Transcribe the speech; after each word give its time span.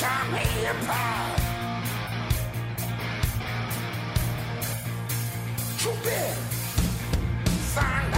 Come 0.00 0.34
here, 0.34 0.70
apart. 0.70 1.40
Too 5.78 5.90
big. 6.04 6.36
Find 7.74 8.14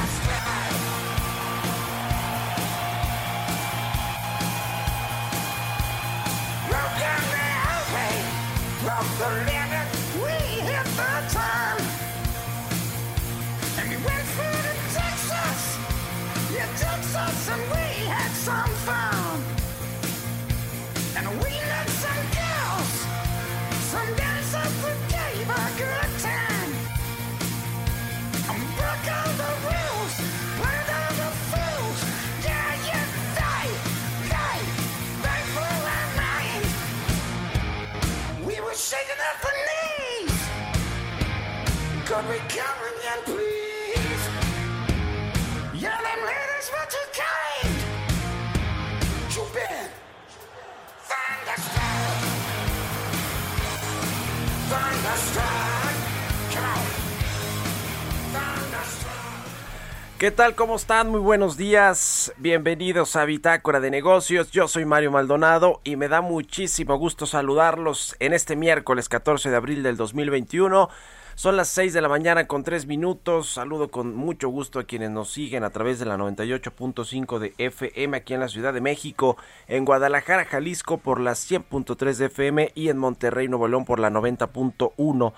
¿Qué 60.21 60.31
tal? 60.31 60.55
¿Cómo 60.55 60.77
están? 60.77 61.09
Muy 61.09 61.21
buenos 61.21 61.57
días. 61.57 62.35
Bienvenidos 62.37 63.17
a 63.17 63.25
Bitácora 63.25 63.81
de 63.81 63.91
Negocios. 63.91 64.51
Yo 64.51 64.69
soy 64.69 64.85
Mario 64.85 65.11
Maldonado 65.11 65.81
y 65.83 65.97
me 65.97 66.09
da 66.09 66.21
muchísimo 66.21 66.95
gusto 66.99 67.25
saludarlos 67.25 68.17
en 68.19 68.35
este 68.35 68.55
miércoles 68.55 69.09
14 69.09 69.49
de 69.49 69.57
abril 69.57 69.83
del 69.83 69.97
2021. 69.97 70.91
Son 71.37 71.57
las 71.57 71.69
6 71.69 71.95
de 71.95 72.03
la 72.03 72.11
mañana 72.11 72.47
con 72.47 72.65
3 72.65 72.85
minutos. 72.85 73.49
Saludo 73.49 73.91
con 73.91 74.15
mucho 74.15 74.51
gusto 74.51 74.79
a 74.79 74.85
quienes 74.85 75.11
nos 75.11 75.33
siguen 75.33 75.65
a 75.65 75.71
través 75.71 75.99
de 75.99 76.05
la 76.05 76.19
98.5 76.19 77.39
de 77.39 77.55
FM 77.57 78.19
aquí 78.19 78.35
en 78.35 78.41
la 78.41 78.49
Ciudad 78.49 78.75
de 78.75 78.83
México, 78.83 79.39
en 79.69 79.87
Guadalajara, 79.87 80.45
Jalisco 80.45 80.99
por 80.99 81.19
la 81.19 81.33
100.3 81.33 82.17
de 82.17 82.27
FM 82.27 82.73
y 82.75 82.91
en 82.91 82.99
Monterrey, 82.99 83.49
Nuevo 83.49 83.69
León 83.69 83.87
por 83.87 83.99
la 83.99 84.11
90.1 84.11 85.33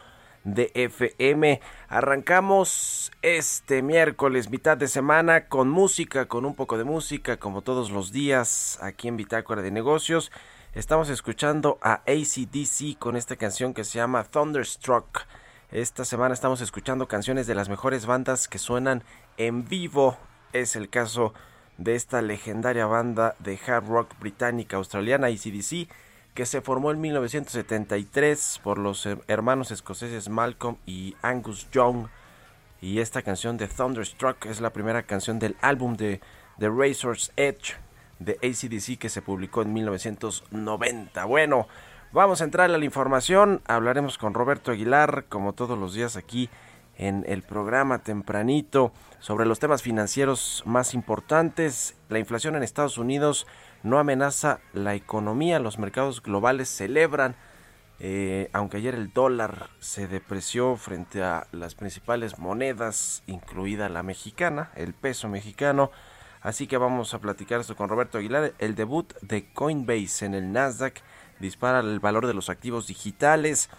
de 0.44 0.70
FM. 0.74 1.60
Arrancamos 1.88 3.10
este 3.22 3.82
miércoles, 3.82 4.50
mitad 4.50 4.76
de 4.76 4.88
semana, 4.88 5.46
con 5.46 5.68
música, 5.68 6.26
con 6.26 6.44
un 6.44 6.54
poco 6.54 6.78
de 6.78 6.84
música, 6.84 7.36
como 7.36 7.62
todos 7.62 7.90
los 7.90 8.12
días, 8.12 8.78
aquí 8.82 9.08
en 9.08 9.16
Bitácora 9.16 9.62
de 9.62 9.70
Negocios. 9.70 10.32
Estamos 10.74 11.08
escuchando 11.10 11.78
a 11.82 12.02
ACDC 12.06 12.98
con 12.98 13.16
esta 13.16 13.36
canción 13.36 13.74
que 13.74 13.84
se 13.84 13.98
llama 13.98 14.24
Thunderstruck. 14.24 15.26
Esta 15.70 16.04
semana 16.04 16.34
estamos 16.34 16.60
escuchando 16.60 17.08
canciones 17.08 17.46
de 17.46 17.54
las 17.54 17.68
mejores 17.68 18.06
bandas 18.06 18.48
que 18.48 18.58
suenan 18.58 19.04
en 19.36 19.68
vivo. 19.68 20.16
Es 20.52 20.76
el 20.76 20.88
caso 20.88 21.34
de 21.78 21.94
esta 21.94 22.22
legendaria 22.22 22.86
banda 22.86 23.36
de 23.38 23.58
hard 23.66 23.86
rock 23.86 24.18
británica 24.18 24.76
australiana 24.76 25.28
ACDC 25.28 25.88
que 26.34 26.46
se 26.46 26.60
formó 26.62 26.90
en 26.90 27.00
1973 27.00 28.60
por 28.62 28.78
los 28.78 29.06
hermanos 29.28 29.70
escoceses 29.70 30.28
Malcolm 30.28 30.76
y 30.86 31.14
Angus 31.22 31.70
Young. 31.70 32.06
Y 32.80 33.00
esta 33.00 33.22
canción 33.22 33.58
de 33.58 33.68
Thunderstruck 33.68 34.46
es 34.46 34.60
la 34.60 34.72
primera 34.72 35.02
canción 35.02 35.38
del 35.38 35.56
álbum 35.60 35.96
de 35.96 36.20
The 36.58 36.68
Razor's 36.68 37.32
Edge 37.36 37.76
de 38.18 38.38
ACDC 38.42 38.98
que 38.98 39.08
se 39.08 39.22
publicó 39.22 39.62
en 39.62 39.72
1990. 39.72 41.24
Bueno, 41.26 41.68
vamos 42.12 42.40
a 42.40 42.44
entrar 42.44 42.70
a 42.70 42.78
la 42.78 42.84
información. 42.84 43.60
Hablaremos 43.66 44.16
con 44.16 44.34
Roberto 44.34 44.70
Aguilar, 44.70 45.26
como 45.28 45.52
todos 45.52 45.78
los 45.78 45.94
días 45.94 46.16
aquí 46.16 46.48
en 46.96 47.24
el 47.26 47.42
programa 47.42 47.98
tempranito, 47.98 48.92
sobre 49.18 49.46
los 49.46 49.58
temas 49.58 49.82
financieros 49.82 50.62
más 50.66 50.94
importantes. 50.94 51.96
La 52.08 52.18
inflación 52.18 52.56
en 52.56 52.62
Estados 52.62 52.98
Unidos 52.98 53.46
no 53.82 53.98
amenaza 53.98 54.60
la 54.72 54.94
economía. 54.94 55.58
Los 55.58 55.78
mercados 55.78 56.22
globales 56.22 56.68
celebran, 56.68 57.36
eh, 57.98 58.48
aunque 58.52 58.78
ayer 58.78 58.94
el 58.94 59.12
dólar 59.12 59.70
se 59.80 60.08
depreció 60.08 60.76
frente 60.76 61.22
a 61.22 61.46
las 61.52 61.74
principales 61.74 62.38
monedas, 62.38 63.22
incluida 63.26 63.88
la 63.88 64.02
mexicana, 64.02 64.70
el 64.74 64.94
peso 64.94 65.28
mexicano. 65.28 65.90
Así 66.40 66.66
que 66.66 66.76
vamos 66.76 67.14
a 67.14 67.20
platicar 67.20 67.60
esto 67.60 67.76
con 67.76 67.88
Roberto 67.88 68.18
Aguilar. 68.18 68.52
El 68.58 68.74
debut 68.74 69.12
de 69.20 69.52
Coinbase 69.52 70.26
en 70.26 70.34
el 70.34 70.52
Nasdaq 70.52 71.00
dispara 71.38 71.80
el 71.80 72.00
valor 72.00 72.26
de 72.26 72.34
los 72.34 72.50
activos 72.50 72.88
digitales. 72.88 73.70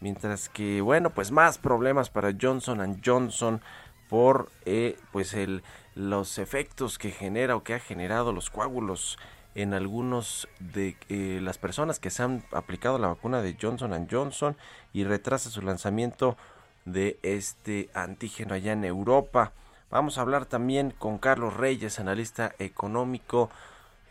Mientras 0.00 0.48
que, 0.48 0.80
bueno, 0.80 1.10
pues 1.10 1.30
más 1.30 1.58
problemas 1.58 2.10
para 2.10 2.32
Johnson 2.38 3.00
Johnson 3.04 3.60
por 4.08 4.50
eh, 4.64 4.98
pues 5.12 5.34
el, 5.34 5.62
los 5.94 6.38
efectos 6.38 6.98
que 6.98 7.10
genera 7.10 7.56
o 7.56 7.62
que 7.62 7.74
ha 7.74 7.78
generado 7.78 8.32
los 8.32 8.50
coágulos 8.50 9.18
en 9.54 9.74
algunos 9.74 10.48
de 10.60 10.96
eh, 11.08 11.40
las 11.42 11.58
personas 11.58 11.98
que 11.98 12.10
se 12.10 12.22
han 12.22 12.44
aplicado 12.52 12.98
la 12.98 13.08
vacuna 13.08 13.42
de 13.42 13.56
Johnson 13.60 14.08
Johnson 14.10 14.56
y 14.92 15.04
retrasa 15.04 15.50
su 15.50 15.62
lanzamiento 15.62 16.36
de 16.84 17.18
este 17.22 17.90
antígeno 17.94 18.54
allá 18.54 18.72
en 18.72 18.84
Europa. 18.84 19.52
Vamos 19.90 20.18
a 20.18 20.20
hablar 20.20 20.46
también 20.46 20.92
con 20.96 21.18
Carlos 21.18 21.56
Reyes, 21.56 21.98
analista 21.98 22.54
económico, 22.58 23.50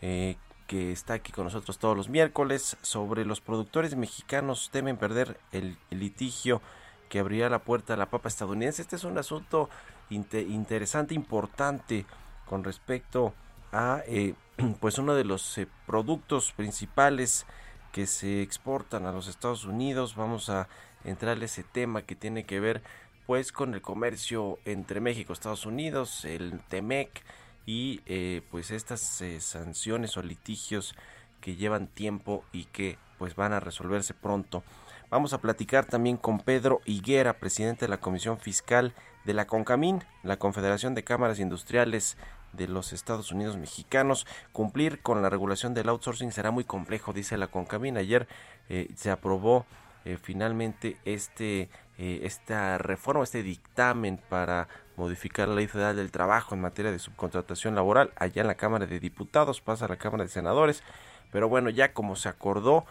eh, 0.02 0.36
que 0.66 0.92
está 0.92 1.14
aquí 1.14 1.32
con 1.32 1.44
nosotros 1.44 1.78
todos 1.78 1.96
los 1.96 2.08
miércoles, 2.08 2.76
sobre 2.82 3.24
los 3.24 3.40
productores 3.40 3.96
mexicanos 3.96 4.70
deben 4.72 4.96
perder 4.96 5.40
el, 5.52 5.76
litigio 5.90 6.60
que 7.08 7.18
abrirá 7.18 7.48
la 7.48 7.58
puerta 7.58 7.94
a 7.94 7.96
la 7.96 8.06
papa 8.06 8.28
estadounidense. 8.28 8.82
Este 8.82 8.96
es 8.96 9.04
un 9.04 9.18
asunto 9.18 9.68
interesante, 10.10 11.14
importante 11.14 12.06
con 12.46 12.62
respecto 12.62 13.34
a 13.72 14.02
eh, 14.06 14.34
pues 14.80 14.98
uno 14.98 15.14
de 15.14 15.24
los 15.24 15.58
eh, 15.58 15.68
productos 15.86 16.52
principales 16.52 17.46
que 17.92 18.06
se 18.06 18.42
exportan 18.42 19.06
a 19.06 19.12
los 19.12 19.28
Estados 19.28 19.64
Unidos. 19.64 20.14
Vamos 20.16 20.48
a 20.48 20.68
entrar 21.04 21.40
a 21.40 21.44
ese 21.44 21.62
tema 21.62 22.02
que 22.02 22.14
tiene 22.14 22.44
que 22.44 22.60
ver 22.60 22.82
pues 23.26 23.52
con 23.52 23.74
el 23.74 23.80
comercio 23.80 24.58
entre 24.64 25.00
México 25.00 25.32
y 25.32 25.34
Estados 25.34 25.66
Unidos, 25.66 26.24
el 26.24 26.60
TEMEC 26.68 27.22
y 27.64 28.00
eh, 28.06 28.42
pues 28.50 28.70
estas 28.70 29.20
eh, 29.20 29.40
sanciones 29.40 30.16
o 30.16 30.22
litigios 30.22 30.96
que 31.40 31.54
llevan 31.54 31.86
tiempo 31.86 32.44
y 32.52 32.64
que 32.64 32.98
pues 33.18 33.36
van 33.36 33.52
a 33.52 33.60
resolverse 33.60 34.14
pronto. 34.14 34.62
Vamos 35.10 35.32
a 35.32 35.38
platicar 35.38 35.86
también 35.86 36.16
con 36.16 36.38
Pedro 36.40 36.80
Higuera, 36.84 37.38
presidente 37.38 37.86
de 37.86 37.90
la 37.90 38.00
Comisión 38.00 38.38
Fiscal 38.38 38.94
de 39.24 39.34
la 39.34 39.46
CONCAMIN, 39.46 40.04
la 40.22 40.38
Confederación 40.38 40.94
de 40.94 41.04
Cámaras 41.04 41.40
Industriales 41.40 42.16
de 42.52 42.68
los 42.68 42.92
Estados 42.92 43.32
Unidos 43.32 43.56
Mexicanos. 43.56 44.26
Cumplir 44.52 45.00
con 45.02 45.22
la 45.22 45.30
regulación 45.30 45.74
del 45.74 45.88
outsourcing 45.88 46.32
será 46.32 46.50
muy 46.50 46.64
complejo, 46.64 47.12
dice 47.12 47.36
la 47.36 47.48
CONCAMIN. 47.48 47.96
Ayer 47.96 48.28
eh, 48.68 48.88
se 48.96 49.10
aprobó 49.10 49.66
eh, 50.04 50.18
finalmente 50.20 50.96
este 51.04 51.68
eh, 52.02 52.26
esta 52.26 52.78
reforma, 52.78 53.24
este 53.24 53.42
dictamen 53.42 54.18
para 54.30 54.68
modificar 54.96 55.48
la 55.48 55.56
ley 55.56 55.66
federal 55.66 55.96
del 55.96 56.10
trabajo 56.10 56.54
en 56.54 56.62
materia 56.62 56.90
de 56.90 56.98
subcontratación 56.98 57.74
laboral 57.74 58.10
allá 58.16 58.40
en 58.40 58.46
la 58.46 58.54
Cámara 58.54 58.86
de 58.86 58.98
Diputados, 58.98 59.60
pasa 59.60 59.84
a 59.84 59.88
la 59.88 59.98
Cámara 59.98 60.24
de 60.24 60.30
Senadores, 60.30 60.82
pero 61.30 61.50
bueno, 61.50 61.68
ya 61.68 61.92
como 61.92 62.16
se 62.16 62.30
acordó, 62.30 62.86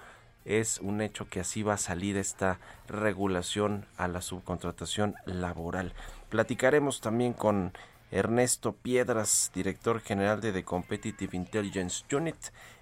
es 0.46 0.78
un 0.78 1.02
hecho 1.02 1.28
que 1.28 1.40
así 1.40 1.64
va 1.64 1.74
a 1.74 1.78
salir 1.78 2.18
esta 2.18 2.60
regulación 2.88 3.88
a 3.98 4.08
la 4.08 4.22
subcontratación 4.22 5.16
laboral. 5.26 5.94
Platicaremos 6.30 7.02
también 7.02 7.34
con 7.34 7.74
Ernesto 8.12 8.74
Piedras, 8.74 9.52
director 9.54 10.02
general 10.02 10.42
de 10.42 10.52
The 10.52 10.64
Competitive 10.64 11.36
Intelligence 11.36 12.04
Unit. 12.16 12.38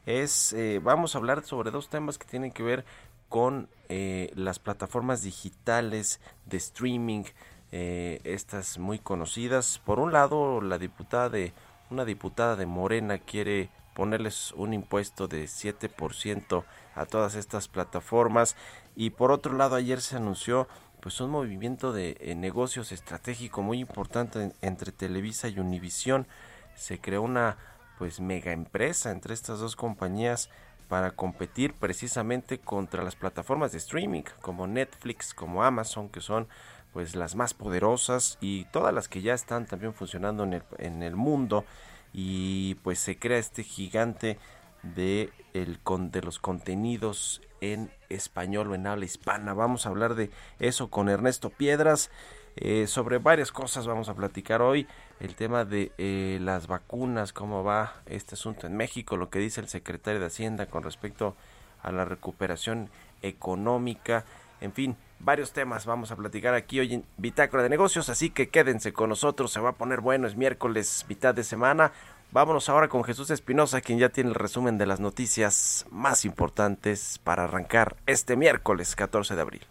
Es, 0.05 0.53
eh, 0.53 0.79
vamos 0.81 1.15
a 1.15 1.17
hablar 1.17 1.43
sobre 1.43 1.71
dos 1.71 1.89
temas 1.89 2.17
que 2.17 2.27
tienen 2.27 2.51
que 2.51 2.63
ver 2.63 2.85
con 3.29 3.69
eh, 3.89 4.31
las 4.35 4.59
plataformas 4.59 5.21
digitales 5.21 6.21
de 6.45 6.57
streaming, 6.57 7.23
eh, 7.71 8.21
estas 8.23 8.77
muy 8.77 8.99
conocidas. 8.99 9.81
Por 9.85 9.99
un 9.99 10.13
lado, 10.13 10.61
la 10.61 10.77
diputada 10.77 11.29
de 11.29 11.53
una 11.89 12.05
diputada 12.05 12.55
de 12.55 12.65
Morena 12.65 13.17
quiere 13.17 13.69
ponerles 13.93 14.51
un 14.51 14.73
impuesto 14.73 15.27
de 15.27 15.45
7% 15.45 16.63
a 16.95 17.05
todas 17.05 17.35
estas 17.35 17.67
plataformas 17.67 18.55
y 18.95 19.11
por 19.11 19.31
otro 19.31 19.53
lado 19.53 19.75
ayer 19.75 20.01
se 20.01 20.17
anunció 20.17 20.67
pues 21.01 21.21
un 21.21 21.29
movimiento 21.29 21.93
de 21.93 22.17
eh, 22.19 22.35
negocios 22.35 22.91
estratégico 22.91 23.61
muy 23.61 23.79
importante 23.79 24.51
entre 24.61 24.91
Televisa 24.91 25.47
y 25.47 25.59
Univisión. 25.59 26.27
Se 26.75 26.99
creó 26.99 27.21
una 27.21 27.57
pues 27.97 28.19
mega 28.19 28.51
empresa 28.51 29.11
entre 29.11 29.33
estas 29.33 29.59
dos 29.59 29.75
compañías 29.75 30.49
para 30.87 31.11
competir 31.11 31.73
precisamente 31.73 32.59
contra 32.59 33.03
las 33.03 33.15
plataformas 33.15 33.71
de 33.71 33.79
streaming 33.79 34.23
como 34.41 34.67
Netflix, 34.67 35.33
como 35.33 35.63
Amazon, 35.63 36.09
que 36.09 36.21
son 36.21 36.47
pues 36.93 37.15
las 37.15 37.35
más 37.35 37.53
poderosas 37.53 38.37
y 38.41 38.65
todas 38.65 38.93
las 38.93 39.07
que 39.07 39.21
ya 39.21 39.33
están 39.33 39.65
también 39.65 39.93
funcionando 39.93 40.43
en 40.43 40.53
el, 40.53 40.63
en 40.77 41.03
el 41.03 41.15
mundo. 41.15 41.65
Y 42.13 42.75
pues 42.75 42.99
se 42.99 43.19
crea 43.19 43.37
este 43.37 43.63
gigante 43.63 44.39
de, 44.81 45.31
el, 45.53 45.79
de 46.11 46.21
los 46.21 46.39
contenidos 46.39 47.41
en 47.61 47.91
español 48.09 48.71
o 48.71 48.75
en 48.75 48.87
habla 48.87 49.05
hispana. 49.05 49.53
Vamos 49.53 49.85
a 49.85 49.89
hablar 49.89 50.15
de 50.15 50.29
eso 50.59 50.89
con 50.89 51.09
Ernesto 51.09 51.49
Piedras. 51.49 52.11
Eh, 52.55 52.87
sobre 52.87 53.19
varias 53.19 53.51
cosas 53.51 53.85
vamos 53.85 54.09
a 54.09 54.15
platicar 54.15 54.61
hoy. 54.61 54.87
El 55.19 55.35
tema 55.35 55.65
de 55.65 55.91
eh, 55.97 56.39
las 56.41 56.67
vacunas, 56.67 57.33
cómo 57.33 57.63
va 57.63 58.01
este 58.05 58.35
asunto 58.35 58.67
en 58.67 58.75
México, 58.75 59.17
lo 59.17 59.29
que 59.29 59.39
dice 59.39 59.61
el 59.61 59.67
secretario 59.67 60.19
de 60.19 60.27
Hacienda 60.27 60.65
con 60.65 60.83
respecto 60.83 61.35
a 61.83 61.91
la 61.91 62.05
recuperación 62.05 62.89
económica, 63.21 64.25
en 64.59 64.73
fin, 64.73 64.95
varios 65.19 65.51
temas 65.51 65.85
vamos 65.85 66.11
a 66.11 66.15
platicar 66.15 66.55
aquí 66.55 66.79
hoy 66.79 66.95
en 66.95 67.05
Bitácora 67.17 67.63
de 67.63 67.69
Negocios, 67.69 68.09
así 68.09 68.31
que 68.31 68.49
quédense 68.49 68.91
con 68.91 69.09
nosotros, 69.09 69.51
se 69.51 69.59
va 69.59 69.69
a 69.69 69.73
poner 69.73 70.01
bueno, 70.01 70.27
es 70.27 70.35
miércoles, 70.35 71.05
mitad 71.07 71.35
de 71.35 71.43
semana. 71.43 71.91
Vámonos 72.31 72.67
ahora 72.67 72.89
con 72.89 73.03
Jesús 73.05 73.29
Espinosa, 73.29 73.79
quien 73.79 73.99
ya 73.99 74.09
tiene 74.09 74.29
el 74.29 74.35
resumen 74.35 74.77
de 74.77 74.85
las 74.85 74.99
noticias 74.99 75.85
más 75.89 76.25
importantes 76.25 77.19
para 77.23 77.45
arrancar 77.45 77.95
este 78.05 78.35
miércoles 78.35 78.95
14 78.95 79.35
de 79.35 79.41
abril. 79.41 79.61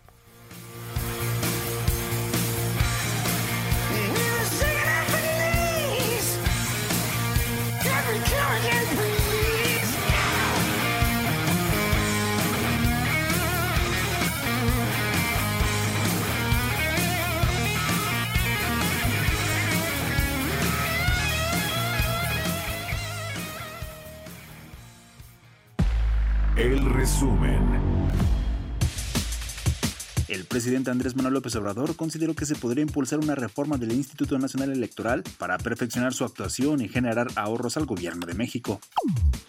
Presidente 30.57 30.91
Andrés 30.91 31.15
Manuel 31.15 31.35
López 31.35 31.55
Obrador 31.57 31.97
consideró 31.97 32.33
que 32.33 32.47
se 32.47 32.55
podría 32.55 32.81
impulsar 32.81 33.19
una 33.19 33.35
reforma 33.35 33.77
del 33.77 33.93
Instituto 33.93 34.39
Nacional 34.39 34.73
Electoral 34.73 35.23
para 35.37 35.59
perfeccionar 35.59 36.15
su 36.15 36.25
actuación 36.25 36.81
y 36.81 36.89
generar 36.89 37.27
ahorros 37.37 37.77
al 37.77 37.85
gobierno 37.85 38.25
de 38.25 38.33
México. 38.33 38.81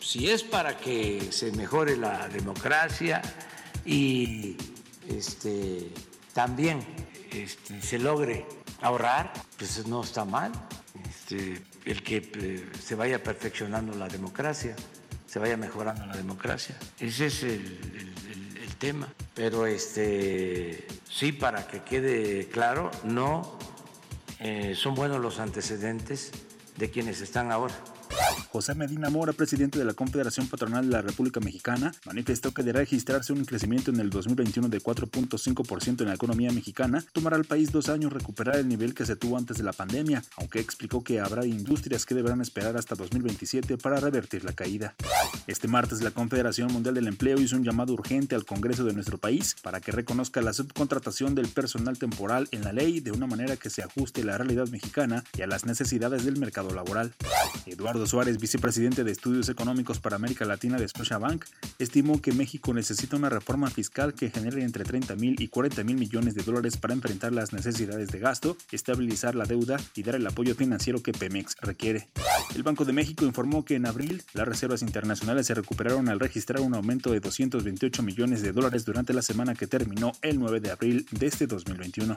Si 0.02 0.30
es 0.30 0.44
para 0.44 0.78
que 0.78 1.30
se 1.32 1.54
mejore 1.54 1.96
la 1.96 2.28
democracia 2.28 3.22
y 3.86 4.58
este, 5.08 5.94
también 6.34 6.86
este, 7.32 7.82
se 7.82 8.00
logre 8.00 8.46
ahorrar, 8.82 9.32
pues 9.58 9.88
no 9.88 10.04
está 10.04 10.26
mal. 10.26 10.52
Este, 11.08 11.62
el 11.86 12.04
que 12.04 12.18
eh, 12.18 12.70
se 12.84 12.96
vaya 12.96 13.24
perfeccionando 13.24 13.98
la 13.98 14.10
democracia 14.10 14.76
se 15.26 15.40
vaya 15.40 15.56
mejorando 15.56 16.06
la 16.06 16.16
democracia. 16.16 16.78
Ese 17.00 17.28
es 17.28 17.44
el, 17.44 17.52
el, 17.52 18.58
el, 18.64 18.76
tema. 18.78 19.14
Pero 19.36 19.68
este 19.68 20.88
sí, 21.10 21.32
para 21.32 21.68
que 21.68 21.82
quede 21.82 22.48
claro, 22.48 22.92
no 23.04 23.58
eh, 24.40 24.76
son 24.76 24.96
buenos 24.96 25.20
los 25.20 25.40
antecedentes 25.40 26.32
de 26.78 26.90
quienes 26.92 27.22
están 27.22 27.52
ahora. 27.52 27.74
José 28.52 28.76
Medina 28.76 29.10
Mora, 29.10 29.34
presidente 29.34 29.78
de 29.78 29.86
la 29.86 29.94
Confederación 29.94 30.48
Patronal 30.48 30.86
de 30.86 30.92
la 30.92 31.02
República 31.02 31.40
Mexicana, 31.40 31.92
manifestó 32.06 32.54
que 32.54 32.64
de 32.64 32.74
registrarse 32.74 33.34
un 33.34 33.46
crecimiento 33.46 33.92
en 33.92 34.00
el 34.00 34.10
2021 34.10 34.70
de 34.70 34.82
4.5% 34.82 36.02
en 36.02 36.08
la 36.08 36.16
economía 36.16 36.52
mexicana, 36.52 37.04
tomará 37.14 37.36
al 37.36 37.46
país 37.46 37.72
dos 37.72 37.90
años 37.90 38.12
recuperar 38.12 38.56
el 38.56 38.68
nivel 38.68 38.94
que 38.94 39.06
se 39.06 39.16
tuvo 39.16 39.38
antes 39.38 39.58
de 39.58 39.64
la 39.64 39.74
pandemia, 39.74 40.24
aunque 40.38 40.60
explicó 40.60 41.04
que 41.04 41.20
habrá 41.20 41.46
industrias 41.46 42.06
que 42.06 42.16
deberán 42.16 42.42
esperar 42.42 42.78
hasta 42.78 42.96
2027 42.96 43.78
para 43.78 44.00
revertir 44.00 44.44
la 44.44 44.54
caída. 44.54 44.96
Este 45.46 45.68
martes, 45.68 46.02
la 46.02 46.12
Confederación 46.12 46.72
Mundial 46.74 46.96
del 46.96 47.08
Empleo 47.08 47.40
hizo 47.40 47.56
un 47.56 47.64
llamado 47.64 47.94
urgente 47.94 48.36
al 48.36 48.46
Congreso 48.46 48.84
de 48.84 48.94
nuestro 48.94 49.18
país 49.18 49.56
para 49.62 49.82
que 49.82 49.92
reconozca 49.92 50.42
la 50.42 50.54
subcontratación 50.54 51.36
del 51.36 51.48
personal 51.48 51.98
temporal 51.98 52.48
en 52.52 52.64
la 52.64 52.74
ley 52.74 53.02
de 53.02 53.12
una 53.12 53.28
manera 53.28 53.58
que 53.58 53.70
se 53.70 53.84
ajuste 53.84 54.22
a 54.22 54.26
la 54.26 54.38
realidad 54.38 54.68
mexicana 54.70 55.24
y 55.38 55.44
a 55.44 55.48
las 55.48 55.66
necesidades 55.66 56.26
del 56.26 56.38
mercado 56.38 56.74
laboral. 56.74 57.14
Eduardo 57.66 58.07
Suárez, 58.08 58.38
vicepresidente 58.40 59.04
de 59.04 59.12
Estudios 59.12 59.50
Económicos 59.50 60.00
para 60.00 60.16
América 60.16 60.46
Latina 60.46 60.78
de 60.78 60.88
Scotiabank, 60.88 61.44
estimó 61.78 62.22
que 62.22 62.32
México 62.32 62.74
necesita 62.74 63.18
una 63.18 63.30
reforma 63.30 63.70
fiscal 63.70 64.14
que 64.14 64.30
genere 64.30 64.64
entre 64.64 64.86
30 64.86 65.16
mil 65.16 65.40
y 65.42 65.50
40 65.50 65.84
mil 65.84 65.98
millones 65.98 66.34
de 66.34 66.44
dólares 66.44 66.78
para 66.78 66.94
enfrentar 66.94 67.34
las 67.34 67.54
necesidades 67.54 68.08
de 68.10 68.20
gasto, 68.20 68.56
estabilizar 68.72 69.36
la 69.36 69.46
deuda 69.46 69.78
y 69.94 70.04
dar 70.04 70.16
el 70.16 70.26
apoyo 70.26 70.56
financiero 70.56 71.04
que 71.04 71.12
Pemex 71.12 71.58
requiere. 71.62 72.08
El 72.56 72.64
Banco 72.64 72.86
de 72.86 72.94
México 72.94 73.26
informó 73.26 73.66
que 73.66 73.76
en 73.76 73.86
abril 73.86 74.24
las 74.34 74.48
reservas 74.48 74.82
internacionales 74.82 75.48
se 75.48 75.54
recuperaron 75.54 76.08
al 76.08 76.20
registrar 76.20 76.62
un 76.62 76.76
aumento 76.76 77.12
de 77.12 77.20
228 77.20 78.04
millones 78.04 78.42
de 78.42 78.54
dólares 78.54 78.86
durante 78.86 79.14
la 79.14 79.22
semana 79.22 79.54
que 79.54 79.68
terminó 79.68 80.14
el 80.22 80.40
9 80.40 80.62
de 80.62 80.72
abril 80.72 81.06
de 81.12 81.28
este 81.28 81.46
2021. 81.46 82.16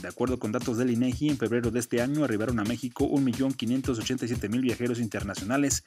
De 0.00 0.08
acuerdo 0.08 0.38
con 0.38 0.52
datos 0.52 0.76
del 0.76 0.90
INEGI, 0.90 1.30
en 1.30 1.38
febrero 1.38 1.70
de 1.70 1.80
este 1.80 2.02
año 2.02 2.24
arribaron 2.24 2.60
a 2.60 2.64
México 2.64 3.08
1.587.000 3.08 4.60
viajeros 4.60 4.98
internacionales, 4.98 5.21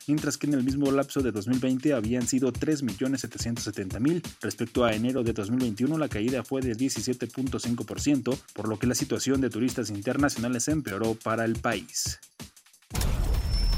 mientras 0.08 0.38
que 0.38 0.48
en 0.48 0.54
el 0.54 0.64
mismo 0.64 0.92
lapso 0.92 1.22
de 1.22 1.32
2020 1.32 1.94
habían 1.94 2.28
sido 2.28 2.52
3.770.000. 2.52 4.22
Respecto 4.42 4.86
a 4.86 4.94
enero 4.94 5.24
de 5.24 5.34
2021, 5.34 5.98
la 5.98 6.10
caída 6.10 6.44
fue 6.44 6.62
de 6.62 6.76
17.5%, 6.76 8.38
por 8.54 8.68
lo 8.68 8.80
que 8.80 8.88
la 8.88 8.96
situación 8.96 9.42
de 9.42 9.50
turistas 9.50 9.90
internacionales 9.90 10.68
empeoró 10.68 11.16
para 11.16 11.46
el 11.46 11.56
país. 11.56 12.20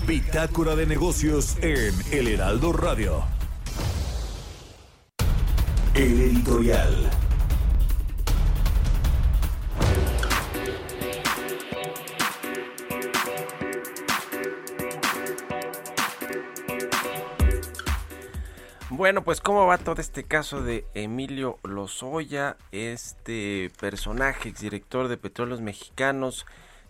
Bitácora 0.07 0.75
de 0.75 0.85
negocios 0.85 1.57
en 1.61 1.93
El 2.11 2.27
Heraldo 2.29 2.71
Radio. 2.71 3.25
El 5.93 6.21
editorial. 6.21 7.26
Bueno, 18.97 19.23
pues 19.23 19.41
cómo 19.41 19.67
va 19.67 19.77
todo 19.77 20.01
este 20.01 20.23
caso 20.23 20.63
de 20.63 20.87
Emilio 20.95 21.59
Lozoya, 21.61 22.57
este 22.71 23.69
personaje, 23.79 24.49
exdirector 24.49 25.07
de 25.07 25.17
Petróleos 25.17 25.61
Mexicanos, 25.61 26.47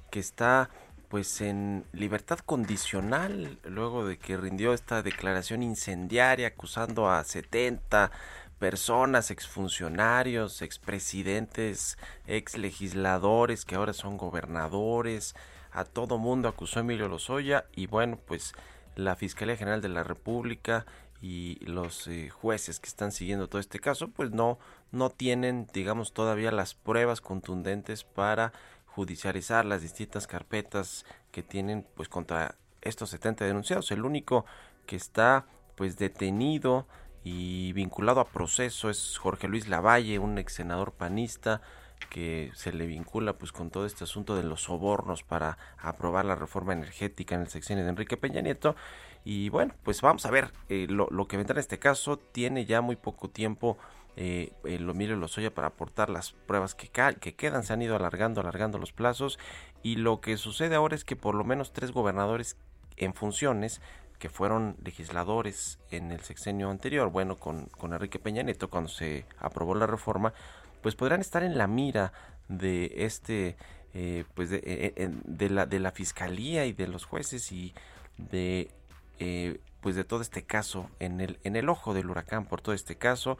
que 0.10 0.22
está 0.22 0.70
pues 1.10 1.42
en 1.42 1.84
libertad 1.92 2.40
condicional 2.40 3.60
luego 3.66 4.08
de 4.08 4.18
que 4.18 4.38
rindió 4.38 4.72
esta 4.72 5.04
declaración 5.04 5.64
incendiaria 5.64 6.48
acusando 6.48 7.10
a 7.10 7.22
70 7.26 8.10
personas, 8.58 9.30
exfuncionarios, 9.30 10.62
expresidentes, 10.62 11.98
exlegisladores 12.26 13.66
que 13.66 13.76
ahora 13.76 13.92
son 13.92 14.16
gobernadores, 14.16 15.36
a 15.74 15.84
todo 15.84 16.18
mundo 16.18 16.48
acusó 16.48 16.80
Emilio 16.80 17.10
Lozoya 17.10 17.66
y 17.76 17.88
bueno, 17.88 18.18
pues 18.26 18.54
la 18.96 19.16
Fiscalía 19.16 19.58
General 19.58 19.82
de 19.82 19.90
la 19.90 20.04
República 20.04 20.86
y 21.22 21.58
los 21.66 22.08
eh, 22.08 22.30
jueces 22.30 22.80
que 22.80 22.88
están 22.88 23.12
siguiendo 23.12 23.48
todo 23.48 23.60
este 23.60 23.80
caso, 23.80 24.10
pues 24.10 24.32
no, 24.32 24.60
no 24.92 25.10
tienen, 25.10 25.68
digamos, 25.74 26.14
todavía 26.14 26.52
las 26.52 26.76
pruebas 26.76 27.22
contundentes 27.22 28.04
para 28.04 28.54
judicializar 28.86 29.66
las 29.66 29.82
distintas 29.82 30.28
carpetas 30.28 31.06
que 31.32 31.44
tienen, 31.44 31.86
pues, 31.96 32.10
contra 32.10 32.56
estos 32.82 33.10
70 33.10 33.46
denunciados. 33.46 33.92
El 33.92 34.06
único 34.06 34.46
que 34.86 34.96
está, 34.96 35.46
pues, 35.76 35.98
detenido 35.98 36.88
y 37.24 37.74
vinculado 37.74 38.20
a 38.20 38.30
proceso 38.30 38.90
es 38.90 39.18
Jorge 39.18 39.48
Luis 39.48 39.68
Lavalle, 39.68 40.20
un 40.20 40.38
ex 40.38 40.54
senador 40.54 40.94
panista 40.94 41.62
que 42.10 42.52
se 42.54 42.72
le 42.72 42.86
vincula 42.86 43.34
pues 43.34 43.52
con 43.52 43.70
todo 43.70 43.86
este 43.86 44.04
asunto 44.04 44.36
de 44.36 44.44
los 44.44 44.64
sobornos 44.64 45.24
para 45.24 45.58
aprobar 45.78 46.26
la 46.26 46.36
reforma 46.36 46.74
energética 46.74 47.36
en 47.36 47.42
el 47.42 47.48
sexenio 47.48 47.84
de 47.84 47.90
Enrique 47.90 48.18
Peña 48.18 48.42
Nieto 48.42 48.76
y 49.24 49.50
bueno 49.50 49.74
pues 49.84 50.02
vamos 50.02 50.26
a 50.26 50.32
ver 50.32 50.52
eh, 50.70 50.88
lo, 50.90 51.28
que 51.28 51.38
vendrá 51.38 51.56
en 51.56 51.60
este 51.60 51.80
caso. 51.80 52.18
Tiene 52.18 52.66
ya 52.66 52.82
muy 52.82 52.96
poco 52.96 53.30
tiempo 53.30 53.78
eh, 54.16 54.52
el 54.64 54.90
Emilio 54.90 55.16
Lozoya 55.16 55.54
para 55.54 55.68
aportar 55.68 56.10
las 56.10 56.32
pruebas 56.32 56.76
que, 56.76 56.90
que 57.20 57.36
quedan. 57.36 57.64
Se 57.64 57.74
han 57.74 57.82
ido 57.82 57.96
alargando 57.96 58.42
alargando 58.42 58.78
los 58.78 58.92
plazos. 58.92 59.38
Y 59.84 59.96
lo 59.96 60.22
que 60.22 60.38
sucede 60.38 60.76
ahora 60.76 60.96
es 60.96 61.04
que 61.04 61.16
por 61.16 61.36
lo 61.36 61.44
menos 61.44 61.72
tres 61.72 61.92
gobernadores 61.92 62.58
en 62.98 63.14
funciones 63.14 63.82
que 64.20 64.30
fueron 64.30 64.76
legisladores 64.84 65.80
en 65.92 66.12
el 66.12 66.22
sexenio 66.22 66.72
anterior, 66.72 67.12
bueno, 67.12 67.38
con, 67.38 67.66
con 67.68 67.94
Enrique 67.94 68.18
Peña 68.18 68.42
Nieto, 68.42 68.70
cuando 68.70 68.90
se 68.90 69.26
aprobó 69.38 69.76
la 69.76 69.86
reforma, 69.86 70.34
pues 70.82 70.96
podrán 70.96 71.22
estar 71.22 71.44
en 71.44 71.58
la 71.58 71.68
mira 71.68 72.14
de 72.48 72.92
este, 72.98 73.58
eh, 73.94 74.26
pues 74.34 74.50
eh, 74.52 75.12
de, 75.24 75.50
la, 75.50 75.68
de 75.68 75.80
la 75.80 75.92
fiscalía 75.92 76.66
y 76.66 76.74
de 76.74 76.88
los 76.88 77.06
jueces 77.06 77.52
y 77.52 77.76
de, 78.18 78.72
eh, 79.20 79.60
pues 79.82 79.96
de 79.96 80.04
todo 80.04 80.22
este 80.22 80.44
caso, 80.44 80.90
en 81.00 81.22
el, 81.22 81.40
en 81.44 81.56
el 81.56 81.70
ojo 81.70 81.94
del 81.94 82.10
huracán 82.10 82.46
por 82.46 82.62
todo 82.62 82.76
este 82.76 82.96
caso. 82.96 83.38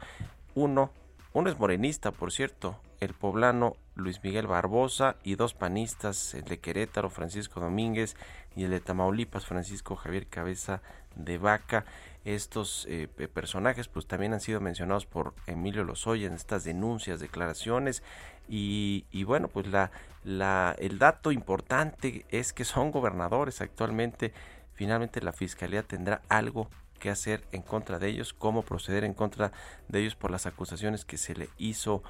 Uno, 0.54 0.90
uno 1.32 1.50
es 1.50 1.58
morenista, 1.58 2.10
por 2.10 2.32
cierto, 2.32 2.80
el 3.00 3.14
poblano 3.14 3.76
Luis 3.94 4.22
Miguel 4.22 4.46
Barbosa 4.46 5.16
y 5.22 5.34
dos 5.34 5.54
panistas, 5.54 6.34
el 6.34 6.44
de 6.44 6.58
Querétaro, 6.58 7.10
Francisco 7.10 7.60
Domínguez, 7.60 8.16
y 8.56 8.64
el 8.64 8.70
de 8.70 8.80
Tamaulipas, 8.80 9.46
Francisco 9.46 9.94
Javier 9.94 10.26
Cabeza 10.26 10.82
de 11.14 11.38
Vaca. 11.38 11.84
Estos 12.24 12.86
eh, 12.88 13.08
personajes 13.08 13.88
pues 13.88 14.06
también 14.06 14.32
han 14.32 14.40
sido 14.40 14.60
mencionados 14.60 15.06
por 15.06 15.34
Emilio 15.46 15.84
Lozoya 15.84 16.26
en 16.26 16.34
estas 16.34 16.64
denuncias, 16.64 17.20
declaraciones 17.20 18.02
y, 18.48 19.06
y 19.10 19.24
bueno 19.24 19.48
pues 19.48 19.66
la, 19.68 19.90
la, 20.24 20.74
el 20.78 20.98
dato 20.98 21.32
importante 21.32 22.26
es 22.30 22.52
que 22.52 22.64
son 22.64 22.90
gobernadores 22.90 23.60
actualmente. 23.60 24.32
Finalmente 24.78 25.20
la 25.20 25.32
fiscalía 25.32 25.82
tendrá 25.82 26.22
algo 26.28 26.70
que 27.00 27.10
hacer 27.10 27.42
en 27.50 27.62
contra 27.62 27.98
de 27.98 28.06
ellos, 28.10 28.32
cómo 28.32 28.62
proceder 28.62 29.02
en 29.02 29.12
contra 29.12 29.50
de 29.88 29.98
ellos 29.98 30.14
por 30.14 30.30
las 30.30 30.46
acusaciones 30.46 31.04
que 31.04 31.18
se 31.18 31.34
le 31.34 31.48
hizo 31.58 32.04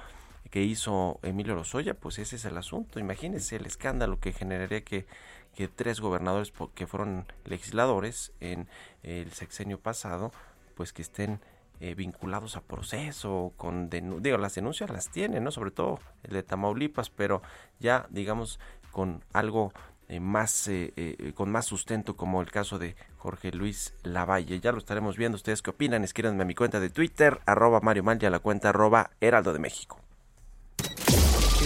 que 0.51 0.61
hizo 0.61 1.19
Emilio 1.23 1.55
Lozoya, 1.55 1.95
pues 1.95 2.19
ese 2.19 2.35
es 2.35 2.45
el 2.45 2.55
asunto. 2.59 2.99
Imagínense 2.99 3.55
el 3.55 3.65
escándalo 3.65 4.19
que 4.19 4.33
generaría 4.33 4.83
que, 4.83 5.07
que 5.55 5.67
tres 5.67 5.99
gobernadores 5.99 6.53
que 6.75 6.85
fueron 6.85 7.25
legisladores 7.43 8.33
en 8.39 8.67
el 9.01 9.31
sexenio 9.31 9.79
pasado, 9.79 10.31
pues 10.75 10.93
que 10.93 11.01
estén 11.01 11.39
eh, 11.79 11.95
vinculados 11.95 12.55
a 12.55 12.61
proceso, 12.61 13.51
con 13.57 13.89
digo, 13.89 14.37
las 14.37 14.53
denuncias 14.53 14.91
las 14.91 15.09
tienen, 15.09 15.43
¿no? 15.43 15.49
Sobre 15.49 15.71
todo 15.71 15.99
el 16.21 16.33
de 16.33 16.43
Tamaulipas, 16.43 17.09
pero 17.09 17.41
ya, 17.79 18.05
digamos, 18.11 18.59
con 18.91 19.23
algo 19.33 19.73
eh, 20.09 20.19
más, 20.19 20.67
eh, 20.67 21.31
con 21.35 21.51
más 21.51 21.65
sustento 21.65 22.15
como 22.15 22.41
el 22.41 22.51
caso 22.51 22.79
de 22.79 22.95
Jorge 23.17 23.51
Luis 23.51 23.93
Lavalle. 24.03 24.59
Ya 24.59 24.71
lo 24.71 24.79
estaremos 24.79 25.17
viendo. 25.17 25.35
¿Ustedes 25.35 25.61
qué 25.61 25.69
opinan? 25.69 26.03
Escríbanme 26.03 26.43
a 26.43 26.45
mi 26.45 26.55
cuenta 26.55 26.79
de 26.79 26.89
Twitter, 26.89 27.39
arroba 27.45 27.79
Mario 27.79 28.03
Mal 28.03 28.19
y 28.21 28.25
a 28.25 28.29
la 28.29 28.39
cuenta 28.39 28.69
arroba 28.69 29.11
Heraldo 29.21 29.53
de 29.53 29.59
México. 29.59 29.99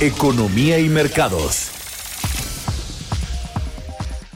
Economía 0.01 0.79
y 0.79 0.89
mercados. 0.89 1.71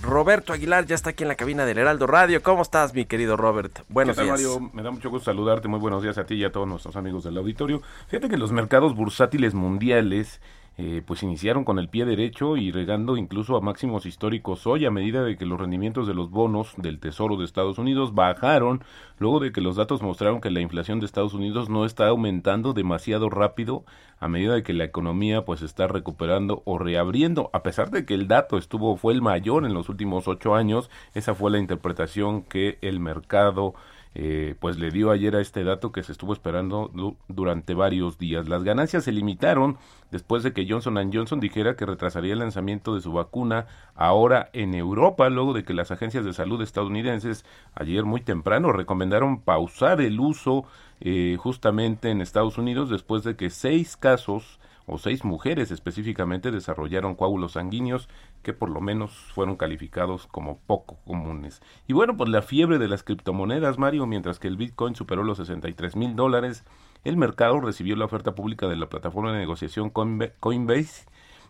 Roberto 0.02 0.54
Aguilar 0.54 0.86
ya 0.86 0.96
está 0.96 1.10
aquí 1.10 1.24
en 1.24 1.28
la 1.28 1.36
cabina 1.36 1.66
del 1.66 1.80
Heraldo 1.80 2.08
Radio. 2.08 2.42
¿Cómo 2.42 2.62
estás, 2.62 2.94
mi 2.94 3.04
querido 3.04 3.36
Robert? 3.36 3.80
Buenos 3.90 4.16
días. 4.16 4.30
Mario? 4.30 4.72
Me 4.72 4.82
da 4.82 4.90
mucho 4.90 5.10
gusto 5.10 5.26
saludarte. 5.26 5.68
Muy 5.68 5.80
buenos 5.80 6.02
días 6.02 6.18
a 6.18 6.26
ti 6.26 6.36
y 6.36 6.46
a 6.46 6.52
todos 6.54 6.66
nuestros 6.66 6.96
amigos 6.96 7.26
del 7.26 7.38
auditorio. 7.38 7.82
Fíjate 8.08 8.30
que 8.30 8.38
los 8.38 8.54
mercados 8.54 8.96
bursátiles 8.96 9.54
mundiales 9.54 10.40
eh, 10.77 11.01
pues 11.05 11.24
iniciaron 11.24 11.63
con 11.63 11.79
el 11.79 11.89
pie 11.89 12.05
derecho 12.05 12.55
y 12.55 12.72
regando 12.72 13.17
incluso 13.17 13.57
a 13.57 13.62
máximos 13.62 14.05
históricos. 14.05 14.67
Hoy 14.67 14.86
a 14.86 14.91
medida 14.91 15.24
de 15.24 15.36
que 15.36 15.46
los 15.46 15.60
rendimientos 15.60 16.07
de 16.07 16.13
los 16.13 16.29
bonos 16.29 16.74
del 16.77 17.00
Tesoro 17.00 17.36
de 17.36 17.46
Estados 17.46 17.79
Unidos 17.79 18.13
bajaron 18.13 18.84
luego 19.17 19.39
de 19.39 19.51
que 19.51 19.62
los 19.62 19.75
datos 19.75 20.03
mostraron 20.03 20.39
que 20.39 20.51
la 20.51 20.62
inflación 20.62 21.00
de 21.00 21.07
Estados 21.07 21.34
Unidos 21.34 21.69
no 21.69 21.86
está 21.86 22.07
aumentando 22.07 22.74
demasiado 22.74 23.29
rápido 23.29 23.86
a 24.19 24.27
medida 24.27 24.53
de 24.53 24.63
que 24.63 24.74
la 24.74 24.84
economía 24.84 25.46
pues 25.46 25.62
está 25.62 25.88
recuperando 25.88 26.62
o 26.65 26.77
reabriendo. 26.77 27.50
A 27.53 27.63
pesar 27.63 27.89
de 27.89 28.05
que 28.05 28.13
el 28.13 28.27
dato 28.27 28.57
estuvo 28.57 28.98
fue 28.98 29.13
el 29.13 29.22
mayor 29.22 29.65
en 29.65 29.74
los 29.74 29.89
últimos 29.89 30.27
ocho 30.27 30.55
años 30.55 30.89
esa 31.13 31.34
fue 31.34 31.51
la 31.51 31.60
interpretación 31.60 32.43
que 32.43 32.77
el 32.81 33.00
mercado 33.00 33.74
eh, 34.20 34.56
pues 34.60 34.80
le 34.80 34.90
dio 34.90 35.12
ayer 35.12 35.36
a 35.36 35.42
este 35.42 35.64
dato 35.64 35.92
que 35.92 36.02
se 36.02 36.12
estuvo 36.12 36.34
esperando 36.34 36.90
durante 37.28 37.76
varios 37.76 38.18
días. 38.18 38.50
Las 38.50 38.64
ganancias 38.64 39.04
se 39.04 39.12
limitaron 39.12 39.78
después 40.10 40.42
de 40.42 40.54
que 40.54 40.66
Johnson 40.68 41.12
Johnson 41.14 41.40
dijera 41.40 41.76
que 41.76 41.86
retrasaría 41.86 42.34
el 42.34 42.40
lanzamiento 42.40 42.96
de 42.96 43.02
su 43.02 43.14
vacuna 43.14 43.68
ahora 43.94 44.50
en 44.54 44.74
Europa, 44.74 45.30
luego 45.30 45.54
de 45.54 45.64
que 45.64 45.76
las 45.76 45.92
agencias 45.92 46.26
de 46.26 46.34
salud 46.34 46.60
estadounidenses 46.64 47.46
ayer 47.76 48.06
muy 48.06 48.22
temprano 48.22 48.72
recomendaron 48.72 49.40
pausar 49.40 50.02
el 50.02 50.20
uso 50.20 50.66
eh, 51.00 51.38
justamente 51.40 52.10
en 52.10 52.22
Estados 52.22 52.58
Unidos 52.58 52.90
después 52.90 53.24
de 53.24 53.36
que 53.36 53.52
seis 53.52 53.98
casos 53.98 54.60
o 54.88 54.98
seis 54.98 55.25
mujeres 55.25 55.70
específicamente 55.70 56.50
desarrollaron 56.50 57.13
coágulos 57.13 57.51
sanguíneos 57.51 58.08
que 58.41 58.53
por 58.53 58.70
lo 58.70 58.79
menos 58.79 59.12
fueron 59.36 59.58
calificados 59.58 60.27
como 60.27 60.60
poco 60.65 60.98
comunes. 61.06 61.62
Y 61.88 61.94
bueno, 61.94 62.15
pues 62.15 62.29
la 62.29 62.41
fiebre 62.41 62.79
de 62.79 62.88
las 62.88 63.03
criptomonedas, 63.03 63.77
Mario, 63.77 64.08
mientras 64.08 64.39
que 64.39 64.48
el 64.48 64.56
Bitcoin 64.56 64.96
superó 64.96 65.24
los 65.24 65.38
63 65.38 65.98
mil 65.98 66.15
dólares, 66.15 66.63
el 67.03 67.17
mercado 67.17 67.60
recibió 67.60 67.98
la 67.98 68.06
oferta 68.06 68.34
pública 68.34 68.67
de 68.67 68.77
la 68.77 68.88
plataforma 68.88 69.34
de 69.34 69.39
negociación 69.39 69.89
Coinbase, 69.89 71.06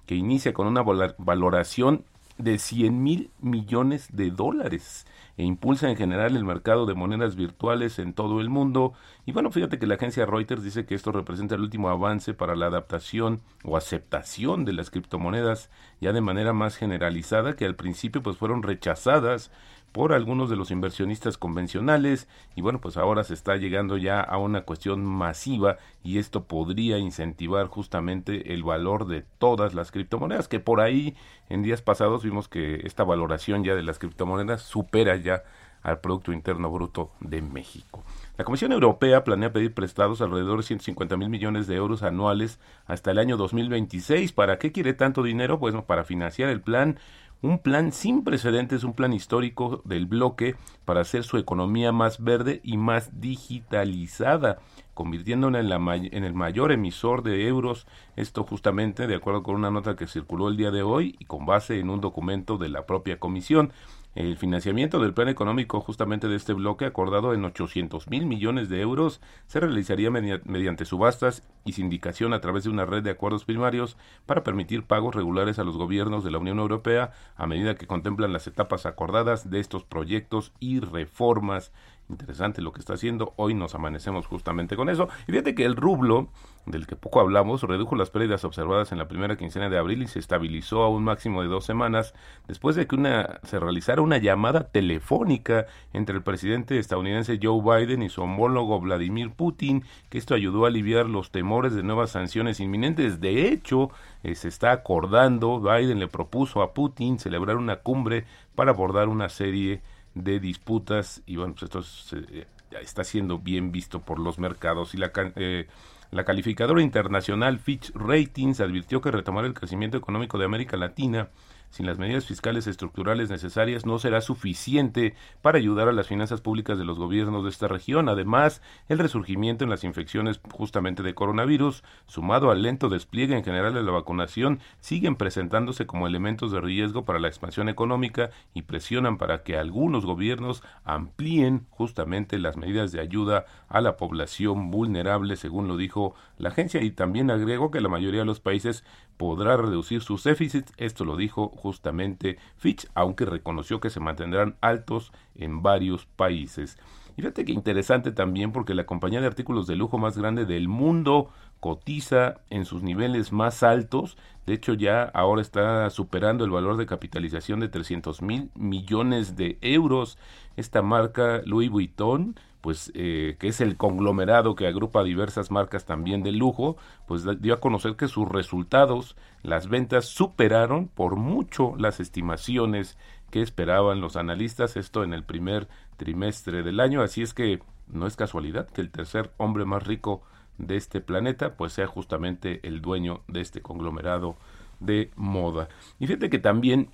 que 0.07 0.15
inicia 0.15 0.53
con 0.53 0.65
una 0.65 0.81
valoración 0.81 2.05
de 2.39 2.57
100 2.57 3.03
mil 3.03 3.31
millones 3.39 4.09
de 4.15 4.31
dólares 4.31 5.05
e 5.37 5.43
impulsa 5.43 5.89
en 5.89 5.95
general 5.95 6.35
el 6.35 6.43
mercado 6.43 6.85
de 6.85 6.95
monedas 6.95 7.35
virtuales 7.35 7.99
en 7.99 8.13
todo 8.13 8.41
el 8.41 8.49
mundo. 8.49 8.93
Y 9.25 9.31
bueno, 9.31 9.51
fíjate 9.51 9.77
que 9.77 9.85
la 9.87 9.95
agencia 9.95 10.25
Reuters 10.25 10.63
dice 10.63 10.85
que 10.85 10.95
esto 10.95 11.11
representa 11.11 11.55
el 11.55 11.61
último 11.61 11.89
avance 11.89 12.33
para 12.33 12.55
la 12.55 12.65
adaptación 12.65 13.41
o 13.63 13.77
aceptación 13.77 14.65
de 14.65 14.73
las 14.73 14.89
criptomonedas 14.89 15.69
ya 16.01 16.11
de 16.11 16.21
manera 16.21 16.53
más 16.53 16.75
generalizada 16.75 17.55
que 17.55 17.65
al 17.65 17.75
principio 17.75 18.23
pues 18.23 18.37
fueron 18.37 18.63
rechazadas 18.63 19.51
por 19.91 20.13
algunos 20.13 20.49
de 20.49 20.55
los 20.55 20.71
inversionistas 20.71 21.37
convencionales 21.37 22.27
y 22.55 22.61
bueno 22.61 22.79
pues 22.81 22.97
ahora 22.97 23.23
se 23.23 23.33
está 23.33 23.55
llegando 23.55 23.97
ya 23.97 24.19
a 24.21 24.37
una 24.37 24.61
cuestión 24.61 25.03
masiva 25.03 25.77
y 26.03 26.19
esto 26.19 26.43
podría 26.43 26.97
incentivar 26.97 27.67
justamente 27.67 28.53
el 28.53 28.63
valor 28.63 29.07
de 29.07 29.23
todas 29.37 29.73
las 29.73 29.91
criptomonedas 29.91 30.47
que 30.47 30.59
por 30.59 30.81
ahí 30.81 31.15
en 31.49 31.63
días 31.63 31.81
pasados 31.81 32.23
vimos 32.23 32.47
que 32.47 32.81
esta 32.85 33.03
valoración 33.03 33.63
ya 33.63 33.75
de 33.75 33.83
las 33.83 33.99
criptomonedas 33.99 34.61
supera 34.61 35.15
ya 35.15 35.43
al 35.83 35.99
Producto 36.01 36.33
Interno 36.33 36.69
Bruto 36.69 37.11
de 37.21 37.41
México. 37.41 38.03
La 38.37 38.43
Comisión 38.43 38.71
Europea 38.71 39.23
planea 39.23 39.53
pedir 39.53 39.73
prestados 39.73 40.21
alrededor 40.21 40.59
de 40.59 40.63
150 40.63 41.15
mil 41.17 41.29
millones 41.29 41.65
de 41.65 41.75
euros 41.75 42.03
anuales 42.03 42.59
hasta 42.85 43.11
el 43.11 43.19
año 43.19 43.37
2026. 43.37 44.33
¿Para 44.33 44.59
qué 44.59 44.71
quiere 44.71 44.93
tanto 44.93 45.23
dinero? 45.23 45.59
Pues 45.59 45.73
para 45.87 46.03
financiar 46.03 46.49
el 46.49 46.61
plan 46.61 46.99
un 47.41 47.59
plan 47.59 47.91
sin 47.91 48.23
precedentes, 48.23 48.83
un 48.83 48.93
plan 48.93 49.13
histórico 49.13 49.81
del 49.85 50.05
bloque 50.05 50.55
para 50.85 51.01
hacer 51.01 51.23
su 51.23 51.37
economía 51.37 51.91
más 51.91 52.23
verde 52.23 52.61
y 52.63 52.77
más 52.77 53.19
digitalizada, 53.19 54.59
convirtiéndola 54.93 55.59
en, 55.59 55.69
la 55.69 55.95
en 55.95 56.23
el 56.23 56.33
mayor 56.33 56.71
emisor 56.71 57.23
de 57.23 57.47
euros, 57.47 57.85
esto 58.15 58.43
justamente 58.43 59.05
de 59.05 59.15
acuerdo 59.15 59.43
con 59.43 59.55
una 59.55 59.69
nota 59.69 59.95
que 59.95 60.07
circuló 60.07 60.47
el 60.47 60.57
día 60.57 60.71
de 60.71 60.81
hoy 60.81 61.15
y 61.19 61.25
con 61.25 61.45
base 61.45 61.79
en 61.79 61.89
un 61.89 62.01
documento 62.01 62.57
de 62.57 62.69
la 62.69 62.85
propia 62.85 63.19
comisión. 63.19 63.71
El 64.17 64.35
financiamiento 64.35 64.99
del 64.99 65.13
plan 65.13 65.29
económico 65.29 65.79
justamente 65.79 66.27
de 66.27 66.35
este 66.35 66.53
bloque 66.53 66.85
acordado 66.85 67.35
en 67.35 67.45
800 67.45 68.07
mil 68.07 68.25
millones 68.25 68.67
de 68.67 68.81
euros 68.81 69.21
se 69.45 69.59
realizaría 69.59 70.09
mediante 70.09 70.85
subastas 70.85 71.43
y 71.65 71.73
sindicación 71.73 72.33
a 72.33 72.41
través 72.41 72.63
de 72.63 72.71
una 72.71 72.85
red 72.85 73.03
de 73.03 73.11
acuerdos 73.11 73.45
primarios 73.45 73.95
para 74.25 74.43
permitir 74.43 74.83
pagos 74.83 75.13
regulares 75.13 75.59
a 75.59 75.63
los 75.63 75.77
gobiernos 75.77 76.23
de 76.23 76.31
la 76.31 76.39
Unión 76.39 76.57
Europea 76.57 77.11
a 77.35 77.45
medida 77.45 77.75
que 77.75 77.85
contemplan 77.85 78.33
las 78.33 78.47
etapas 78.47 78.87
acordadas 78.87 79.51
de 79.51 79.59
estos 79.59 79.83
proyectos 79.83 80.51
y 80.59 80.79
reformas 80.79 81.71
Interesante 82.09 82.61
lo 82.61 82.71
que 82.71 82.79
está 82.79 82.93
haciendo. 82.93 83.33
Hoy 83.35 83.53
nos 83.53 83.75
amanecemos 83.75 84.27
justamente 84.27 84.77
con 84.77 84.89
eso. 84.89 85.09
Y 85.27 85.31
fíjate 85.33 85.55
que 85.55 85.65
el 85.65 85.75
rublo, 85.75 86.29
del 86.65 86.87
que 86.87 86.95
poco 86.95 87.19
hablamos, 87.19 87.63
redujo 87.63 87.97
las 87.97 88.11
pérdidas 88.11 88.45
observadas 88.45 88.93
en 88.93 88.97
la 88.97 89.09
primera 89.09 89.35
quincena 89.35 89.69
de 89.69 89.77
abril 89.77 90.03
y 90.03 90.07
se 90.07 90.19
estabilizó 90.19 90.83
a 90.83 90.89
un 90.89 91.03
máximo 91.03 91.41
de 91.41 91.49
dos 91.49 91.65
semanas 91.65 92.13
después 92.47 92.77
de 92.77 92.87
que 92.87 92.95
una, 92.95 93.41
se 93.43 93.59
realizara 93.59 94.01
una 94.01 94.19
llamada 94.19 94.69
telefónica 94.69 95.65
entre 95.91 96.15
el 96.15 96.23
presidente 96.23 96.79
estadounidense 96.79 97.39
Joe 97.43 97.61
Biden 97.61 98.01
y 98.01 98.09
su 98.09 98.21
homólogo 98.21 98.79
Vladimir 98.79 99.31
Putin, 99.31 99.83
que 100.09 100.17
esto 100.17 100.33
ayudó 100.33 100.63
a 100.63 100.69
aliviar 100.69 101.07
los 101.07 101.31
temores 101.31 101.75
de 101.75 101.83
nuevas 101.83 102.11
sanciones 102.11 102.61
inminentes. 102.61 103.19
De 103.19 103.49
hecho, 103.49 103.91
eh, 104.23 104.35
se 104.35 104.47
está 104.47 104.71
acordando, 104.71 105.59
Biden 105.59 105.99
le 105.99 106.07
propuso 106.07 106.61
a 106.61 106.73
Putin 106.73 107.19
celebrar 107.19 107.57
una 107.57 107.77
cumbre 107.77 108.23
para 108.55 108.71
abordar 108.71 109.09
una 109.09 109.27
serie 109.27 109.75
de 109.75 109.96
disputas 110.23 111.21
y 111.25 111.35
bueno, 111.37 111.55
pues 111.57 111.63
esto 111.63 112.17
eh, 112.17 112.47
está 112.81 113.03
siendo 113.03 113.39
bien 113.39 113.71
visto 113.71 114.01
por 114.01 114.19
los 114.19 114.39
mercados. 114.39 114.93
Y 114.93 114.97
la, 114.97 115.11
eh, 115.35 115.67
la 116.11 116.23
calificadora 116.23 116.81
internacional 116.81 117.59
Fitch 117.59 117.91
Ratings 117.93 118.61
advirtió 118.61 119.01
que 119.01 119.11
retomar 119.11 119.45
el 119.45 119.53
crecimiento 119.53 119.97
económico 119.97 120.37
de 120.37 120.45
América 120.45 120.77
Latina 120.77 121.29
sin 121.69 121.85
las 121.85 121.97
medidas 121.97 122.25
fiscales 122.25 122.67
estructurales 122.67 123.29
necesarias 123.29 123.85
no 123.85 123.99
será 123.99 124.21
suficiente 124.21 125.15
para 125.41 125.57
ayudar 125.57 125.87
a 125.87 125.93
las 125.93 126.07
finanzas 126.07 126.41
públicas 126.41 126.77
de 126.77 126.85
los 126.85 126.97
gobiernos 126.97 127.43
de 127.43 127.49
esta 127.49 127.67
región. 127.67 128.09
Además, 128.09 128.61
el 128.87 128.99
resurgimiento 128.99 129.63
en 129.63 129.69
las 129.69 129.83
infecciones 129.83 130.39
justamente 130.51 131.03
de 131.03 131.13
coronavirus, 131.13 131.83
sumado 132.07 132.51
al 132.51 132.61
lento 132.61 132.89
despliegue 132.89 133.35
en 133.35 133.43
general 133.43 133.73
de 133.73 133.83
la 133.83 133.91
vacunación, 133.91 134.59
siguen 134.79 135.15
presentándose 135.15 135.85
como 135.85 136.07
elementos 136.07 136.51
de 136.51 136.61
riesgo 136.61 137.05
para 137.05 137.19
la 137.19 137.27
expansión 137.27 137.69
económica 137.69 138.29
y 138.53 138.63
presionan 138.63 139.17
para 139.17 139.43
que 139.43 139.57
algunos 139.57 140.05
gobiernos 140.05 140.63
amplíen 140.83 141.65
justamente 141.69 142.39
las 142.39 142.57
medidas 142.57 142.91
de 142.91 143.01
ayuda 143.01 143.45
a 143.67 143.81
la 143.81 143.97
población 143.97 144.71
vulnerable, 144.71 145.35
según 145.35 145.67
lo 145.67 145.77
dijo 145.77 146.15
la 146.37 146.49
agencia, 146.49 146.81
y 146.81 146.91
también 146.91 147.31
agregó 147.31 147.71
que 147.71 147.81
la 147.81 147.89
mayoría 147.89 148.21
de 148.21 148.25
los 148.25 148.39
países 148.39 148.83
podrá 149.17 149.57
reducir 149.57 150.01
sus 150.01 150.23
déficits. 150.23 150.71
Esto 150.77 151.03
lo 151.05 151.17
dijo 151.17 151.49
justamente 151.49 152.37
Fitch, 152.55 152.87
aunque 152.93 153.25
reconoció 153.25 153.79
que 153.79 153.89
se 153.89 153.99
mantendrán 153.99 154.55
altos 154.61 155.11
en 155.35 155.61
varios 155.61 156.05
países. 156.05 156.77
Y 157.17 157.21
fíjate 157.21 157.45
que 157.45 157.51
interesante 157.51 158.11
también 158.11 158.51
porque 158.51 158.75
la 158.75 158.85
compañía 158.85 159.19
de 159.19 159.27
artículos 159.27 159.65
de 159.65 159.75
lujo 159.75 159.97
más 159.97 160.17
grande 160.17 160.45
del 160.45 160.67
mundo 160.67 161.29
cotiza 161.59 162.41
en 162.51 162.65
sus 162.65 162.83
niveles 162.83 163.31
más 163.31 163.63
altos. 163.63 164.17
De 164.45 164.53
hecho, 164.53 164.75
ya 164.75 165.03
ahora 165.03 165.41
está 165.41 165.89
superando 165.89 166.45
el 166.45 166.51
valor 166.51 166.77
de 166.77 166.85
capitalización 166.85 167.59
de 167.59 167.69
300 167.69 168.21
mil 168.21 168.51
millones 168.53 169.35
de 169.35 169.57
euros. 169.61 170.19
Esta 170.55 170.83
marca 170.83 171.41
Louis 171.43 171.71
Vuitton 171.71 172.35
pues 172.61 172.91
eh, 172.95 173.35
que 173.39 173.47
es 173.47 173.61
el 173.61 173.77
conglomerado 173.77 174.55
que 174.55 174.67
agrupa 174.67 175.03
diversas 175.03 175.51
marcas 175.51 175.85
también 175.85 176.23
de 176.23 176.31
lujo, 176.31 176.77
pues 177.07 177.23
dio 177.41 177.53
a 177.53 177.59
conocer 177.59 177.95
que 177.95 178.07
sus 178.07 178.27
resultados, 178.27 179.15
las 179.43 179.69
ventas 179.69 180.05
superaron 180.05 180.87
por 180.87 181.15
mucho 181.15 181.75
las 181.77 181.99
estimaciones 181.99 182.97
que 183.29 183.41
esperaban 183.41 184.01
los 184.01 184.15
analistas, 184.15 184.77
esto 184.77 185.03
en 185.03 185.13
el 185.13 185.23
primer 185.23 185.67
trimestre 185.97 186.63
del 186.63 186.79
año, 186.79 187.01
así 187.01 187.21
es 187.21 187.33
que 187.33 187.61
no 187.87 188.07
es 188.07 188.15
casualidad 188.15 188.67
que 188.67 188.81
el 188.81 188.91
tercer 188.91 189.31
hombre 189.37 189.65
más 189.65 189.85
rico 189.85 190.21
de 190.57 190.75
este 190.75 191.01
planeta 191.01 191.55
pues 191.55 191.73
sea 191.73 191.87
justamente 191.87 192.59
el 192.67 192.81
dueño 192.81 193.21
de 193.27 193.41
este 193.41 193.61
conglomerado 193.61 194.37
de 194.79 195.11
moda. 195.15 195.69
Y 195.99 196.07
fíjate 196.07 196.29
que 196.29 196.39
también 196.39 196.89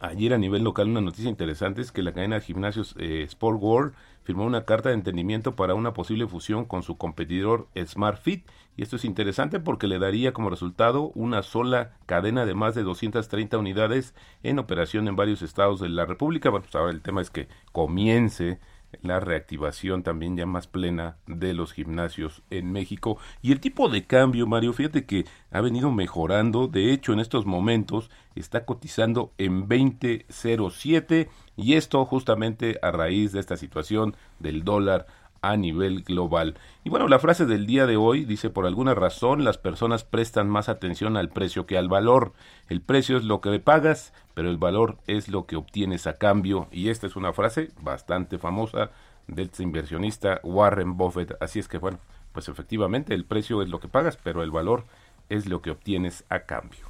Ayer 0.00 0.32
a 0.32 0.38
nivel 0.38 0.62
local 0.62 0.88
una 0.88 1.00
noticia 1.00 1.28
interesante 1.28 1.80
es 1.80 1.90
que 1.90 2.02
la 2.02 2.12
cadena 2.12 2.36
de 2.36 2.42
gimnasios 2.42 2.94
eh, 2.98 3.22
Sport 3.24 3.58
World 3.60 3.94
firmó 4.28 4.44
una 4.44 4.66
carta 4.66 4.90
de 4.90 4.94
entendimiento 4.94 5.56
para 5.56 5.72
una 5.72 5.94
posible 5.94 6.26
fusión 6.26 6.66
con 6.66 6.82
su 6.82 6.98
competidor 6.98 7.66
Smart 7.86 8.20
Fit 8.20 8.44
y 8.76 8.82
esto 8.82 8.96
es 8.96 9.06
interesante 9.06 9.58
porque 9.58 9.86
le 9.86 9.98
daría 9.98 10.34
como 10.34 10.50
resultado 10.50 11.12
una 11.14 11.42
sola 11.42 11.96
cadena 12.04 12.44
de 12.44 12.52
más 12.52 12.74
de 12.74 12.82
230 12.82 13.56
unidades 13.56 14.14
en 14.42 14.58
operación 14.58 15.08
en 15.08 15.16
varios 15.16 15.40
estados 15.40 15.80
de 15.80 15.88
la 15.88 16.04
República. 16.04 16.50
Bueno, 16.50 16.64
pues 16.64 16.74
ahora 16.74 16.92
el 16.92 17.00
tema 17.00 17.22
es 17.22 17.30
que 17.30 17.48
comience 17.72 18.60
la 19.02 19.18
reactivación 19.18 20.02
también 20.02 20.36
ya 20.36 20.44
más 20.44 20.66
plena 20.66 21.16
de 21.26 21.54
los 21.54 21.72
gimnasios 21.72 22.42
en 22.50 22.70
México. 22.70 23.18
Y 23.40 23.52
el 23.52 23.60
tipo 23.60 23.88
de 23.88 24.04
cambio, 24.04 24.46
Mario, 24.46 24.74
fíjate 24.74 25.06
que 25.06 25.24
ha 25.50 25.62
venido 25.62 25.90
mejorando. 25.90 26.68
De 26.68 26.92
hecho, 26.92 27.14
en 27.14 27.20
estos 27.20 27.46
momentos 27.46 28.10
está 28.34 28.66
cotizando 28.66 29.32
en 29.38 29.68
20.07 29.68 31.28
y 31.58 31.74
esto 31.74 32.04
justamente 32.06 32.78
a 32.82 32.92
raíz 32.92 33.32
de 33.32 33.40
esta 33.40 33.56
situación 33.56 34.16
del 34.38 34.62
dólar 34.62 35.06
a 35.42 35.56
nivel 35.56 36.02
global. 36.02 36.54
Y 36.84 36.90
bueno, 36.90 37.08
la 37.08 37.18
frase 37.18 37.46
del 37.46 37.66
día 37.66 37.86
de 37.86 37.96
hoy 37.96 38.24
dice, 38.24 38.48
por 38.48 38.64
alguna 38.64 38.94
razón 38.94 39.44
las 39.44 39.58
personas 39.58 40.04
prestan 40.04 40.48
más 40.48 40.68
atención 40.68 41.16
al 41.16 41.28
precio 41.28 41.66
que 41.66 41.76
al 41.76 41.88
valor. 41.88 42.32
El 42.68 42.80
precio 42.80 43.16
es 43.16 43.24
lo 43.24 43.40
que 43.40 43.58
pagas, 43.58 44.12
pero 44.34 44.50
el 44.50 44.56
valor 44.56 44.98
es 45.06 45.28
lo 45.28 45.46
que 45.46 45.56
obtienes 45.56 46.06
a 46.06 46.14
cambio. 46.14 46.68
Y 46.70 46.90
esta 46.90 47.06
es 47.06 47.16
una 47.16 47.32
frase 47.32 47.70
bastante 47.82 48.38
famosa 48.38 48.90
del 49.26 49.50
inversionista 49.58 50.40
Warren 50.44 50.96
Buffett. 50.96 51.36
Así 51.40 51.58
es 51.58 51.68
que 51.68 51.78
bueno, 51.78 51.98
pues 52.32 52.48
efectivamente 52.48 53.14
el 53.14 53.24
precio 53.24 53.62
es 53.62 53.68
lo 53.68 53.80
que 53.80 53.88
pagas, 53.88 54.16
pero 54.16 54.42
el 54.42 54.50
valor 54.50 54.84
es 55.28 55.46
lo 55.46 55.60
que 55.60 55.70
obtienes 55.70 56.24
a 56.28 56.40
cambio. 56.40 56.87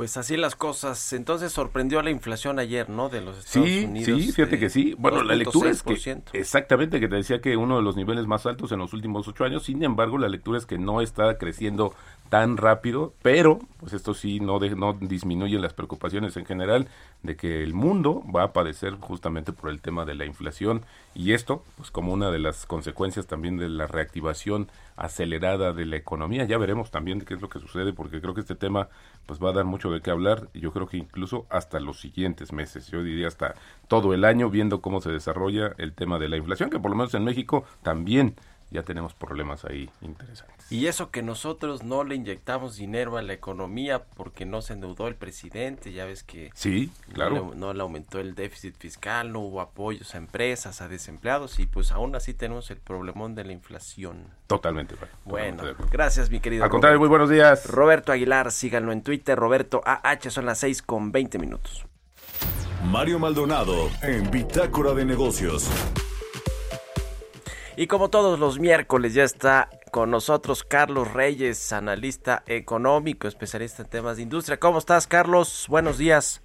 Pues 0.00 0.16
así 0.16 0.38
las 0.38 0.56
cosas. 0.56 1.12
Entonces 1.12 1.52
sorprendió 1.52 2.00
la 2.00 2.08
inflación 2.08 2.58
ayer, 2.58 2.88
¿no? 2.88 3.10
De 3.10 3.20
los 3.20 3.36
Estados 3.36 3.68
sí, 3.68 3.84
Unidos. 3.84 4.22
Sí, 4.22 4.32
fíjate 4.32 4.58
que 4.58 4.70
sí. 4.70 4.94
Bueno, 4.96 5.22
la 5.22 5.34
lectura 5.34 5.68
es 5.68 5.82
que 5.82 6.22
exactamente 6.32 7.00
que 7.00 7.06
te 7.06 7.16
decía 7.16 7.42
que 7.42 7.54
uno 7.54 7.76
de 7.76 7.82
los 7.82 7.96
niveles 7.96 8.26
más 8.26 8.46
altos 8.46 8.72
en 8.72 8.78
los 8.78 8.94
últimos 8.94 9.28
ocho 9.28 9.44
años. 9.44 9.64
Sin 9.64 9.84
embargo, 9.84 10.16
la 10.16 10.28
lectura 10.28 10.56
es 10.56 10.64
que 10.64 10.78
no 10.78 11.02
está 11.02 11.36
creciendo 11.36 11.92
tan 12.30 12.56
rápido, 12.56 13.12
pero 13.20 13.58
pues 13.78 13.92
esto 13.92 14.14
sí 14.14 14.40
no, 14.40 14.58
de, 14.58 14.70
no 14.70 14.94
disminuye 14.94 15.58
las 15.58 15.74
preocupaciones 15.74 16.36
en 16.36 16.46
general 16.46 16.88
de 17.22 17.36
que 17.36 17.62
el 17.62 17.74
mundo 17.74 18.22
va 18.34 18.44
a 18.44 18.52
padecer 18.52 18.94
justamente 18.94 19.52
por 19.52 19.68
el 19.68 19.80
tema 19.80 20.04
de 20.04 20.14
la 20.14 20.24
inflación 20.24 20.82
y 21.14 21.32
esto 21.32 21.62
pues 21.76 21.90
como 21.90 22.12
una 22.12 22.30
de 22.30 22.38
las 22.38 22.66
consecuencias 22.66 23.26
también 23.26 23.58
de 23.58 23.68
la 23.68 23.88
reactivación 23.88 24.68
acelerada 24.96 25.72
de 25.72 25.86
la 25.86 25.96
economía. 25.96 26.44
Ya 26.44 26.58
veremos 26.58 26.90
también 26.90 27.20
qué 27.20 27.34
es 27.34 27.40
lo 27.40 27.48
que 27.48 27.60
sucede 27.60 27.92
porque 27.92 28.20
creo 28.20 28.34
que 28.34 28.40
este 28.40 28.54
tema 28.54 28.88
pues 29.26 29.40
va 29.42 29.50
a 29.50 29.52
dar 29.52 29.64
mucho 29.64 29.90
de 29.90 30.00
qué 30.00 30.10
hablar 30.10 30.48
y 30.52 30.60
yo 30.60 30.72
creo 30.72 30.86
que 30.86 30.96
incluso 30.96 31.46
hasta 31.50 31.80
los 31.80 32.00
siguientes 32.00 32.52
meses, 32.52 32.90
yo 32.90 33.02
diría 33.02 33.28
hasta 33.28 33.54
todo 33.88 34.14
el 34.14 34.24
año 34.24 34.50
viendo 34.50 34.80
cómo 34.80 35.00
se 35.00 35.10
desarrolla 35.10 35.74
el 35.78 35.92
tema 35.92 36.18
de 36.18 36.28
la 36.28 36.36
inflación 36.36 36.70
que 36.70 36.78
por 36.78 36.90
lo 36.90 36.96
menos 36.96 37.14
en 37.14 37.24
México 37.24 37.64
también 37.82 38.34
ya 38.70 38.82
tenemos 38.82 39.14
problemas 39.14 39.64
ahí 39.64 39.90
interesantes. 40.00 40.59
Y 40.70 40.86
eso 40.86 41.10
que 41.10 41.20
nosotros 41.20 41.82
no 41.82 42.04
le 42.04 42.14
inyectamos 42.14 42.76
dinero 42.76 43.16
a 43.16 43.22
la 43.22 43.32
economía 43.32 44.04
porque 44.16 44.46
no 44.46 44.62
se 44.62 44.74
endeudó 44.74 45.08
el 45.08 45.16
presidente, 45.16 45.92
ya 45.92 46.04
ves 46.04 46.22
que 46.22 46.52
sí, 46.54 46.92
claro. 47.12 47.52
no, 47.56 47.74
le, 47.74 47.82
aumentó 47.82 48.20
el 48.20 48.36
déficit 48.36 48.76
fiscal, 48.76 49.32
no 49.32 49.40
hubo 49.40 49.60
apoyos 49.60 50.14
a 50.14 50.18
empresas, 50.18 50.80
a 50.80 50.86
desempleados 50.86 51.58
y 51.58 51.66
pues 51.66 51.90
aún 51.90 52.14
así 52.14 52.34
tenemos 52.34 52.70
el 52.70 52.76
problemón 52.76 53.34
de 53.34 53.44
la 53.44 53.52
inflación. 53.52 54.26
Totalmente. 54.46 54.94
Bueno, 55.24 55.64
gracias 55.90 56.30
mi 56.30 56.38
querido. 56.38 56.62
Al 56.62 56.70
contrario, 56.70 57.00
muy 57.00 57.08
buenos 57.08 57.28
días. 57.28 57.66
Roberto 57.66 58.12
Aguilar, 58.12 58.52
síganlo 58.52 58.92
en 58.92 59.02
Twitter, 59.02 59.36
Roberto 59.36 59.80
AH, 59.84 60.30
son 60.30 60.46
las 60.46 60.58
6 60.58 60.82
con 60.82 61.10
20 61.10 61.40
minutos. 61.40 61.84
Mario 62.84 63.18
Maldonado 63.18 63.90
en 64.02 64.30
Bitácora 64.30 64.94
de 64.94 65.04
Negocios. 65.04 65.68
Y 67.76 67.86
como 67.86 68.10
todos 68.10 68.38
los 68.38 68.58
miércoles 68.58 69.14
ya 69.14 69.24
está 69.24 69.68
con 69.90 70.10
nosotros 70.10 70.64
Carlos 70.64 71.12
Reyes, 71.12 71.72
analista 71.72 72.42
económico, 72.46 73.28
especialista 73.28 73.82
en 73.82 73.88
temas 73.88 74.16
de 74.16 74.22
industria. 74.22 74.58
¿Cómo 74.58 74.78
estás, 74.78 75.06
Carlos? 75.06 75.66
Buenos 75.68 75.98
días. 75.98 76.44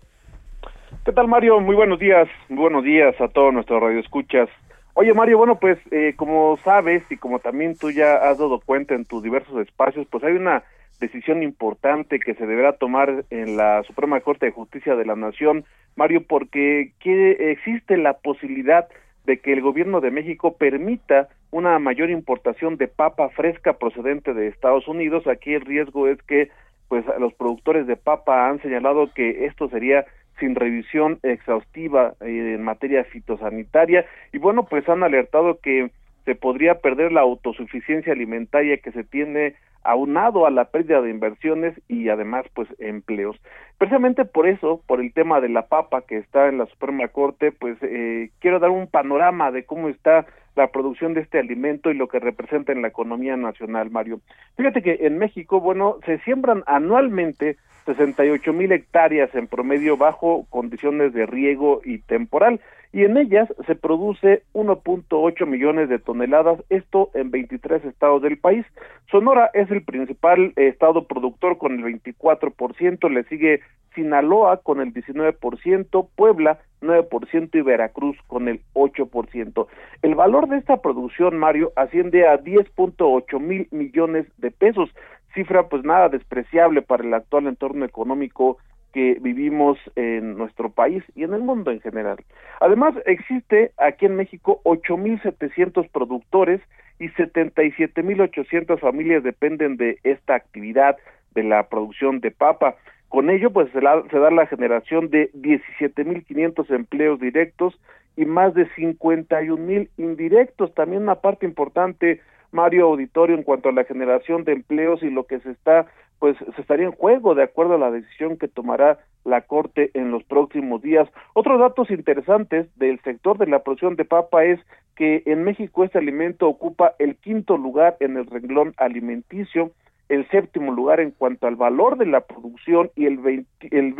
¿Qué 1.06 1.12
tal, 1.12 1.28
Mario? 1.28 1.60
Muy 1.60 1.76
buenos 1.76 2.00
días. 2.00 2.28
Muy 2.50 2.60
buenos 2.60 2.84
días 2.84 3.20
a 3.22 3.28
todos 3.28 3.54
nuestros 3.54 3.82
radioescuchas. 3.82 4.50
Oye, 4.94 5.14
Mario, 5.14 5.38
bueno, 5.38 5.60
pues 5.60 5.78
eh, 5.92 6.14
como 6.16 6.58
sabes 6.64 7.04
y 7.10 7.18
como 7.18 7.40
también 7.40 7.78
tú 7.78 7.92
ya 7.92 8.16
has 8.16 8.38
dado 8.38 8.60
cuenta 8.60 8.96
en 8.96 9.06
tus 9.06 9.22
diversos 9.22 9.60
espacios, 9.66 10.08
pues 10.10 10.24
hay 10.24 10.34
una 10.34 10.64
decisión 11.00 11.44
importante 11.44 12.20
que 12.20 12.34
se 12.34 12.46
deberá 12.48 12.74
tomar 12.74 13.26
en 13.30 13.58
la 13.58 13.84
Suprema 13.84 14.20
Corte 14.22 14.46
de 14.46 14.52
Justicia 14.54 14.96
de 14.96 15.06
la 15.06 15.16
Nación, 15.16 15.66
Mario, 15.96 16.24
porque 16.26 16.94
existe 17.04 17.98
la 17.98 18.14
posibilidad 18.14 18.88
de 19.26 19.40
que 19.40 19.54
el 19.54 19.62
gobierno 19.62 20.02
de 20.02 20.12
México 20.12 20.56
permita 20.58 21.30
una 21.52 21.80
mayor 21.80 22.10
importación 22.10 22.78
de 22.78 22.88
papa 22.88 23.30
fresca 23.30 23.74
procedente 23.74 24.34
de 24.34 24.48
Estados 24.48 24.88
Unidos. 24.88 25.28
Aquí 25.28 25.54
el 25.54 25.62
riesgo 25.62 26.08
es 26.08 26.22
que 26.24 26.50
pues 26.88 27.04
los 27.20 27.34
productores 27.34 27.88
de 27.88 27.96
papa 27.96 28.48
han 28.48 28.62
señalado 28.62 29.12
que 29.14 29.46
esto 29.46 29.70
sería 29.70 30.06
sin 30.40 30.56
revisión 30.56 31.20
exhaustiva 31.24 32.14
eh, 32.22 32.54
en 32.56 32.64
materia 32.64 33.04
fitosanitaria 33.06 34.06
y 34.34 34.38
bueno, 34.38 34.66
pues 34.66 34.88
han 34.90 35.04
alertado 35.04 35.60
que 35.62 35.90
se 36.26 36.36
podría 36.36 36.80
perder 36.80 37.12
la 37.12 37.22
autosuficiencia 37.22 38.14
alimentaria 38.14 38.78
que 38.78 38.92
se 38.92 39.04
tiene 39.04 39.56
aunado 39.84 40.48
a 40.48 40.50
la 40.50 40.66
pérdida 40.66 41.00
de 41.02 41.12
inversiones 41.12 41.80
y 41.88 42.10
además 42.10 42.46
pues 42.54 42.68
empleos. 42.80 43.40
Precisamente 43.78 44.26
por 44.26 44.48
eso, 44.48 44.82
por 44.88 45.00
el 45.00 45.14
tema 45.14 45.40
de 45.40 45.50
la 45.50 45.68
papa 45.68 46.02
que 46.02 46.18
está 46.18 46.48
en 46.48 46.58
la 46.58 46.66
Suprema 46.66 47.08
Corte, 47.08 47.52
pues 47.52 47.78
eh, 47.84 48.32
quiero 48.40 48.60
dar 48.60 48.72
un 48.72 48.88
panorama 48.88 49.52
de 49.52 49.64
cómo 49.64 49.88
está 49.90 50.26
la 50.56 50.68
producción 50.68 51.14
de 51.14 51.22
este 51.22 51.38
alimento 51.38 51.92
y 51.92 51.94
lo 51.96 52.08
que 52.08 52.20
representa 52.20 52.72
en 52.72 52.82
la 52.82 52.88
economía 52.88 53.38
nacional, 53.38 53.92
Mario. 53.92 54.22
Fíjate 54.58 54.82
que 54.82 55.00
en 55.02 55.20
México, 55.20 55.60
bueno, 55.60 55.98
se 56.06 56.18
siembran 56.20 56.64
anualmente 56.66 57.58
68 57.86 58.54
mil 58.54 58.72
hectáreas 58.72 59.34
en 59.36 59.48
promedio 59.48 59.98
bajo 59.98 60.48
condiciones 60.50 61.14
de 61.14 61.26
riego 61.26 61.82
y 61.84 62.00
temporal 62.00 62.60
y 62.96 63.04
en 63.04 63.18
ellas 63.18 63.50
se 63.68 63.76
produce 63.76 64.44
1.8 64.54 65.46
millones 65.46 65.90
de 65.90 66.00
toneladas, 66.00 66.64
esto 66.70 67.10
en 67.14 67.30
23 67.30 67.84
estados 67.84 68.22
del 68.22 68.38
país. 68.38 68.66
Sonora 69.12 69.52
es 69.54 69.70
el 69.70 69.84
principal 69.84 70.54
estado 70.56 71.06
productor 71.06 71.58
con 71.58 71.74
el 71.74 72.02
24%, 72.02 73.10
le 73.10 73.26
sigue 73.26 73.60
Sinaloa 73.96 74.62
con 74.64 74.80
el 74.80 74.94
19%, 74.94 76.08
Puebla 76.16 76.60
9% 76.80 77.50
y 77.52 77.62
Veracruz 77.62 78.16
con 78.28 78.48
el 78.48 78.62
8%. 78.76 79.68
El 80.02 80.16
valor 80.16 80.48
de 80.48 80.60
esta 80.60 80.78
producción, 80.78 81.38
Mario, 81.38 81.74
asciende 81.76 82.26
a 82.26 82.40
10.8 82.40 83.42
mil 83.42 83.68
millones 83.72 84.26
de 84.38 84.52
pesos, 84.52 84.90
cifra 85.34 85.68
pues 85.68 85.84
nada 85.84 86.08
despreciable 86.08 86.82
para 86.82 87.04
el 87.04 87.14
actual 87.14 87.48
entorno 87.48 87.84
económico 87.84 88.58
que 88.96 89.18
vivimos 89.20 89.78
en 89.98 90.38
nuestro 90.38 90.70
país 90.70 91.04
y 91.16 91.24
en 91.24 91.34
el 91.34 91.42
mundo 91.42 91.70
en 91.70 91.82
general. 91.82 92.16
Además, 92.62 92.96
existe 93.06 93.74
aquí 93.76 94.06
en 94.06 94.16
México 94.16 94.62
8.700 94.64 95.90
productores 95.90 96.62
y 96.98 97.10
77.800 97.10 98.80
familias 98.80 99.22
dependen 99.22 99.76
de 99.76 100.00
esta 100.06 100.36
actividad 100.36 100.96
de 101.34 101.44
la 101.44 101.68
producción 101.68 102.22
de 102.22 102.32
papa. 102.32 102.78
Con 103.10 103.30
ello, 103.30 103.52
pues 103.52 103.70
se, 103.74 103.82
da 103.82 104.32
la 104.32 104.48
generación 104.48 105.10
de 105.10 105.30
17.500 105.34 106.74
empleos 106.74 107.20
directos 107.20 107.78
y 108.16 108.24
más 108.24 108.54
de 108.54 108.66
51.000 108.78 109.90
indirectos. 109.98 110.74
También 110.74 111.02
una 111.02 111.16
parte 111.16 111.46
importante, 111.46 112.22
Mario 112.54 112.86
Auditorio, 112.86 113.36
en 113.36 113.44
cuanto 113.44 113.68
a 113.68 113.74
la 113.74 113.84
generación 113.84 114.46
de 114.46 114.54
empleos 114.54 115.04
y 115.04 115.10
lo 115.10 115.26
que 115.26 115.42
se 115.42 115.52
está 115.52 115.86
pues 116.20 116.38
se 116.56 116.62
estaría 116.62 116.86
en 116.86 116.92
juego 116.92 117.36
de 117.36 117.44
acuerdo 117.44 117.76
a 117.76 117.80
la 117.80 117.92
decisión 117.92 118.38
que 118.38 118.48
tomará 118.48 119.00
la 119.24 119.42
Corte 119.42 119.92
en 119.94 120.12
los 120.12 120.24
próximos 120.24 120.82
días. 120.82 121.10
Otros 121.34 121.60
datos 121.60 121.90
interesantes 121.90 122.68
del 122.78 123.00
sector 123.02 123.38
de 123.38 123.48
la 123.48 123.64
producción 123.64 123.96
de 123.96 124.06
papa 124.06 124.46
es 124.46 124.60
que 124.96 125.24
en 125.26 125.44
México 125.44 125.84
este 125.84 125.98
alimento 125.98 126.48
ocupa 126.48 126.94
el 127.00 127.16
quinto 127.18 127.58
lugar 127.58 127.98
en 128.00 128.18
el 128.18 128.26
renglón 128.28 128.74
alimenticio, 128.78 129.72
el 130.08 130.28
séptimo 130.30 130.72
lugar 130.72 131.00
en 131.00 131.12
cuanto 131.12 131.48
al 131.48 131.56
valor 131.56 131.98
de 131.98 132.06
la 132.06 132.22
producción 132.22 132.92
y 132.96 133.08
el, 133.08 133.46
el 133.60 133.96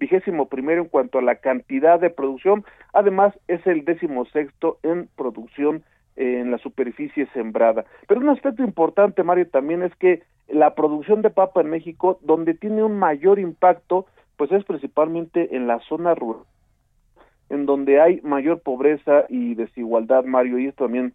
vigésimo 0.00 0.48
primero 0.48 0.82
en 0.82 0.88
cuanto 0.88 1.18
a 1.18 1.22
la 1.22 1.36
cantidad 1.36 2.00
de 2.00 2.10
producción. 2.10 2.64
Además, 2.92 3.38
es 3.48 3.64
el 3.66 3.84
décimo 3.84 4.24
sexto 4.26 4.78
en 4.82 5.08
producción 5.16 5.84
en 6.16 6.50
la 6.50 6.58
superficie 6.58 7.26
sembrada. 7.32 7.84
Pero 8.06 8.20
un 8.20 8.28
aspecto 8.28 8.62
importante, 8.62 9.22
Mario, 9.22 9.48
también 9.48 9.82
es 9.82 9.94
que 9.96 10.22
la 10.48 10.74
producción 10.74 11.22
de 11.22 11.30
papa 11.30 11.60
en 11.60 11.70
México, 11.70 12.18
donde 12.22 12.54
tiene 12.54 12.82
un 12.82 12.98
mayor 12.98 13.38
impacto, 13.38 14.06
pues 14.36 14.52
es 14.52 14.64
principalmente 14.64 15.56
en 15.56 15.66
la 15.66 15.78
zona 15.80 16.14
rural, 16.14 16.42
en 17.48 17.66
donde 17.66 18.00
hay 18.00 18.20
mayor 18.22 18.60
pobreza 18.60 19.24
y 19.28 19.54
desigualdad, 19.54 20.24
Mario, 20.24 20.58
y 20.58 20.66
esto 20.66 20.84
también, 20.84 21.14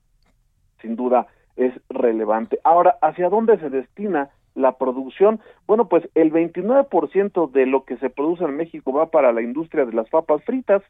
sin 0.81 0.95
duda, 0.95 1.27
es 1.55 1.73
relevante. 1.89 2.59
Ahora, 2.63 2.97
¿hacia 3.01 3.29
dónde 3.29 3.57
se 3.59 3.69
destina 3.69 4.29
la 4.55 4.73
producción? 4.73 5.39
Bueno, 5.67 5.87
pues 5.87 6.07
el 6.15 6.31
29% 6.31 7.51
de 7.51 7.65
lo 7.65 7.83
que 7.83 7.97
se 7.97 8.09
produce 8.09 8.43
en 8.43 8.55
México 8.55 8.93
va 8.93 9.11
para 9.11 9.31
la 9.31 9.41
industria 9.41 9.85
de 9.85 9.93
las 9.93 10.09
papas 10.09 10.43
fritas, 10.43 10.81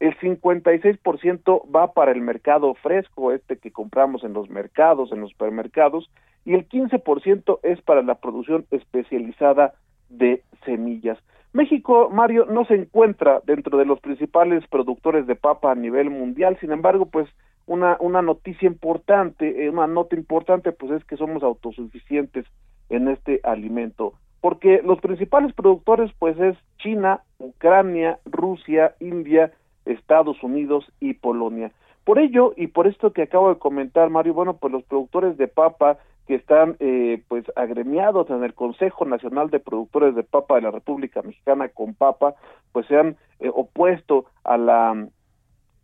el 0.00 0.16
56% 0.18 1.62
va 1.74 1.92
para 1.92 2.12
el 2.12 2.20
mercado 2.20 2.74
fresco, 2.74 3.32
este 3.32 3.56
que 3.56 3.72
compramos 3.72 4.24
en 4.24 4.32
los 4.34 4.50
mercados, 4.50 5.12
en 5.12 5.20
los 5.20 5.30
supermercados, 5.30 6.10
y 6.44 6.54
el 6.54 6.68
15% 6.68 7.60
es 7.62 7.80
para 7.82 8.02
la 8.02 8.16
producción 8.16 8.66
especializada 8.70 9.74
de 10.08 10.42
semillas. 10.64 11.18
México, 11.52 12.10
Mario, 12.10 12.44
no 12.46 12.66
se 12.66 12.74
encuentra 12.74 13.40
dentro 13.46 13.78
de 13.78 13.86
los 13.86 13.98
principales 14.00 14.66
productores 14.68 15.26
de 15.26 15.36
papa 15.36 15.72
a 15.72 15.74
nivel 15.74 16.10
mundial, 16.10 16.58
sin 16.60 16.70
embargo, 16.70 17.06
pues 17.06 17.28
una, 17.64 17.96
una 17.98 18.20
noticia 18.22 18.66
importante, 18.66 19.64
eh, 19.64 19.70
una 19.70 19.86
nota 19.86 20.14
importante, 20.14 20.72
pues 20.72 20.92
es 20.92 21.04
que 21.04 21.16
somos 21.16 21.42
autosuficientes 21.42 22.44
en 22.90 23.08
este 23.08 23.40
alimento, 23.42 24.12
porque 24.40 24.82
los 24.84 25.00
principales 25.00 25.52
productores, 25.54 26.12
pues 26.18 26.38
es 26.38 26.56
China, 26.78 27.22
Ucrania, 27.38 28.18
Rusia, 28.26 28.94
India, 29.00 29.52
Estados 29.86 30.42
Unidos 30.42 30.84
y 31.00 31.14
Polonia. 31.14 31.72
Por 32.04 32.18
ello, 32.18 32.52
y 32.56 32.68
por 32.68 32.86
esto 32.86 33.12
que 33.12 33.22
acabo 33.22 33.48
de 33.48 33.58
comentar, 33.58 34.10
Mario, 34.10 34.34
bueno, 34.34 34.58
pues 34.58 34.72
los 34.72 34.84
productores 34.84 35.36
de 35.38 35.48
papa 35.48 35.98
que 36.26 36.34
están 36.34 36.76
eh, 36.80 37.22
pues 37.28 37.44
agremiados 37.56 38.28
en 38.30 38.42
el 38.44 38.54
Consejo 38.54 39.04
Nacional 39.04 39.50
de 39.50 39.60
Productores 39.60 40.14
de 40.14 40.22
Papa 40.22 40.56
de 40.56 40.62
la 40.62 40.70
República 40.70 41.22
Mexicana 41.22 41.68
con 41.68 41.94
Papa, 41.94 42.34
pues 42.72 42.86
se 42.86 42.96
han 42.96 43.16
eh, 43.40 43.50
opuesto 43.52 44.26
a 44.44 44.56
la 44.56 45.08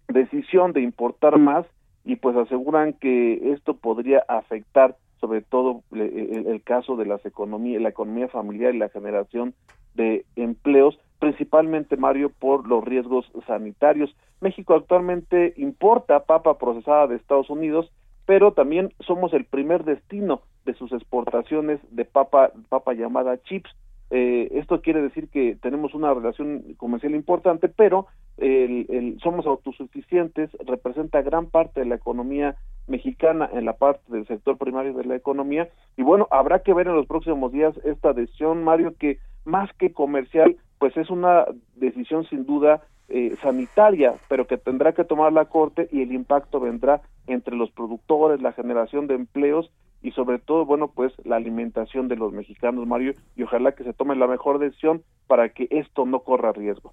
decisión 0.08 0.72
de 0.72 0.82
importar 0.82 1.38
más 1.38 1.66
y 2.04 2.16
pues 2.16 2.36
aseguran 2.36 2.92
que 2.94 3.52
esto 3.52 3.74
podría 3.74 4.24
afectar 4.28 4.96
sobre 5.20 5.40
todo 5.40 5.82
el, 5.92 6.46
el 6.48 6.62
caso 6.64 6.96
de 6.96 7.06
las 7.06 7.24
economías, 7.24 7.80
la 7.80 7.90
economía 7.90 8.26
familiar 8.26 8.74
y 8.74 8.78
la 8.78 8.88
generación 8.88 9.54
de 9.94 10.24
empleos, 10.34 10.98
principalmente 11.22 11.96
Mario 11.96 12.32
por 12.36 12.66
los 12.66 12.84
riesgos 12.84 13.24
sanitarios. 13.46 14.12
México 14.40 14.74
actualmente 14.74 15.54
importa 15.56 16.24
papa 16.24 16.58
procesada 16.58 17.06
de 17.06 17.14
Estados 17.14 17.48
Unidos, 17.48 17.92
pero 18.26 18.54
también 18.54 18.92
somos 18.98 19.32
el 19.32 19.44
primer 19.44 19.84
destino 19.84 20.42
de 20.64 20.74
sus 20.74 20.90
exportaciones 20.90 21.78
de 21.92 22.04
papa 22.04 22.50
papa 22.68 22.94
llamada 22.94 23.40
chips. 23.44 23.70
Eh, 24.10 24.48
esto 24.54 24.82
quiere 24.82 25.00
decir 25.00 25.28
que 25.28 25.56
tenemos 25.62 25.94
una 25.94 26.12
relación 26.12 26.74
comercial 26.76 27.14
importante, 27.14 27.68
pero 27.68 28.08
el, 28.36 28.86
el, 28.90 29.20
somos 29.22 29.46
autosuficientes, 29.46 30.50
representa 30.66 31.22
gran 31.22 31.46
parte 31.46 31.80
de 31.80 31.86
la 31.86 31.94
economía 31.94 32.56
mexicana 32.88 33.48
en 33.52 33.64
la 33.64 33.74
parte 33.74 34.02
del 34.08 34.26
sector 34.26 34.58
primario 34.58 34.92
de 34.94 35.04
la 35.04 35.14
economía 35.14 35.68
y 35.96 36.02
bueno, 36.02 36.26
habrá 36.32 36.64
que 36.64 36.74
ver 36.74 36.88
en 36.88 36.96
los 36.96 37.06
próximos 37.06 37.52
días 37.52 37.76
esta 37.84 38.12
decisión, 38.12 38.64
Mario, 38.64 38.96
que 38.98 39.18
más 39.44 39.72
que 39.74 39.92
comercial, 39.92 40.56
pues 40.82 40.96
es 40.96 41.10
una 41.10 41.44
decisión 41.76 42.24
sin 42.24 42.44
duda 42.44 42.82
eh, 43.08 43.36
sanitaria, 43.40 44.14
pero 44.26 44.48
que 44.48 44.56
tendrá 44.58 44.92
que 44.92 45.04
tomar 45.04 45.32
la 45.32 45.44
Corte 45.44 45.88
y 45.92 46.02
el 46.02 46.10
impacto 46.10 46.58
vendrá 46.58 47.02
entre 47.28 47.54
los 47.54 47.70
productores, 47.70 48.42
la 48.42 48.50
generación 48.50 49.06
de 49.06 49.14
empleos 49.14 49.70
y 50.02 50.10
sobre 50.10 50.40
todo, 50.40 50.66
bueno, 50.66 50.88
pues 50.88 51.12
la 51.24 51.36
alimentación 51.36 52.08
de 52.08 52.16
los 52.16 52.32
mexicanos, 52.32 52.84
Mario, 52.84 53.14
y 53.36 53.44
ojalá 53.44 53.76
que 53.76 53.84
se 53.84 53.92
tome 53.92 54.16
la 54.16 54.26
mejor 54.26 54.58
decisión 54.58 55.04
para 55.28 55.50
que 55.50 55.68
esto 55.70 56.04
no 56.04 56.24
corra 56.24 56.50
riesgo. 56.50 56.92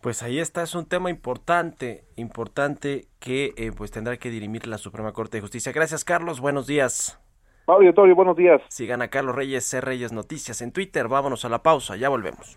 Pues 0.00 0.22
ahí 0.22 0.38
está, 0.38 0.62
es 0.62 0.74
un 0.74 0.86
tema 0.86 1.10
importante, 1.10 2.04
importante 2.16 3.08
que 3.20 3.52
eh, 3.58 3.72
pues 3.76 3.90
tendrá 3.90 4.16
que 4.16 4.30
dirimir 4.30 4.66
la 4.66 4.78
Suprema 4.78 5.12
Corte 5.12 5.36
de 5.36 5.42
Justicia. 5.42 5.70
Gracias, 5.70 6.02
Carlos, 6.02 6.40
buenos 6.40 6.66
días. 6.66 7.20
Mario 7.66 7.92
Torio, 7.92 8.14
buenos 8.14 8.38
días. 8.38 8.62
Sigan 8.70 9.02
a 9.02 9.08
Carlos 9.08 9.34
Reyes, 9.34 9.66
C. 9.66 9.82
Reyes 9.82 10.12
Noticias 10.12 10.62
en 10.62 10.72
Twitter. 10.72 11.08
Vámonos 11.08 11.44
a 11.44 11.50
la 11.50 11.62
pausa, 11.62 11.96
ya 11.96 12.08
volvemos. 12.08 12.56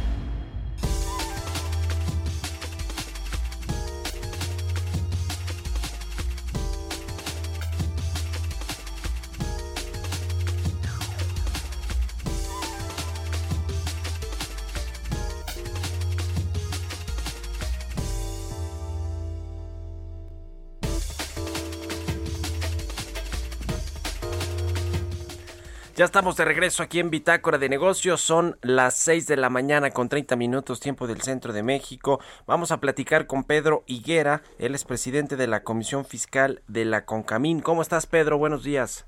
Ya 26.01 26.05
estamos 26.05 26.35
de 26.35 26.45
regreso 26.45 26.81
aquí 26.81 26.99
en 26.99 27.11
Bitácora 27.11 27.59
de 27.59 27.69
Negocios. 27.69 28.21
Son 28.21 28.57
las 28.63 28.95
6 28.95 29.27
de 29.27 29.37
la 29.37 29.51
mañana 29.51 29.91
con 29.91 30.09
30 30.09 30.35
minutos 30.35 30.79
tiempo 30.79 31.05
del 31.05 31.21
centro 31.21 31.53
de 31.53 31.61
México. 31.61 32.19
Vamos 32.47 32.71
a 32.71 32.79
platicar 32.79 33.27
con 33.27 33.43
Pedro 33.43 33.83
Higuera. 33.85 34.41
Él 34.57 34.73
es 34.73 34.83
presidente 34.83 35.35
de 35.35 35.45
la 35.45 35.61
Comisión 35.61 36.03
Fiscal 36.03 36.63
de 36.67 36.85
la 36.85 37.05
Concamín. 37.05 37.59
¿Cómo 37.59 37.83
estás, 37.83 38.07
Pedro? 38.07 38.39
Buenos 38.39 38.63
días. 38.63 39.07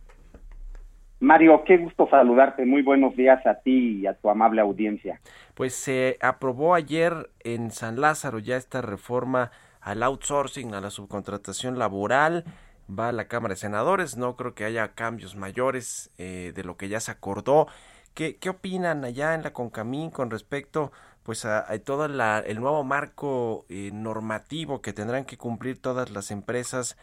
Mario, 1.20 1.64
qué 1.66 1.78
gusto 1.78 2.08
saludarte. 2.12 2.64
Muy 2.64 2.84
buenos 2.84 3.16
días 3.16 3.44
a 3.48 3.56
ti 3.56 4.02
y 4.02 4.06
a 4.06 4.14
tu 4.14 4.30
amable 4.30 4.62
audiencia. 4.62 5.20
Pues 5.56 5.74
se 5.74 6.20
aprobó 6.22 6.76
ayer 6.76 7.32
en 7.40 7.72
San 7.72 8.00
Lázaro 8.02 8.38
ya 8.38 8.56
esta 8.56 8.84
reforma 8.84 9.50
al 9.82 10.04
outsourcing, 10.04 10.76
a 10.76 10.80
la 10.80 10.92
subcontratación 10.92 11.80
laboral 11.80 12.46
va 12.90 13.10
a 13.10 13.12
la 13.12 13.28
Cámara 13.28 13.54
de 13.54 13.60
Senadores. 13.60 14.18
No 14.18 14.36
creo 14.36 14.54
que 14.56 14.66
haya 14.66 14.94
cambios 14.94 15.36
mayores 15.36 16.12
eh, 16.18 16.52
de 16.56 16.64
lo 16.64 16.78
que 16.78 16.90
ya 16.90 17.00
se 17.00 17.12
acordó. 17.12 17.68
¿Qué, 18.14 18.38
¿Qué 18.38 18.50
opinan 18.50 19.06
allá 19.06 19.34
en 19.34 19.44
la 19.44 19.54
Concamín 19.54 20.12
con 20.12 20.30
respecto 20.30 20.92
pues 21.24 21.46
a, 21.46 21.66
todo 21.80 22.08
la, 22.08 22.40
el 22.40 22.60
nuevo 22.60 22.84
marco 22.84 23.66
eh, 23.70 23.92
normativo 23.94 24.82
que 24.82 24.94
tendrán 24.94 25.26
que 25.26 25.38
cumplir 25.38 25.82
todas 25.82 26.12
las 26.12 26.32
empresas 26.32 26.98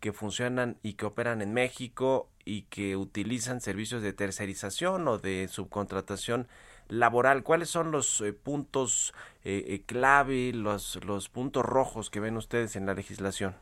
que 0.00 0.12
funcionan 0.12 0.78
y 0.82 0.94
que 0.94 1.06
operan 1.06 1.42
en 1.42 1.52
México 1.52 2.30
y 2.44 2.62
que 2.62 2.96
utilizan 2.96 3.60
servicios 3.60 4.02
de 4.02 4.12
tercerización 4.12 5.06
o 5.08 5.18
de 5.18 5.48
subcontratación 5.48 6.48
laboral? 6.88 7.42
¿Cuáles 7.42 7.68
son 7.68 7.90
los 7.90 8.20
eh, 8.22 8.32
puntos 8.32 9.14
clave, 9.86 10.52
los, 10.52 10.98
los 11.04 11.28
puntos 11.28 11.64
rojos 11.64 12.10
que 12.10 12.18
ven 12.18 12.36
ustedes 12.36 12.76
en 12.76 12.86
la 12.86 12.94
legislación? 12.94 13.54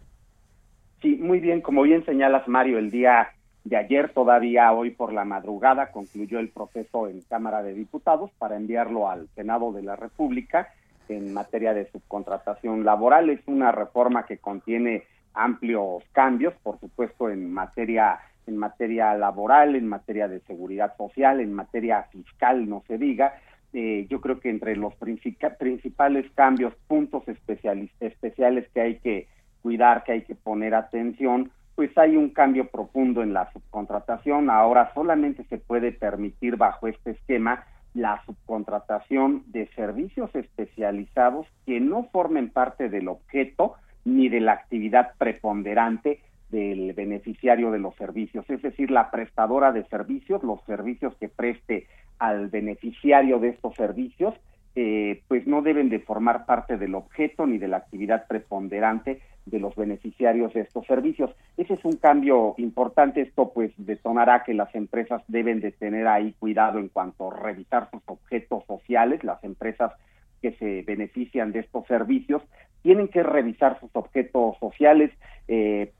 Sí, 1.04 1.18
muy 1.20 1.38
bien, 1.38 1.60
como 1.60 1.82
bien 1.82 2.02
señalas, 2.06 2.48
Mario, 2.48 2.78
el 2.78 2.90
día 2.90 3.28
de 3.64 3.76
ayer, 3.76 4.14
todavía 4.14 4.72
hoy 4.72 4.88
por 4.88 5.12
la 5.12 5.26
madrugada, 5.26 5.92
concluyó 5.92 6.38
el 6.38 6.48
proceso 6.48 7.08
en 7.08 7.20
Cámara 7.20 7.62
de 7.62 7.74
Diputados 7.74 8.30
para 8.38 8.56
enviarlo 8.56 9.10
al 9.10 9.28
Senado 9.34 9.70
de 9.70 9.82
la 9.82 9.96
República 9.96 10.70
en 11.10 11.34
materia 11.34 11.74
de 11.74 11.90
subcontratación 11.90 12.86
laboral. 12.86 13.28
Es 13.28 13.40
una 13.44 13.70
reforma 13.70 14.24
que 14.24 14.38
contiene 14.38 15.02
amplios 15.34 16.02
cambios, 16.12 16.54
por 16.62 16.80
supuesto, 16.80 17.28
en 17.28 17.52
materia 17.52 18.18
en 18.46 18.56
materia 18.56 19.12
laboral, 19.12 19.76
en 19.76 19.86
materia 19.86 20.26
de 20.26 20.40
seguridad 20.40 20.96
social, 20.96 21.38
en 21.40 21.52
materia 21.52 22.04
fiscal, 22.04 22.66
no 22.66 22.82
se 22.88 22.96
diga. 22.96 23.34
Eh, 23.74 24.06
yo 24.08 24.22
creo 24.22 24.40
que 24.40 24.48
entre 24.48 24.74
los 24.74 24.94
principales 24.94 26.30
cambios, 26.34 26.74
puntos 26.88 27.24
especiales 27.28 28.70
que 28.72 28.80
hay 28.80 28.98
que 29.00 29.33
cuidar, 29.64 30.04
que 30.04 30.12
hay 30.12 30.22
que 30.24 30.34
poner 30.34 30.74
atención, 30.74 31.50
pues 31.74 31.96
hay 31.96 32.18
un 32.18 32.28
cambio 32.28 32.68
profundo 32.68 33.22
en 33.22 33.32
la 33.32 33.50
subcontratación. 33.50 34.50
Ahora 34.50 34.92
solamente 34.92 35.42
se 35.44 35.56
puede 35.56 35.90
permitir 35.90 36.56
bajo 36.56 36.86
este 36.86 37.12
esquema 37.12 37.64
la 37.94 38.22
subcontratación 38.26 39.42
de 39.46 39.66
servicios 39.68 40.28
especializados 40.34 41.46
que 41.64 41.80
no 41.80 42.04
formen 42.12 42.50
parte 42.50 42.90
del 42.90 43.08
objeto 43.08 43.76
ni 44.04 44.28
de 44.28 44.40
la 44.40 44.52
actividad 44.52 45.12
preponderante 45.16 46.20
del 46.50 46.92
beneficiario 46.92 47.70
de 47.70 47.78
los 47.78 47.96
servicios, 47.96 48.44
es 48.50 48.60
decir, 48.60 48.90
la 48.90 49.10
prestadora 49.10 49.72
de 49.72 49.84
servicios, 49.84 50.42
los 50.42 50.62
servicios 50.66 51.16
que 51.16 51.30
preste 51.30 51.86
al 52.18 52.48
beneficiario 52.48 53.38
de 53.38 53.48
estos 53.48 53.74
servicios, 53.76 54.34
eh, 54.76 55.22
pues 55.28 55.46
no 55.46 55.62
deben 55.62 55.88
de 55.88 56.00
formar 56.00 56.46
parte 56.46 56.76
del 56.76 56.94
objeto 56.94 57.46
ni 57.46 57.58
de 57.58 57.68
la 57.68 57.76
actividad 57.78 58.26
preponderante 58.26 59.20
de 59.46 59.60
los 59.60 59.74
beneficiarios 59.76 60.52
de 60.54 60.62
estos 60.62 60.86
servicios. 60.86 61.30
Ese 61.56 61.74
es 61.74 61.84
un 61.84 61.96
cambio 61.96 62.54
importante. 62.58 63.20
Esto 63.20 63.52
pues 63.52 63.72
detonará 63.76 64.42
que 64.42 64.54
las 64.54 64.74
empresas 64.74 65.22
deben 65.28 65.60
de 65.60 65.72
tener 65.72 66.06
ahí 66.06 66.34
cuidado 66.38 66.78
en 66.78 66.88
cuanto 66.88 67.30
a 67.30 67.36
revisar 67.36 67.90
sus 67.90 68.02
objetos 68.06 68.64
sociales. 68.66 69.22
Las 69.22 69.42
empresas 69.44 69.92
que 70.40 70.52
se 70.52 70.82
benefician 70.82 71.52
de 71.52 71.60
estos 71.60 71.86
servicios 71.86 72.42
tienen 72.82 73.08
que 73.08 73.22
revisar 73.22 73.78
sus 73.80 73.90
objetos 73.94 74.56
sociales. 74.58 75.10
Eh, 75.48 75.92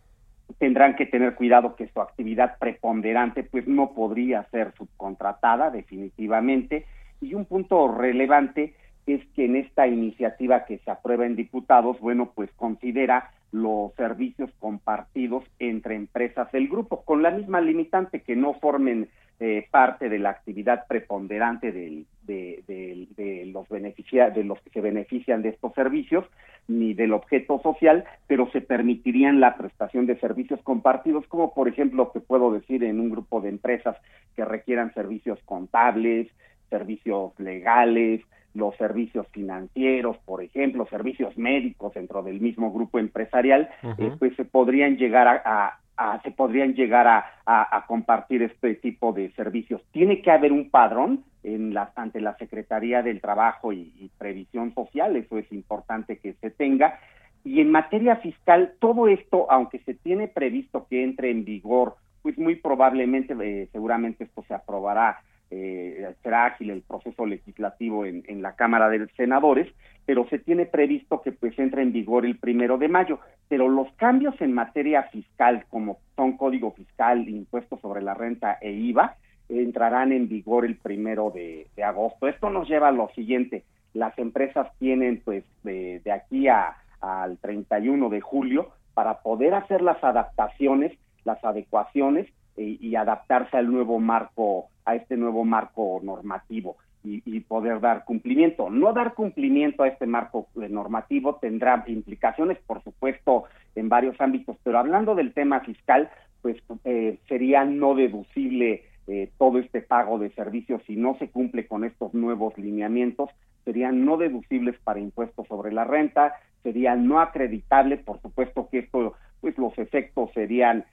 tendrán 0.59 0.97
que 0.97 1.07
tener 1.07 1.35
cuidado 1.35 1.77
que 1.77 1.89
su 1.89 2.01
actividad 2.01 2.59
preponderante 2.59 3.45
pues 3.45 3.67
no 3.67 3.93
podría 3.95 4.45
ser 4.51 4.73
subcontratada 4.77 5.71
definitivamente. 5.71 6.87
Y 7.25 7.35
un 7.35 7.47
punto 7.47 7.89
relevante 7.89 8.75
es 9.07 9.25
que 9.35 9.47
en 9.47 9.57
esta 9.57 9.87
iniciativa 9.87 10.67
que 10.67 10.79
se 10.79 10.91
aprueba 10.91 11.25
en 11.25 11.37
diputados, 11.37 11.99
bueno, 12.01 12.33
pues 12.35 12.51
considera 12.57 13.31
los 13.51 13.95
servicios 13.95 14.51
compartidos 14.59 15.45
entre 15.59 15.95
empresas 15.95 16.51
del 16.53 16.69
grupo, 16.69 17.03
con 17.05 17.23
la 17.23 17.31
misma 17.31 17.61
limitante 17.61 18.21
que 18.21 18.37
no 18.37 18.55
formen 18.55 19.09
eh, 19.41 19.67
parte 19.71 20.09
de 20.09 20.19
la 20.19 20.31
actividad 20.31 20.87
preponderante 20.87 21.73
de, 21.73 22.05
los 22.27 23.69
de 23.69 24.45
los 24.45 24.61
que 24.61 24.71
se 24.71 24.81
benefician 24.81 25.43
de 25.43 25.51
estos 25.51 25.73
servicios, 25.75 26.27
ni 26.69 26.95
del 26.95 27.13
objeto 27.13 27.61
social, 27.63 28.05
pero 28.27 28.51
se 28.51 28.61
permitirían 28.61 29.41
la 29.41 29.57
prestación 29.57 30.07
de 30.07 30.19
servicios 30.19 30.61
compartidos, 30.63 31.27
como 31.29 31.55
por 31.55 31.69
ejemplo, 31.69 32.13
que 32.13 32.21
puedo 32.21 32.53
decir 32.53 32.85
en 32.85 33.01
un 33.01 33.11
grupo 33.11 33.41
de 33.41 33.49
empresas 33.49 33.97
que 34.37 34.45
requieran 34.45 34.93
servicios 34.95 35.39
contables, 35.45 36.29
servicios 36.75 37.39
legales, 37.39 38.21
los 38.53 38.77
servicios 38.77 39.27
financieros, 39.29 40.17
por 40.25 40.43
ejemplo, 40.43 40.87
servicios 40.87 41.37
médicos 41.39 41.95
dentro 41.95 42.23
del 42.23 42.41
mismo 42.41 42.73
grupo 42.73 42.99
empresarial, 42.99 43.69
eh, 43.99 44.13
pues 44.19 44.35
se 44.37 44.45
podrían 44.45 44.97
llegar 44.97 45.43
a, 45.45 45.79
se 46.25 46.33
podrían 46.33 46.75
llegar 46.75 47.07
a, 47.07 47.25
a, 47.47 47.87
compartir 47.87 48.43
este 48.43 48.75
tipo 48.75 49.13
de 49.13 49.31
servicios. 49.33 49.81
Tiene 49.93 50.21
que 50.23 50.31
haber 50.33 50.53
un 50.53 50.71
padrón 50.71 51.25
en 51.45 51.75
la, 51.75 51.93
ante 51.95 52.21
la 52.21 52.37
Secretaría 52.37 53.03
del 53.03 53.21
Trabajo 53.21 53.73
y, 53.73 53.93
y, 53.99 54.11
Previsión 54.19 54.75
Social, 54.75 55.15
eso 55.15 55.39
es 55.39 55.51
importante 55.53 56.19
que 56.19 56.33
se 56.35 56.51
tenga. 56.51 56.99
Y 57.45 57.61
en 57.61 57.71
materia 57.71 58.17
fiscal, 58.17 58.73
todo 58.81 59.07
esto, 59.07 59.47
aunque 59.51 59.79
se 59.81 59.95
tiene 59.95 60.27
previsto 60.29 60.87
que 60.89 61.05
entre 61.05 61.31
en 61.31 61.45
vigor, 61.45 61.97
pues 62.23 62.39
muy 62.39 62.57
probablemente, 62.57 63.37
eh, 63.39 63.69
seguramente 63.71 64.25
esto 64.25 64.43
se 64.49 64.55
aprobará 64.55 65.19
eh, 65.51 66.15
será 66.23 66.47
ágil 66.47 66.71
el 66.71 66.83
proceso 66.83 67.27
legislativo 67.27 68.05
en, 68.05 68.43
la 68.43 68.57
Cámara 68.57 68.89
de 68.89 69.07
Senadores, 69.17 69.69
pero 70.05 70.27
se 70.29 70.39
tiene 70.39 70.67
previsto 70.67 71.23
que 71.23 71.33
pues 71.33 71.59
entre 71.59 71.83
en 71.83 71.93
vigor 71.93 72.27
el 72.27 72.39
primero 72.39 72.79
de 72.79 72.89
mayo. 72.89 73.21
Pero 73.49 73.69
los 73.69 73.93
cambios 73.95 74.35
en 74.41 74.53
materia 74.53 75.05
fiscal, 75.05 75.65
como 75.69 75.99
son 76.17 76.37
código 76.37 76.73
fiscal, 76.73 77.29
impuestos 77.29 77.81
sobre 77.81 78.03
la 78.03 78.15
renta 78.15 78.59
e 78.61 78.73
IVA, 78.73 79.17
entrarán 79.49 80.13
en 80.13 80.29
vigor 80.29 80.65
el 80.65 80.77
primero 80.77 81.31
de, 81.31 81.67
agosto. 81.83 82.27
Esto 82.27 82.51
nos 82.51 82.69
lleva 82.69 82.89
a 82.89 82.93
lo 82.93 83.09
siguiente: 83.11 83.65
las 83.93 84.19
empresas 84.19 84.69
tienen 84.79 85.23
pues 85.25 85.45
de, 85.63 86.01
aquí 86.13 86.49
a, 86.49 86.77
al 87.01 87.39
31 87.39 88.09
de 88.09 88.21
julio 88.21 88.71
para 88.95 89.21
poder 89.21 89.55
hacer 89.55 89.83
las 89.83 90.03
adaptaciones, 90.03 90.93
las 91.25 91.43
adecuaciones 91.45 92.27
y 92.57 92.95
adaptarse 92.95 93.57
al 93.57 93.71
nuevo 93.71 93.99
marco, 93.99 94.69
a 94.85 94.95
este 94.97 95.17
nuevo 95.17 95.45
marco 95.45 96.01
normativo 96.03 96.77
y, 97.05 97.41
poder 97.41 97.81
dar 97.81 98.05
cumplimiento. 98.05 98.71
No 98.71 98.93
dar 98.93 99.15
cumplimiento 99.15 99.83
a 99.83 99.89
este 99.89 100.07
marco 100.07 100.49
eh, 100.61 100.69
normativo 100.69 101.37
tendrá 101.37 101.85
implicaciones, 101.87 102.59
por 102.67 102.83
supuesto, 102.83 103.45
en 103.75 103.89
varios 103.89 104.19
ámbitos, 104.21 104.57
pero 104.63 104.79
hablando 104.79 105.15
del 105.15 105.35
tema 105.35 105.61
fiscal, 105.61 106.11
pues 106.41 106.57
eh, 106.85 107.19
sería 107.29 107.65
no 107.65 107.95
deducible 107.95 108.85
eh, 109.07 109.31
todo 109.37 109.59
este 109.59 109.83
pago 109.83 110.19
de 110.19 110.31
servicios 110.31 110.83
si 110.87 110.97
no 110.97 111.17
se 111.19 111.29
cumple 111.29 111.67
con 111.67 111.85
estos 111.85 112.15
nuevos 112.15 112.57
lineamientos, 112.57 113.29
serían 113.65 114.05
no 114.05 114.17
deducibles 114.17 114.77
para 114.83 115.01
impuestos 115.01 115.47
sobre 115.47 115.73
la 115.73 115.85
renta, 115.85 116.35
sería 116.63 116.97
no 116.97 117.21
acreditable, 117.21 117.99
por 117.99 118.21
supuesto 118.23 118.69
que 118.71 118.79
esto, 118.79 119.15
pues 119.43 119.59
los 119.59 119.77
efectos 119.79 120.31
serían 120.33 120.87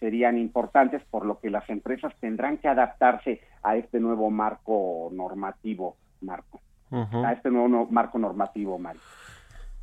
serían 0.00 0.38
importantes, 0.38 1.02
por 1.10 1.26
lo 1.26 1.38
que 1.40 1.50
las 1.50 1.68
empresas 1.70 2.12
tendrán 2.20 2.58
que 2.58 2.68
adaptarse 2.68 3.40
a 3.62 3.76
este 3.76 4.00
nuevo 4.00 4.30
marco 4.30 5.10
normativo, 5.12 5.96
Marco. 6.20 6.60
A 6.90 7.32
este 7.32 7.50
nuevo 7.50 7.86
marco 7.90 8.18
normativo, 8.18 8.78
Mario. 8.78 9.00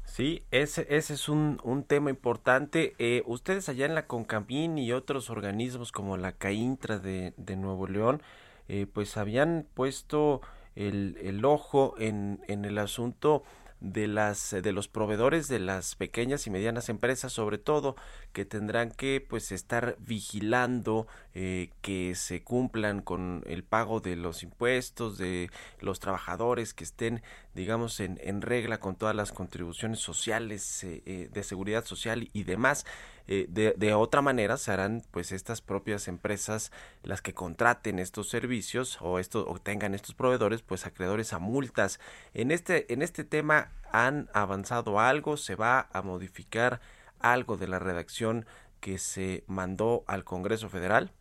Sí, 0.05 0.43
ese, 0.51 0.87
ese 0.89 1.13
es 1.13 1.27
un, 1.27 1.59
un 1.63 1.83
tema 1.83 2.09
importante. 2.09 2.93
Eh, 2.99 3.21
ustedes 3.25 3.67
allá 3.67 3.85
en 3.85 3.95
la 3.95 4.07
CONCAMIN 4.07 4.77
y 4.77 4.91
otros 4.93 5.29
organismos 5.29 5.91
como 5.91 6.15
la 6.15 6.31
CAINTRA 6.31 6.99
de, 6.99 7.33
de 7.37 7.55
Nuevo 7.57 7.87
León, 7.87 8.21
eh, 8.69 8.87
pues 8.91 9.17
habían 9.17 9.65
puesto 9.73 10.41
el, 10.75 11.17
el 11.21 11.43
ojo 11.43 11.95
en, 11.97 12.39
en 12.47 12.65
el 12.65 12.77
asunto 12.77 13.43
de 13.79 14.07
las 14.07 14.51
de 14.51 14.71
los 14.71 14.87
proveedores 14.87 15.47
de 15.47 15.59
las 15.59 15.95
pequeñas 15.95 16.47
y 16.47 16.49
medianas 16.49 16.89
empresas 16.89 17.33
sobre 17.33 17.57
todo 17.57 17.95
que 18.33 18.45
tendrán 18.45 18.91
que 18.91 19.25
pues 19.27 19.51
estar 19.51 19.97
vigilando 19.99 21.07
eh, 21.35 21.69
que 21.81 22.15
se 22.15 22.43
cumplan 22.43 23.01
con 23.01 23.43
el 23.45 23.63
pago 23.63 23.99
de 23.99 24.15
los 24.15 24.41
impuestos 24.41 25.17
de 25.17 25.51
los 25.79 25.99
trabajadores 25.99 26.73
que 26.73 26.83
estén 26.83 27.21
digamos, 27.55 28.01
en, 28.01 28.19
en 28.21 28.41
regla 28.41 28.79
con 28.79 28.97
todas 28.97 29.15
las 29.15 29.31
contribuciones 29.31 29.99
sociales, 29.99 30.83
eh, 30.83 31.01
eh, 31.05 31.29
de 31.31 31.43
seguridad 31.43 31.85
social 31.85 32.29
y 32.33 32.43
demás. 32.43 32.85
Eh, 33.27 33.47
de, 33.49 33.73
de, 33.77 33.93
otra 33.93 34.21
manera 34.21 34.57
se 34.57 34.71
harán 34.71 35.01
pues 35.09 35.31
estas 35.31 35.61
propias 35.61 36.07
empresas 36.07 36.71
las 37.01 37.23
que 37.23 37.33
contraten 37.33 37.97
estos 37.97 38.29
servicios 38.29 38.99
o 39.01 39.17
esto 39.17 39.49
o 39.49 39.57
tengan 39.57 39.95
estos 39.95 40.13
proveedores 40.13 40.61
pues 40.61 40.85
acreedores 40.85 41.33
a 41.33 41.39
multas 41.39 41.99
en 42.35 42.51
este 42.51 42.93
en 42.93 43.01
este 43.01 43.23
tema 43.23 43.71
han 43.91 44.29
avanzado 44.31 44.99
algo 44.99 45.37
se 45.37 45.55
va 45.55 45.89
a 45.91 46.03
modificar 46.03 46.81
algo 47.19 47.57
de 47.57 47.67
la 47.67 47.79
redacción 47.79 48.45
que 48.79 48.99
se 48.99 49.43
mandó 49.47 50.03
al 50.05 50.23
Congreso 50.23 50.69
Federal 50.69 51.11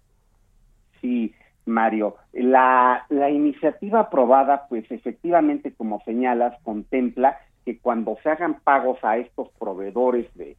sí 1.05 1.35
Mario. 1.67 2.17
La, 2.33 3.07
la 3.09 3.31
iniciativa 3.31 4.01
aprobada, 4.01 4.67
pues 4.69 4.91
efectivamente, 4.91 5.73
como 5.73 6.03
señalas, 6.05 6.55
contempla 6.63 7.39
que 7.65 7.79
cuando 7.79 8.19
se 8.23 8.31
hagan 8.31 8.61
pagos 8.63 8.99
a 9.03 9.17
estos 9.17 9.49
proveedores 9.59 10.27
de, 10.35 10.57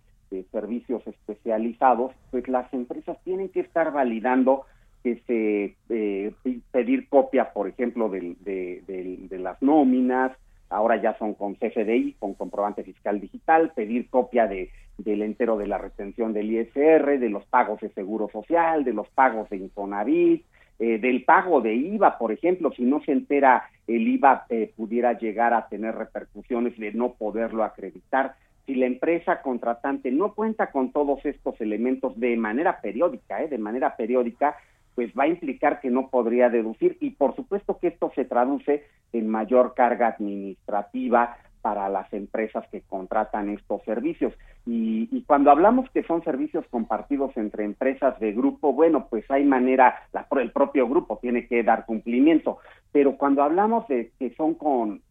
servicios 0.52 1.02
especializados, 1.08 2.12
pues 2.30 2.46
las 2.50 2.74
empresas 2.74 3.18
tienen 3.24 3.48
que 3.48 3.62
estar 3.62 3.94
validando 3.94 4.66
que 5.02 5.22
se 5.28 5.78
eh, 5.88 6.34
pedir 6.72 7.08
copia, 7.08 7.54
por 7.54 7.70
ejemplo, 7.70 8.10
de, 8.10 8.36
de, 8.44 9.40
las 9.40 9.62
nóminas, 9.62 10.34
ahora 10.70 11.02
ya 11.02 11.18
son 11.18 11.34
con 11.34 11.56
CFDI, 11.56 12.16
con 12.20 12.34
comprobante 12.34 12.84
fiscal 12.84 13.20
digital, 13.20 13.72
pedir 13.76 14.10
copia 14.10 14.48
de, 14.48 14.70
del 14.98 15.22
entero 15.22 15.58
de 15.58 15.68
la 15.68 15.78
retención 15.78 16.34
del 16.34 16.52
ISR, 16.52 17.20
de 17.20 17.30
los 17.30 17.46
pagos 17.46 17.82
de 17.82 17.90
seguro 17.90 18.30
social, 18.32 18.84
de 18.84 18.94
los 18.94 19.08
pagos 19.10 19.50
de 19.50 19.58
Infonavit, 19.58 20.46
eh, 20.78 20.98
del 21.00 21.24
pago 21.24 21.62
de 21.62 21.74
IVA, 21.74 22.18
por 22.18 22.34
ejemplo, 22.34 22.72
si 22.76 22.84
no 22.84 23.02
se 23.02 23.14
entera 23.14 23.70
el 23.88 24.08
IVA 24.08 24.46
eh, 24.50 24.74
pudiera 24.76 25.18
llegar 25.18 25.54
a 25.54 25.68
tener 25.70 25.96
repercusiones 25.96 26.78
de 26.78 26.92
no 26.92 27.14
poderlo 27.14 27.64
acreditar. 27.64 28.36
Si 28.66 28.76
la 28.76 28.88
empresa 28.88 29.42
contratante 29.42 30.12
no 30.12 30.34
cuenta 30.34 30.72
con 30.72 30.92
todos 30.92 31.24
estos 31.26 31.62
elementos 31.62 32.20
de 32.20 32.36
manera 32.36 32.82
periódica, 32.82 33.42
eh, 33.42 33.48
de 33.48 33.58
manera 33.58 33.96
periódica, 33.96 34.58
pues 34.96 35.12
va 35.18 35.26
a 35.26 35.28
implicar 35.28 35.82
que 35.82 35.90
no 35.90 36.10
podría 36.10 36.50
deducir 36.50 36.98
y 37.02 37.12
por 37.12 37.36
supuesto 37.36 37.78
que 37.80 37.88
esto 37.88 38.12
se 38.16 38.26
traduce 38.26 38.86
en 39.14 39.30
mayor 39.30 39.74
carga 39.76 40.08
administrativa 40.08 41.38
para 41.62 41.90
las 41.90 42.14
empresas 42.14 42.64
que 42.70 42.82
contratan 42.82 43.50
estos 43.50 43.82
servicios. 43.86 44.32
Y, 44.68 45.10
y, 45.12 45.24
cuando 45.24 45.50
hablamos 45.50 45.90
que 45.90 46.04
son 46.04 46.24
servicios 46.24 46.64
compartidos 46.70 47.36
entre 47.38 47.66
empresas 47.66 48.20
de 48.20 48.34
grupo, 48.34 48.72
bueno, 48.72 49.08
pues 49.10 49.26
hay 49.32 49.44
manera, 49.44 49.96
el 50.40 50.52
propio 50.52 50.88
grupo 50.88 51.18
tiene 51.20 51.48
que 51.48 51.64
dar 51.64 51.88
cumplimiento, 51.88 52.60
pero 52.92 53.18
cuando 53.18 53.42
hablamos 53.42 53.88
de 53.88 54.12
que 54.20 54.30
son 54.36 54.54
con, 54.54 55.02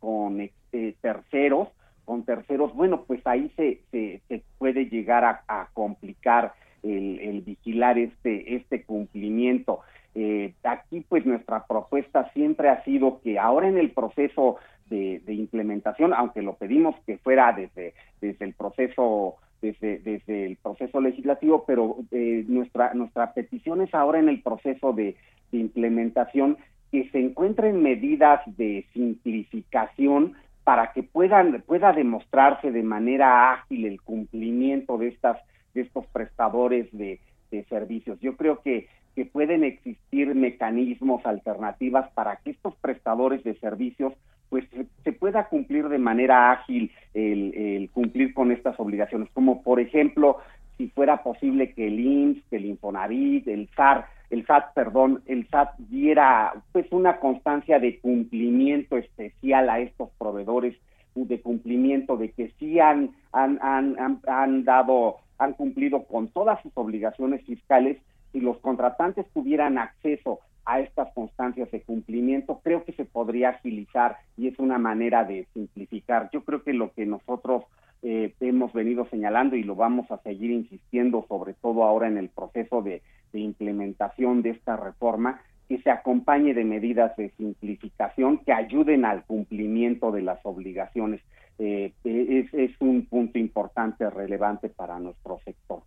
eh, 0.72 0.94
terceros, 1.00 1.70
con 2.04 2.24
terceros, 2.24 2.72
bueno, 2.72 3.02
pues 3.02 3.20
ahí 3.26 3.50
se, 3.56 3.80
se, 3.90 4.44
puede 4.56 4.88
llegar 4.88 5.24
a 5.48 5.68
complicar 5.72 6.52
el, 6.84 7.18
el, 7.20 7.40
vigilar 7.40 7.98
este, 7.98 8.54
este 8.56 8.84
cumplimiento. 8.84 9.80
Eh, 10.14 10.54
aquí 10.62 11.04
pues 11.08 11.26
nuestra 11.26 11.66
propuesta 11.66 12.30
siempre 12.32 12.68
ha 12.68 12.84
sido 12.84 13.20
que 13.20 13.38
ahora 13.38 13.68
en 13.68 13.78
el 13.78 13.90
proceso 13.90 14.56
de, 14.88 15.20
implementación, 15.26 16.14
aunque 16.14 16.42
lo 16.42 16.54
pedimos 16.54 16.94
que 17.06 17.18
fuera 17.18 17.52
desde, 17.52 17.94
desde 18.20 18.44
el 18.44 18.54
proceso 18.54 19.36
desde, 19.60 19.98
desde 19.98 20.46
el 20.46 20.56
proceso 20.56 21.00
legislativo, 21.00 21.64
pero 21.66 21.96
eh, 22.10 22.44
nuestra 22.46 22.92
nuestra 22.92 23.32
petición 23.32 23.80
es 23.80 23.94
ahora 23.94 24.18
en 24.18 24.28
el 24.28 24.42
proceso 24.42 24.92
de, 24.92 25.16
de 25.50 25.58
implementación 25.58 26.58
que 26.92 27.08
se 27.10 27.18
encuentren 27.18 27.82
medidas 27.82 28.40
de 28.58 28.86
simplificación 28.92 30.34
para 30.64 30.92
que 30.92 31.02
puedan 31.02 31.62
pueda 31.62 31.92
demostrarse 31.92 32.70
de 32.70 32.82
manera 32.82 33.52
ágil 33.52 33.86
el 33.86 34.00
cumplimiento 34.02 34.98
de 34.98 35.08
estas 35.08 35.38
de 35.74 35.82
estos 35.82 36.06
prestadores 36.06 36.88
de, 36.92 37.20
servicios. 37.68 38.18
Yo 38.18 38.36
creo 38.36 38.60
que 38.62 38.88
que 39.14 39.26
pueden 39.26 39.62
existir 39.62 40.34
mecanismos 40.34 41.24
alternativas 41.24 42.10
para 42.14 42.34
que 42.38 42.50
estos 42.50 42.74
prestadores 42.80 43.44
de 43.44 43.54
servicios 43.60 44.12
pues 44.48 44.64
se 45.04 45.12
pueda 45.12 45.48
cumplir 45.48 45.88
de 45.88 45.98
manera 45.98 46.50
ágil 46.50 46.90
el, 47.14 47.54
el, 47.54 47.90
cumplir 47.90 48.34
con 48.34 48.50
estas 48.50 48.78
obligaciones, 48.80 49.28
como 49.32 49.62
por 49.62 49.78
ejemplo, 49.78 50.38
si 50.76 50.88
fuera 50.88 51.22
posible 51.22 51.72
que 51.74 51.86
el 51.86 52.00
IMSS, 52.00 52.44
que 52.50 52.56
el 52.56 52.64
Infonavit, 52.66 53.46
el 53.46 53.68
SAR, 53.76 54.06
el 54.30 54.44
SAT, 54.46 54.74
perdón, 54.74 55.22
el 55.26 55.46
SAT 55.48 55.76
diera 55.78 56.52
pues 56.72 56.86
una 56.90 57.18
constancia 57.18 57.78
de 57.78 57.98
cumplimiento 58.00 58.96
especial 58.96 59.70
a 59.70 59.80
estos 59.80 60.10
proveedores, 60.18 60.76
de 61.14 61.40
cumplimiento 61.40 62.16
de 62.16 62.32
que 62.32 62.52
sí 62.58 62.80
han, 62.80 63.12
han, 63.32 63.58
han, 63.62 64.20
han 64.26 64.64
dado, 64.64 65.18
han 65.38 65.52
cumplido 65.54 66.04
con 66.04 66.28
todas 66.28 66.60
sus 66.62 66.72
obligaciones 66.74 67.44
fiscales 67.44 67.98
y 68.32 68.40
los 68.40 68.58
contratantes 68.58 69.26
tuvieran 69.32 69.78
acceso 69.78 70.40
a 70.66 70.80
estas 70.80 71.12
constancias 71.14 71.70
de 71.70 71.82
cumplimiento, 71.82 72.60
creo 72.64 72.84
que 72.84 72.92
se 72.92 73.04
podría 73.04 73.50
agilizar 73.50 74.16
y 74.36 74.48
es 74.48 74.58
una 74.58 74.78
manera 74.78 75.24
de 75.24 75.46
simplificar. 75.52 76.30
Yo 76.32 76.42
creo 76.42 76.62
que 76.62 76.72
lo 76.72 76.92
que 76.92 77.04
nosotros 77.04 77.64
eh, 78.02 78.34
hemos 78.40 78.72
venido 78.72 79.06
señalando 79.06 79.56
y 79.56 79.62
lo 79.62 79.74
vamos 79.74 80.10
a 80.10 80.18
seguir 80.18 80.50
insistiendo, 80.50 81.24
sobre 81.28 81.54
todo 81.54 81.84
ahora 81.84 82.08
en 82.08 82.16
el 82.16 82.28
proceso 82.30 82.82
de 82.82 83.02
implementación 83.32 84.42
de 84.42 84.50
esta 84.50 84.76
reforma, 84.76 85.40
que 85.68 85.80
se 85.80 85.90
acompañe 85.90 86.54
de 86.54 86.64
medidas 86.64 87.16
de 87.16 87.30
simplificación 87.36 88.38
que 88.38 88.52
ayuden 88.52 89.04
al 89.04 89.24
cumplimiento 89.24 90.12
de 90.12 90.22
las 90.22 90.40
obligaciones. 90.44 91.20
Eh, 91.58 91.92
es, 92.04 92.52
es, 92.52 92.72
un 92.80 93.06
punto 93.06 93.38
importante, 93.38 94.10
relevante 94.10 94.68
para 94.68 94.98
nuestro 94.98 95.38
sector. 95.44 95.82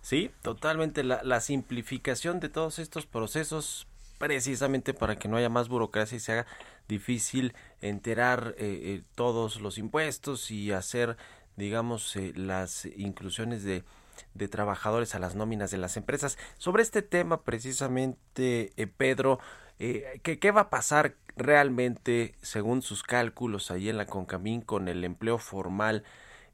Sí, 0.00 0.30
totalmente. 0.42 1.04
La, 1.04 1.22
la, 1.22 1.40
simplificación 1.40 2.40
de 2.40 2.48
todos 2.48 2.78
estos 2.78 3.06
procesos, 3.06 3.86
precisamente 4.18 4.92
para 4.92 5.16
que 5.16 5.28
no 5.28 5.36
haya 5.36 5.48
más 5.48 5.68
burocracia 5.68 6.16
y 6.16 6.20
se 6.20 6.32
haga 6.32 6.46
difícil 6.88 7.54
enterar 7.80 8.54
eh, 8.58 8.80
eh, 8.82 9.02
todos 9.14 9.60
los 9.60 9.78
impuestos 9.78 10.50
y 10.50 10.72
hacer, 10.72 11.16
digamos, 11.56 12.16
eh, 12.16 12.32
las 12.36 12.86
inclusiones 12.96 13.64
de, 13.64 13.84
de, 14.34 14.48
trabajadores 14.48 15.14
a 15.14 15.18
las 15.18 15.34
nóminas 15.34 15.70
de 15.70 15.78
las 15.78 15.96
empresas. 15.96 16.38
Sobre 16.58 16.82
este 16.82 17.02
tema, 17.02 17.42
precisamente, 17.42 18.72
eh, 18.76 18.86
Pedro, 18.86 19.38
¿qué, 19.78 20.38
¿qué 20.40 20.50
va 20.50 20.62
a 20.62 20.70
pasar 20.70 21.14
realmente, 21.36 22.34
según 22.42 22.82
sus 22.82 23.02
cálculos, 23.02 23.70
ahí 23.70 23.88
en 23.88 23.96
la 23.96 24.06
Concamín, 24.06 24.60
con 24.60 24.88
el 24.88 25.04
empleo 25.04 25.38
formal? 25.38 26.04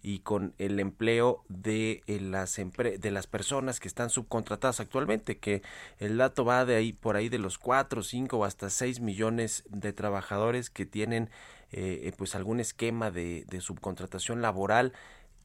y 0.03 0.21
con 0.21 0.55
el 0.59 0.81
empleo 0.81 1.45
de 1.49 2.03
eh, 2.07 2.21
las 2.21 2.57
de 2.57 3.11
las 3.11 3.27
personas 3.27 3.81
que 3.81 3.89
están 3.89 4.11
subcontratadas 4.11 4.81
actualmente 4.81 5.39
que 5.39 5.63
el 5.99 6.17
dato 6.17 6.45
va 6.45 6.65
de 6.65 6.77
ahí 6.77 6.93
por 6.93 7.17
ahí 7.17 7.29
de 7.29 7.39
los 7.39 7.59
4, 7.59 8.03
5 8.03 8.39
o 8.39 8.45
hasta 8.45 8.71
6 8.71 9.01
millones 9.01 9.65
de 9.69 9.93
trabajadores 9.93 10.71
que 10.71 10.87
tienen 10.87 11.31
eh, 11.73 12.03
eh, 12.05 12.13
pues 12.17 12.35
algún 12.35 12.61
esquema 12.61 13.11
de 13.11 13.61
subcontratación 13.61 14.41
laboral 14.41 14.93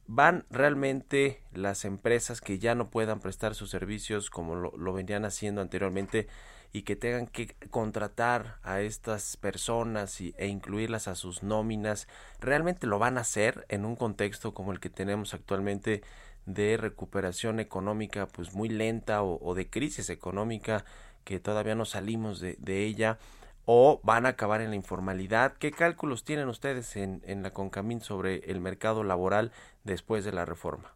van 0.06 0.44
realmente 0.50 1.42
las 1.52 1.84
empresas 1.84 2.40
que 2.40 2.58
ya 2.58 2.74
no 2.74 2.88
puedan 2.88 3.20
prestar 3.20 3.54
sus 3.54 3.70
servicios 3.70 4.30
como 4.30 4.54
lo, 4.54 4.92
venían 4.92 5.24
haciendo 5.24 5.60
anteriormente 5.60 6.28
y 6.72 6.82
que 6.82 6.96
tengan 6.96 7.26
que 7.26 7.54
contratar 7.70 8.58
a 8.62 8.80
estas 8.80 9.36
personas 9.36 10.20
y, 10.20 10.34
e 10.36 10.46
incluirlas 10.46 11.08
a 11.08 11.14
sus 11.14 11.42
nóminas, 11.42 12.06
realmente 12.40 12.86
lo 12.86 12.98
van 12.98 13.18
a 13.18 13.22
hacer 13.22 13.64
en 13.68 13.84
un 13.84 13.96
contexto 13.96 14.54
como 14.54 14.72
el 14.72 14.80
que 14.80 14.90
tenemos 14.90 15.34
actualmente 15.34 16.02
de 16.44 16.76
recuperación 16.76 17.58
económica 17.58 18.26
pues 18.26 18.54
muy 18.54 18.68
lenta 18.68 19.22
o, 19.22 19.38
o 19.42 19.54
de 19.54 19.68
crisis 19.68 20.10
económica 20.10 20.84
que 21.24 21.40
todavía 21.40 21.74
no 21.74 21.84
salimos 21.84 22.38
de, 22.38 22.56
de, 22.60 22.84
ella 22.84 23.18
o 23.66 24.00
van 24.04 24.26
a 24.26 24.30
acabar 24.30 24.60
en 24.60 24.70
la 24.70 24.76
informalidad. 24.76 25.54
¿Qué 25.58 25.72
cálculos 25.72 26.24
tienen 26.24 26.48
ustedes 26.48 26.96
en, 26.96 27.42
la 27.42 27.50
Concamín 27.50 28.00
sobre 28.00 28.50
el 28.50 28.60
mercado 28.60 29.04
laboral 29.04 29.52
después 29.84 30.24
de 30.24 30.32
la 30.32 30.44
reforma? 30.44 30.94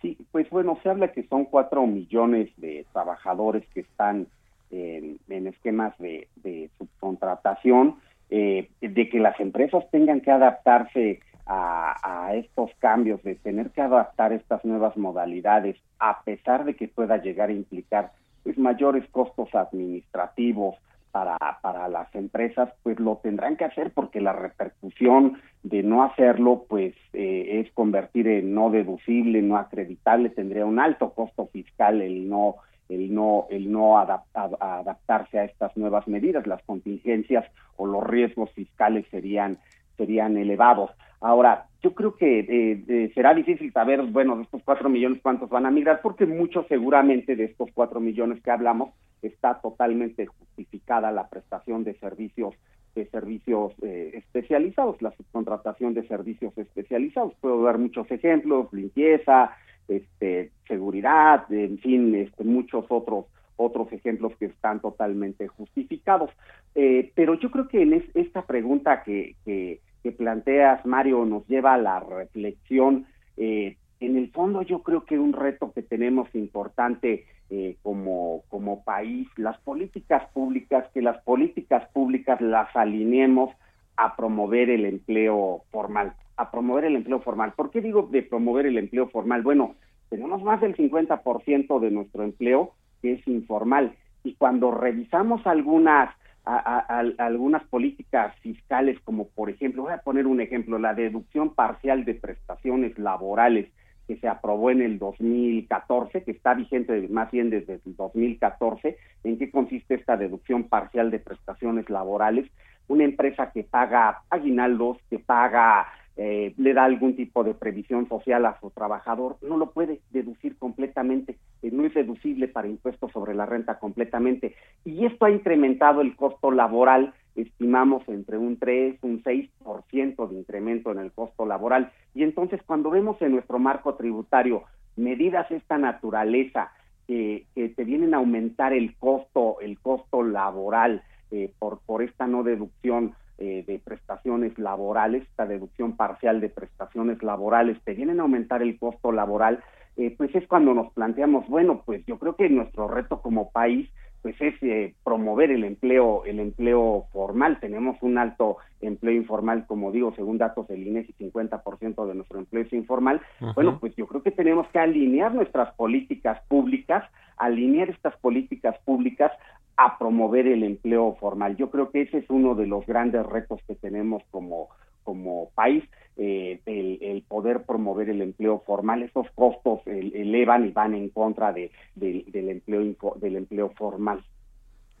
Sí, 0.00 0.16
pues 0.30 0.48
bueno, 0.50 0.78
se 0.82 0.90
habla 0.90 1.12
que 1.12 1.26
son 1.26 1.46
cuatro 1.46 1.86
millones 1.86 2.50
de 2.58 2.86
trabajadores 2.92 3.66
que 3.74 3.80
están 3.80 4.28
en, 4.70 5.18
esquemas 5.46 5.96
de, 5.98 6.28
de 6.36 6.70
subcontratación, 6.78 7.96
eh, 8.28 8.70
de 8.80 9.08
que 9.08 9.18
las 9.18 9.38
empresas 9.40 9.84
tengan 9.90 10.20
que 10.20 10.30
adaptarse 10.30 11.20
a, 11.46 12.26
a, 12.28 12.34
estos 12.34 12.70
cambios, 12.78 13.22
de 13.22 13.34
tener 13.34 13.70
que 13.70 13.80
adaptar 13.80 14.32
estas 14.32 14.64
nuevas 14.64 14.96
modalidades, 14.96 15.76
a 15.98 16.22
pesar 16.22 16.64
de 16.64 16.76
que 16.76 16.88
pueda 16.88 17.16
llegar 17.16 17.48
a 17.48 17.54
implicar 17.54 18.12
pues, 18.44 18.56
mayores 18.56 19.04
costos 19.10 19.52
administrativos 19.54 20.76
para, 21.10 21.36
para 21.62 21.88
las 21.88 22.14
empresas, 22.14 22.70
pues 22.82 22.98
lo 23.00 23.16
tendrán 23.16 23.56
que 23.56 23.64
hacer 23.64 23.92
porque 23.92 24.20
la 24.20 24.32
repercusión 24.32 25.40
de 25.62 25.82
no 25.82 26.02
hacerlo, 26.02 26.66
pues 26.68 26.94
eh, 27.12 27.60
es 27.60 27.72
convertir 27.72 28.28
en 28.28 28.54
no 28.54 28.70
deducible, 28.70 29.42
no 29.42 29.56
acreditable, 29.56 30.30
tendría 30.30 30.64
un 30.64 30.78
alto 30.78 31.12
costo 31.12 31.48
fiscal 31.52 32.00
el 32.02 32.28
no 32.28 32.56
el 32.90 33.14
no, 33.14 33.46
el 33.50 33.70
no 33.70 33.98
adaptarse 33.98 35.38
a 35.38 35.44
estas 35.44 35.76
nuevas 35.76 36.08
medidas, 36.08 36.46
las 36.46 36.60
contingencias 36.64 37.46
o 37.76 37.86
los 37.86 38.04
riesgos 38.04 38.50
fiscales 38.50 39.06
serían, 39.10 39.58
serían 39.96 40.36
elevados. 40.36 40.90
Ahora, 41.20 41.66
yo 41.82 41.94
creo 41.94 42.14
que 42.14 42.40
eh, 42.40 42.84
eh, 42.88 43.12
será 43.14 43.34
difícil 43.34 43.72
saber, 43.72 44.02
bueno, 44.02 44.36
de 44.36 44.44
estos 44.44 44.62
cuatro 44.64 44.88
millones 44.88 45.20
cuántos 45.22 45.50
van 45.50 45.66
a 45.66 45.70
migrar, 45.70 46.00
porque 46.02 46.26
muchos 46.26 46.66
seguramente 46.66 47.36
de 47.36 47.44
estos 47.44 47.70
cuatro 47.74 48.00
millones 48.00 48.42
que 48.42 48.50
hablamos 48.50 48.90
está 49.22 49.60
totalmente 49.60 50.26
justificada 50.26 51.12
la 51.12 51.28
prestación 51.28 51.84
de 51.84 51.94
servicios 51.94 52.54
de 52.94 53.06
servicios 53.06 53.72
eh, 53.82 54.10
especializados, 54.14 55.00
la 55.00 55.12
subcontratación 55.12 55.94
de 55.94 56.08
servicios 56.08 56.56
especializados. 56.58 57.34
Puedo 57.40 57.62
dar 57.62 57.78
muchos 57.78 58.10
ejemplos, 58.10 58.72
limpieza, 58.72 59.52
este, 59.86 60.50
seguridad, 60.66 61.44
en 61.52 61.78
fin, 61.78 62.14
este, 62.16 62.42
muchos 62.44 62.84
otros 62.88 63.26
otros 63.56 63.92
ejemplos 63.92 64.32
que 64.38 64.46
están 64.46 64.80
totalmente 64.80 65.46
justificados. 65.46 66.30
Eh, 66.74 67.12
pero 67.14 67.34
yo 67.34 67.50
creo 67.50 67.68
que 67.68 67.82
en 67.82 68.02
esta 68.14 68.46
pregunta 68.46 69.02
que, 69.02 69.36
que, 69.44 69.80
planteas, 70.10 70.84
Mario, 70.86 71.24
nos 71.24 71.46
lleva 71.46 71.74
a 71.74 71.78
la 71.78 72.00
reflexión. 72.00 73.06
Eh, 73.36 73.76
en 74.00 74.16
el 74.16 74.30
fondo, 74.30 74.62
yo 74.62 74.82
creo 74.82 75.04
que 75.04 75.18
un 75.18 75.32
reto 75.32 75.72
que 75.72 75.82
tenemos 75.82 76.34
importante 76.34 77.26
eh, 77.50 77.76
como, 77.82 78.42
como 78.48 78.82
país, 78.82 79.28
las 79.36 79.58
políticas 79.58 80.22
públicas, 80.32 80.86
que 80.94 81.02
las 81.02 81.20
políticas 81.22 81.86
públicas 81.92 82.40
las 82.40 82.74
alineemos 82.74 83.50
a 83.96 84.16
promover 84.16 84.70
el 84.70 84.86
empleo 84.86 85.64
formal, 85.70 86.14
a 86.36 86.50
promover 86.50 86.84
el 86.84 86.96
empleo 86.96 87.20
formal. 87.20 87.52
¿Por 87.54 87.70
qué 87.70 87.82
digo 87.82 88.08
de 88.10 88.22
promover 88.22 88.66
el 88.66 88.78
empleo 88.78 89.08
formal? 89.08 89.42
Bueno, 89.42 89.74
tenemos 90.08 90.42
más 90.42 90.60
del 90.60 90.76
50% 90.76 91.80
de 91.80 91.90
nuestro 91.90 92.24
empleo 92.24 92.72
que 93.02 93.12
es 93.14 93.28
informal 93.28 93.94
y 94.24 94.34
cuando 94.34 94.70
revisamos 94.70 95.46
algunas 95.46 96.14
algunas 96.44 97.62
políticas 97.64 98.34
fiscales 98.40 98.98
como 99.04 99.28
por 99.28 99.50
ejemplo, 99.50 99.82
voy 99.82 99.92
a 99.92 100.02
poner 100.02 100.26
un 100.26 100.40
ejemplo, 100.40 100.78
la 100.78 100.94
deducción 100.94 101.54
parcial 101.54 102.04
de 102.04 102.14
prestaciones 102.14 102.98
laborales 102.98 103.68
que 104.10 104.16
se 104.16 104.26
aprobó 104.26 104.72
en 104.72 104.82
el 104.82 104.98
2014, 104.98 106.24
que 106.24 106.32
está 106.32 106.54
vigente 106.54 107.06
más 107.10 107.30
bien 107.30 107.48
desde 107.48 107.74
el 107.74 107.96
2014. 107.96 108.96
¿En 109.22 109.38
qué 109.38 109.52
consiste 109.52 109.94
esta 109.94 110.16
deducción 110.16 110.64
parcial 110.64 111.12
de 111.12 111.20
prestaciones 111.20 111.88
laborales? 111.88 112.50
Una 112.88 113.04
empresa 113.04 113.52
que 113.52 113.62
paga 113.62 114.22
aguinaldos, 114.28 114.98
que 115.08 115.20
paga 115.20 115.86
eh, 116.16 116.52
le 116.56 116.74
da 116.74 116.84
algún 116.84 117.16
tipo 117.16 117.44
de 117.44 117.54
previsión 117.54 118.08
social 118.08 118.44
a 118.44 118.58
su 118.60 118.70
trabajador, 118.70 119.36
no 119.42 119.56
lo 119.56 119.70
puede 119.70 120.00
deducir 120.10 120.56
completamente, 120.56 121.38
eh, 121.62 121.70
no 121.72 121.86
es 121.86 121.94
deducible 121.94 122.48
para 122.48 122.68
impuestos 122.68 123.12
sobre 123.12 123.34
la 123.34 123.46
renta 123.46 123.78
completamente. 123.78 124.54
Y 124.84 125.06
esto 125.06 125.24
ha 125.24 125.30
incrementado 125.30 126.00
el 126.00 126.16
costo 126.16 126.50
laboral, 126.50 127.14
estimamos 127.36 128.06
entre 128.08 128.38
un 128.38 128.58
3, 128.58 128.98
un 129.02 129.22
6% 129.22 130.28
de 130.28 130.36
incremento 130.36 130.90
en 130.92 130.98
el 130.98 131.12
costo 131.12 131.46
laboral. 131.46 131.92
Y 132.14 132.22
entonces 132.22 132.60
cuando 132.66 132.90
vemos 132.90 133.20
en 133.22 133.32
nuestro 133.32 133.58
marco 133.58 133.94
tributario 133.94 134.64
medidas 134.96 135.48
de 135.48 135.56
esta 135.56 135.78
naturaleza 135.78 136.72
que 137.06 137.46
te 137.54 137.82
vienen 137.82 138.14
a 138.14 138.18
aumentar 138.18 138.72
el 138.72 138.94
costo, 138.96 139.56
el 139.60 139.80
costo 139.80 140.22
laboral 140.22 141.02
eh, 141.32 141.52
por, 141.60 141.78
por 141.86 142.02
esta 142.02 142.26
no 142.26 142.42
deducción 142.42 143.14
eh, 143.40 143.64
de 143.66 143.78
prestaciones 143.78 144.58
laborales, 144.58 145.22
esta 145.22 145.46
deducción 145.46 145.96
parcial 145.96 146.40
de 146.40 146.50
prestaciones 146.50 147.22
laborales, 147.22 147.78
te 147.84 147.94
vienen 147.94 148.20
a 148.20 148.22
aumentar 148.22 148.62
el 148.62 148.78
costo 148.78 149.12
laboral, 149.12 149.64
eh, 149.96 150.14
pues 150.16 150.34
es 150.34 150.46
cuando 150.46 150.74
nos 150.74 150.92
planteamos, 150.92 151.48
bueno, 151.48 151.82
pues 151.84 152.04
yo 152.06 152.18
creo 152.18 152.36
que 152.36 152.48
nuestro 152.50 152.86
reto 152.86 153.22
como 153.22 153.50
país 153.50 153.90
pues 154.22 154.38
es 154.40 154.54
eh, 154.62 154.94
promover 155.02 155.50
el 155.50 155.64
empleo 155.64 156.24
el 156.26 156.40
empleo 156.40 157.06
formal. 157.10 157.58
Tenemos 157.58 157.96
un 158.02 158.18
alto 158.18 158.58
empleo 158.82 159.14
informal 159.14 159.66
como 159.66 159.90
digo 159.92 160.12
según 160.14 160.36
datos 160.36 160.68
del 160.68 160.86
INEGI 160.86 161.14
50% 161.14 162.06
de 162.06 162.14
nuestro 162.14 162.38
empleo 162.38 162.62
es 162.64 162.72
informal. 162.74 163.22
Bueno 163.54 163.78
pues 163.80 163.96
yo 163.96 164.06
creo 164.06 164.22
que 164.22 164.30
tenemos 164.30 164.68
que 164.68 164.78
alinear 164.78 165.34
nuestras 165.34 165.72
políticas 165.74 166.38
públicas 166.48 167.04
alinear 167.40 167.88
estas 167.88 168.16
políticas 168.18 168.76
públicas 168.84 169.32
a 169.80 169.96
promover 169.96 170.46
el 170.46 170.62
empleo 170.62 171.16
formal. 171.18 171.56
Yo 171.56 171.70
creo 171.70 171.90
que 171.90 172.02
ese 172.02 172.18
es 172.18 172.28
uno 172.28 172.54
de 172.54 172.66
los 172.66 172.84
grandes 172.84 173.24
retos 173.24 173.60
que 173.66 173.74
tenemos 173.74 174.22
como, 174.30 174.68
como 175.04 175.48
país, 175.54 175.82
eh, 176.18 176.60
el, 176.66 177.22
poder 177.26 177.62
promover 177.62 178.10
el 178.10 178.20
empleo 178.20 178.62
formal. 178.66 179.02
Esos 179.02 179.26
costos 179.34 179.80
elevan 179.86 180.66
y 180.66 180.72
van 180.72 180.94
en 180.94 181.08
contra 181.08 181.54
de, 181.54 181.70
del, 181.94 182.50
empleo, 182.50 183.14
del 183.16 183.36
empleo 183.36 183.70
formal, 183.70 184.22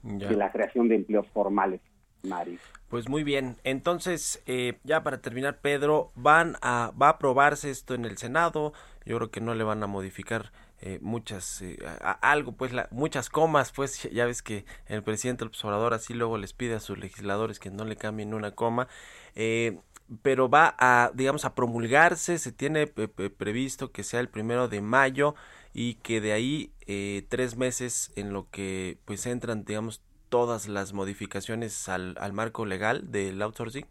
de 0.02 0.34
la 0.34 0.50
creación 0.50 0.88
de 0.88 0.94
empleos 0.94 1.28
formales. 1.28 1.82
Mari. 2.22 2.58
Pues 2.88 3.08
muy 3.08 3.24
bien, 3.24 3.56
entonces 3.64 4.42
eh, 4.46 4.74
ya 4.84 5.02
para 5.02 5.22
terminar, 5.22 5.60
Pedro, 5.62 6.10
van 6.16 6.56
a 6.60 6.92
va 7.00 7.06
a 7.06 7.12
aprobarse 7.12 7.70
esto 7.70 7.94
en 7.94 8.04
el 8.04 8.18
Senado. 8.18 8.74
Yo 9.06 9.16
creo 9.16 9.30
que 9.30 9.40
no 9.40 9.54
le 9.54 9.64
van 9.64 9.82
a 9.82 9.86
modificar 9.86 10.52
eh, 10.82 10.98
muchas 11.02 11.60
eh, 11.60 11.78
algo 12.22 12.52
pues 12.52 12.72
muchas 12.90 13.28
comas 13.28 13.70
pues 13.70 14.02
ya 14.10 14.24
ves 14.24 14.40
que 14.40 14.64
el 14.86 15.02
presidente 15.02 15.44
el 15.44 15.48
observador 15.48 15.92
así 15.92 16.14
luego 16.14 16.38
les 16.38 16.54
pide 16.54 16.74
a 16.74 16.80
sus 16.80 16.96
legisladores 16.96 17.58
que 17.58 17.70
no 17.70 17.84
le 17.84 17.96
cambien 17.96 18.32
una 18.32 18.52
coma 18.52 18.88
eh, 19.34 19.78
pero 20.22 20.48
va 20.48 20.74
a 20.78 21.12
digamos 21.14 21.44
a 21.44 21.54
promulgarse 21.54 22.38
se 22.38 22.50
tiene 22.50 22.86
previsto 22.86 23.92
que 23.92 24.02
sea 24.02 24.20
el 24.20 24.30
primero 24.30 24.68
de 24.68 24.80
mayo 24.80 25.34
y 25.74 25.94
que 25.96 26.22
de 26.22 26.32
ahí 26.32 26.72
tres 27.28 27.56
meses 27.56 28.10
en 28.16 28.32
lo 28.32 28.48
que 28.50 28.98
pues 29.04 29.26
entran 29.26 29.64
digamos 29.66 30.00
todas 30.30 30.66
las 30.66 30.94
modificaciones 30.94 31.90
al, 31.90 32.16
al 32.18 32.32
marco 32.32 32.64
legal 32.64 33.10
del 33.12 33.42
outsourcing 33.42 33.86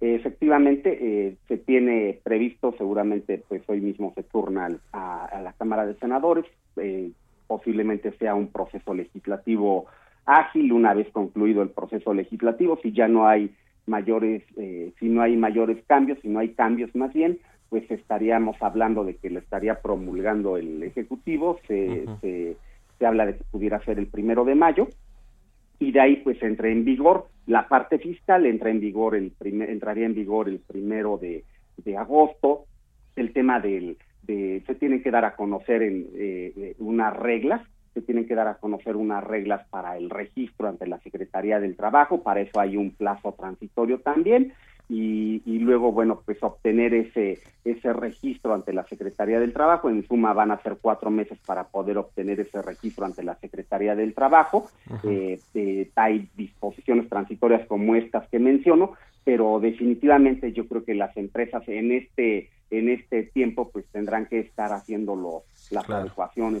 Efectivamente, 0.00 0.96
eh, 1.00 1.36
se 1.48 1.58
tiene 1.58 2.20
previsto, 2.22 2.72
seguramente 2.78 3.42
pues 3.48 3.62
hoy 3.66 3.80
mismo 3.80 4.12
se 4.14 4.22
turna 4.22 4.68
a, 4.92 5.40
la 5.42 5.52
Cámara 5.54 5.86
de 5.86 5.94
Senadores, 5.94 6.44
eh, 6.76 7.10
posiblemente 7.48 8.12
sea 8.12 8.36
un 8.36 8.48
proceso 8.48 8.94
legislativo 8.94 9.86
ágil 10.24 10.72
una 10.72 10.94
vez 10.94 11.10
concluido 11.10 11.62
el 11.62 11.70
proceso 11.70 12.14
legislativo, 12.14 12.78
si 12.80 12.92
ya 12.92 13.08
no 13.08 13.26
hay 13.26 13.52
mayores, 13.86 14.44
eh, 14.56 14.92
si 15.00 15.08
no 15.08 15.22
hay 15.22 15.36
mayores 15.36 15.82
cambios, 15.86 16.18
si 16.20 16.28
no 16.28 16.38
hay 16.38 16.50
cambios 16.50 16.94
más 16.94 17.12
bien, 17.12 17.40
pues 17.68 17.90
estaríamos 17.90 18.56
hablando 18.60 19.04
de 19.04 19.16
que 19.16 19.30
lo 19.30 19.40
estaría 19.40 19.80
promulgando 19.80 20.58
el 20.58 20.82
Ejecutivo, 20.82 21.58
se, 21.66 22.04
se, 22.20 22.56
se 22.98 23.06
habla 23.06 23.26
de 23.26 23.36
que 23.36 23.44
pudiera 23.50 23.82
ser 23.84 23.98
el 23.98 24.06
primero 24.06 24.44
de 24.44 24.54
mayo, 24.54 24.88
y 25.78 25.92
de 25.92 26.00
ahí 26.00 26.16
pues 26.16 26.42
entra 26.42 26.68
en 26.68 26.84
vigor 26.84 27.28
la 27.46 27.68
parte 27.68 27.98
fiscal, 27.98 28.46
entra 28.46 28.70
en 28.70 28.80
vigor 28.80 29.14
el 29.14 29.30
primer, 29.30 29.70
entraría 29.70 30.06
en 30.06 30.14
vigor 30.14 30.48
el 30.48 30.58
primero 30.58 31.18
de, 31.18 31.44
agosto, 31.96 32.66
el 33.16 33.32
tema 33.32 33.60
del, 33.60 33.96
de, 34.22 34.62
se 34.66 34.74
tienen 34.74 35.02
que 35.02 35.10
dar 35.10 35.24
a 35.24 35.34
conocer 35.34 35.82
en, 35.82 36.08
eh, 36.14 36.52
eh, 36.56 36.74
unas 36.78 37.16
reglas, 37.16 37.62
se 37.94 38.02
tienen 38.02 38.26
que 38.26 38.34
dar 38.34 38.48
a 38.48 38.56
conocer 38.56 38.96
unas 38.96 39.24
reglas 39.24 39.66
para 39.68 39.96
el 39.96 40.10
registro 40.10 40.68
ante 40.68 40.86
la 40.86 41.00
Secretaría 41.00 41.58
del 41.58 41.76
Trabajo, 41.76 42.22
para 42.22 42.40
eso 42.40 42.60
hay 42.60 42.76
un 42.76 42.90
plazo 42.90 43.34
transitorio 43.38 44.00
también, 44.00 44.52
y, 44.88 45.42
y, 45.44 45.58
luego, 45.58 45.92
bueno, 45.92 46.22
pues 46.24 46.42
obtener 46.42 46.94
ese, 46.94 47.38
ese 47.64 47.92
registro 47.92 48.54
ante 48.54 48.72
la 48.72 48.84
Secretaría 48.84 49.38
del 49.38 49.52
Trabajo. 49.52 49.90
En 49.90 50.06
suma 50.06 50.32
van 50.32 50.50
a 50.50 50.62
ser 50.62 50.78
cuatro 50.80 51.10
meses 51.10 51.38
para 51.44 51.64
poder 51.64 51.98
obtener 51.98 52.40
ese 52.40 52.62
registro 52.62 53.04
ante 53.04 53.22
la 53.22 53.34
Secretaría 53.36 53.94
del 53.94 54.14
Trabajo. 54.14 54.68
Eh, 55.04 55.38
eh, 55.54 55.90
hay 55.94 56.28
disposiciones 56.36 57.08
transitorias 57.08 57.66
como 57.66 57.96
estas 57.96 58.28
que 58.28 58.38
menciono, 58.38 58.92
pero 59.24 59.60
definitivamente 59.60 60.52
yo 60.52 60.66
creo 60.66 60.84
que 60.84 60.94
las 60.94 61.14
empresas 61.18 61.62
en 61.68 61.92
este 61.92 62.48
en 62.70 62.88
este 62.90 63.24
tiempo 63.24 63.70
pues 63.70 63.86
tendrán 63.92 64.26
que 64.26 64.40
estar 64.40 64.72
haciendo 64.72 65.16
los, 65.16 65.42
las 65.70 65.84
claro. 65.84 66.12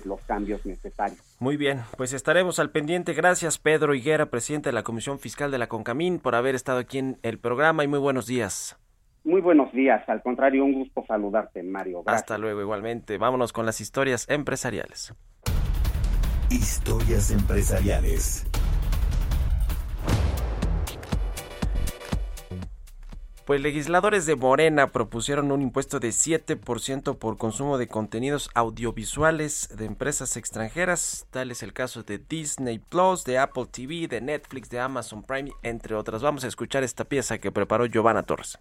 los 0.04 0.20
cambios 0.22 0.64
necesarios. 0.64 1.18
Muy 1.38 1.56
bien, 1.56 1.80
pues 1.96 2.12
estaremos 2.12 2.58
al 2.58 2.70
pendiente. 2.70 3.12
Gracias 3.14 3.58
Pedro 3.58 3.94
Higuera, 3.94 4.26
presidente 4.26 4.70
de 4.70 4.74
la 4.74 4.82
Comisión 4.82 5.18
Fiscal 5.18 5.50
de 5.50 5.58
la 5.58 5.68
CONCAMIN, 5.68 6.18
por 6.18 6.34
haber 6.34 6.54
estado 6.54 6.78
aquí 6.78 6.98
en 6.98 7.18
el 7.22 7.38
programa 7.38 7.84
y 7.84 7.88
muy 7.88 7.98
buenos 7.98 8.26
días. 8.26 8.78
Muy 9.24 9.40
buenos 9.40 9.70
días, 9.72 10.08
al 10.08 10.22
contrario, 10.22 10.64
un 10.64 10.72
gusto 10.72 11.04
saludarte, 11.06 11.62
Mario. 11.62 12.02
Hasta 12.06 12.38
luego, 12.38 12.62
igualmente. 12.62 13.18
Vámonos 13.18 13.52
con 13.52 13.66
las 13.66 13.80
historias 13.80 14.26
empresariales. 14.30 15.14
Historias 16.50 17.30
empresariales. 17.30 18.46
Pues 23.48 23.62
legisladores 23.62 24.26
de 24.26 24.36
Morena 24.36 24.88
propusieron 24.88 25.50
un 25.52 25.62
impuesto 25.62 26.00
de 26.00 26.10
7% 26.10 27.16
por 27.16 27.38
consumo 27.38 27.78
de 27.78 27.88
contenidos 27.88 28.50
audiovisuales 28.52 29.70
de 29.74 29.86
empresas 29.86 30.36
extranjeras. 30.36 31.26
Tal 31.30 31.50
es 31.50 31.62
el 31.62 31.72
caso 31.72 32.02
de 32.02 32.18
Disney 32.18 32.78
Plus, 32.78 33.24
de 33.24 33.38
Apple 33.38 33.64
TV, 33.70 34.06
de 34.06 34.20
Netflix, 34.20 34.68
de 34.68 34.80
Amazon 34.80 35.22
Prime, 35.22 35.50
entre 35.62 35.94
otras. 35.94 36.20
Vamos 36.20 36.44
a 36.44 36.48
escuchar 36.48 36.84
esta 36.84 37.04
pieza 37.04 37.38
que 37.38 37.50
preparó 37.50 37.86
Giovanna 37.86 38.22
Torres. 38.22 38.58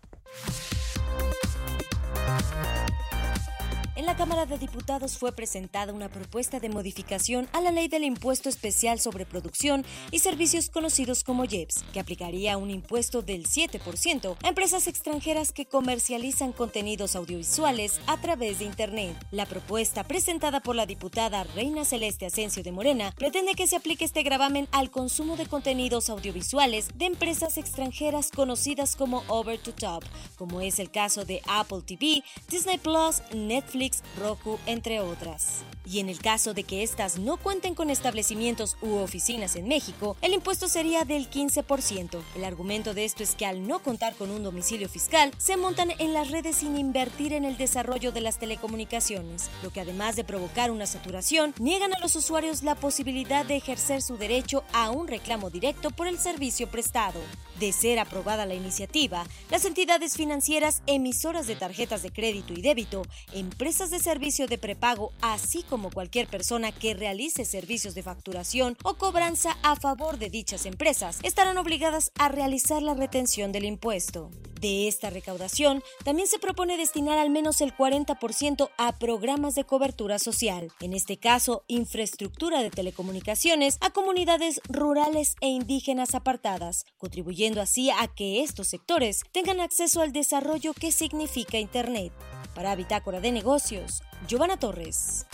La 4.05 4.15
Cámara 4.15 4.45
de 4.45 4.57
Diputados 4.57 5.17
fue 5.17 5.31
presentada 5.31 5.91
una 5.91 6.07
propuesta 6.07 6.59
de 6.59 6.69
modificación 6.69 7.49
a 7.51 7.61
la 7.61 7.71
ley 7.71 7.87
del 7.87 8.03
impuesto 8.03 8.47
especial 8.47 8.99
sobre 8.99 9.25
producción 9.25 9.83
y 10.11 10.19
servicios 10.19 10.69
conocidos 10.69 11.23
como 11.23 11.45
IEPS, 11.45 11.83
que 11.93 11.99
aplicaría 11.99 12.57
un 12.57 12.69
impuesto 12.69 13.21
del 13.21 13.47
7% 13.47 14.37
a 14.43 14.47
empresas 14.47 14.87
extranjeras 14.87 15.51
que 15.51 15.65
comercializan 15.65 16.51
contenidos 16.51 17.15
audiovisuales 17.15 17.99
a 18.05 18.21
través 18.21 18.59
de 18.59 18.65
Internet. 18.65 19.17
La 19.31 19.45
propuesta 19.45 20.03
presentada 20.03 20.59
por 20.59 20.75
la 20.75 20.85
diputada 20.85 21.43
Reina 21.55 21.83
Celeste 21.83 22.27
Asensio 22.27 22.61
de 22.61 22.71
Morena 22.71 23.11
pretende 23.17 23.55
que 23.55 23.67
se 23.67 23.77
aplique 23.77 24.05
este 24.05 24.23
gravamen 24.23 24.67
al 24.71 24.91
consumo 24.91 25.37
de 25.37 25.47
contenidos 25.47 26.09
audiovisuales 26.09 26.89
de 26.95 27.05
empresas 27.05 27.57
extranjeras 27.57 28.29
conocidas 28.29 28.95
como 28.95 29.23
over 29.27 29.57
to 29.57 29.73
top, 29.73 30.03
como 30.35 30.61
es 30.61 30.79
el 30.79 30.91
caso 30.91 31.25
de 31.25 31.41
Apple 31.47 31.81
TV, 31.85 32.23
Disney 32.49 32.77
Plus, 32.77 33.21
Netflix, 33.33 33.86
Roku, 34.19 34.59
entre 34.65 34.99
otras. 34.99 35.63
Y 35.89 35.99
en 35.99 36.09
el 36.09 36.19
caso 36.19 36.53
de 36.53 36.63
que 36.63 36.83
éstas 36.83 37.17
no 37.17 37.37
cuenten 37.37 37.73
con 37.73 37.89
establecimientos 37.89 38.75
u 38.81 38.95
oficinas 38.95 39.55
en 39.55 39.69
México, 39.69 40.17
el 40.21 40.33
impuesto 40.33 40.67
sería 40.67 41.05
del 41.05 41.29
15%. 41.29 42.21
El 42.35 42.43
argumento 42.43 42.93
de 42.93 43.05
esto 43.05 43.23
es 43.23 43.35
que 43.35 43.45
al 43.45 43.65
no 43.65 43.79
contar 43.79 44.15
con 44.15 44.29
un 44.29 44.43
domicilio 44.43 44.89
fiscal, 44.89 45.31
se 45.37 45.55
montan 45.55 45.91
en 45.99 46.13
las 46.13 46.29
redes 46.29 46.57
sin 46.57 46.77
invertir 46.77 47.31
en 47.31 47.45
el 47.45 47.55
desarrollo 47.55 48.11
de 48.11 48.19
las 48.19 48.37
telecomunicaciones, 48.37 49.49
lo 49.63 49.71
que 49.71 49.79
además 49.79 50.17
de 50.17 50.25
provocar 50.25 50.71
una 50.71 50.85
saturación, 50.85 51.53
niegan 51.57 51.93
a 51.93 51.99
los 51.99 52.17
usuarios 52.17 52.63
la 52.63 52.75
posibilidad 52.75 53.45
de 53.45 53.55
ejercer 53.55 54.01
su 54.01 54.17
derecho 54.17 54.65
a 54.73 54.89
un 54.89 55.07
reclamo 55.07 55.49
directo 55.49 55.91
por 55.91 56.07
el 56.07 56.17
servicio 56.17 56.67
prestado. 56.67 57.21
De 57.61 57.71
ser 57.71 57.97
aprobada 57.97 58.45
la 58.45 58.55
iniciativa, 58.55 59.25
las 59.49 59.63
entidades 59.63 60.15
financieras 60.15 60.83
emisoras 60.85 61.47
de 61.47 61.55
tarjetas 61.55 62.03
de 62.03 62.11
crédito 62.11 62.53
y 62.53 62.61
débito, 62.61 63.03
empresas 63.33 63.76
de 63.77 63.99
servicio 63.99 64.47
de 64.47 64.57
prepago, 64.57 65.11
así 65.21 65.61
como 65.61 65.91
cualquier 65.91 66.27
persona 66.27 66.71
que 66.71 66.95
realice 66.95 67.45
servicios 67.45 67.93
de 67.93 68.01
facturación 68.01 68.75
o 68.83 68.95
cobranza 68.95 69.55
a 69.61 69.75
favor 69.75 70.17
de 70.17 70.31
dichas 70.31 70.65
empresas, 70.65 71.19
estarán 71.21 71.59
obligadas 71.59 72.11
a 72.17 72.27
realizar 72.27 72.81
la 72.81 72.95
retención 72.95 73.51
del 73.51 73.65
impuesto. 73.65 74.31
De 74.59 74.87
esta 74.87 75.11
recaudación, 75.11 75.83
también 76.03 76.27
se 76.27 76.39
propone 76.39 76.75
destinar 76.75 77.19
al 77.19 77.29
menos 77.29 77.61
el 77.61 77.71
40% 77.77 78.71
a 78.79 78.97
programas 78.97 79.53
de 79.53 79.63
cobertura 79.63 80.17
social, 80.17 80.71
en 80.79 80.93
este 80.93 81.17
caso, 81.17 81.63
infraestructura 81.67 82.63
de 82.63 82.71
telecomunicaciones 82.71 83.77
a 83.81 83.91
comunidades 83.91 84.59
rurales 84.69 85.35
e 85.39 85.49
indígenas 85.49 86.15
apartadas, 86.15 86.85
contribuyendo 86.97 87.61
así 87.61 87.91
a 87.91 88.07
que 88.07 88.41
estos 88.41 88.69
sectores 88.69 89.21
tengan 89.31 89.59
acceso 89.59 90.01
al 90.01 90.11
desarrollo 90.11 90.73
que 90.73 90.91
significa 90.91 91.59
Internet. 91.59 92.11
Para 92.57 92.75
Bitácora 92.75 93.19
de 93.19 93.31
Negocios, 93.31 94.01
Giovanna 94.27 94.57
Torres. 94.57 95.27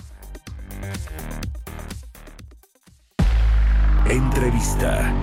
Entrevista. 4.10 5.16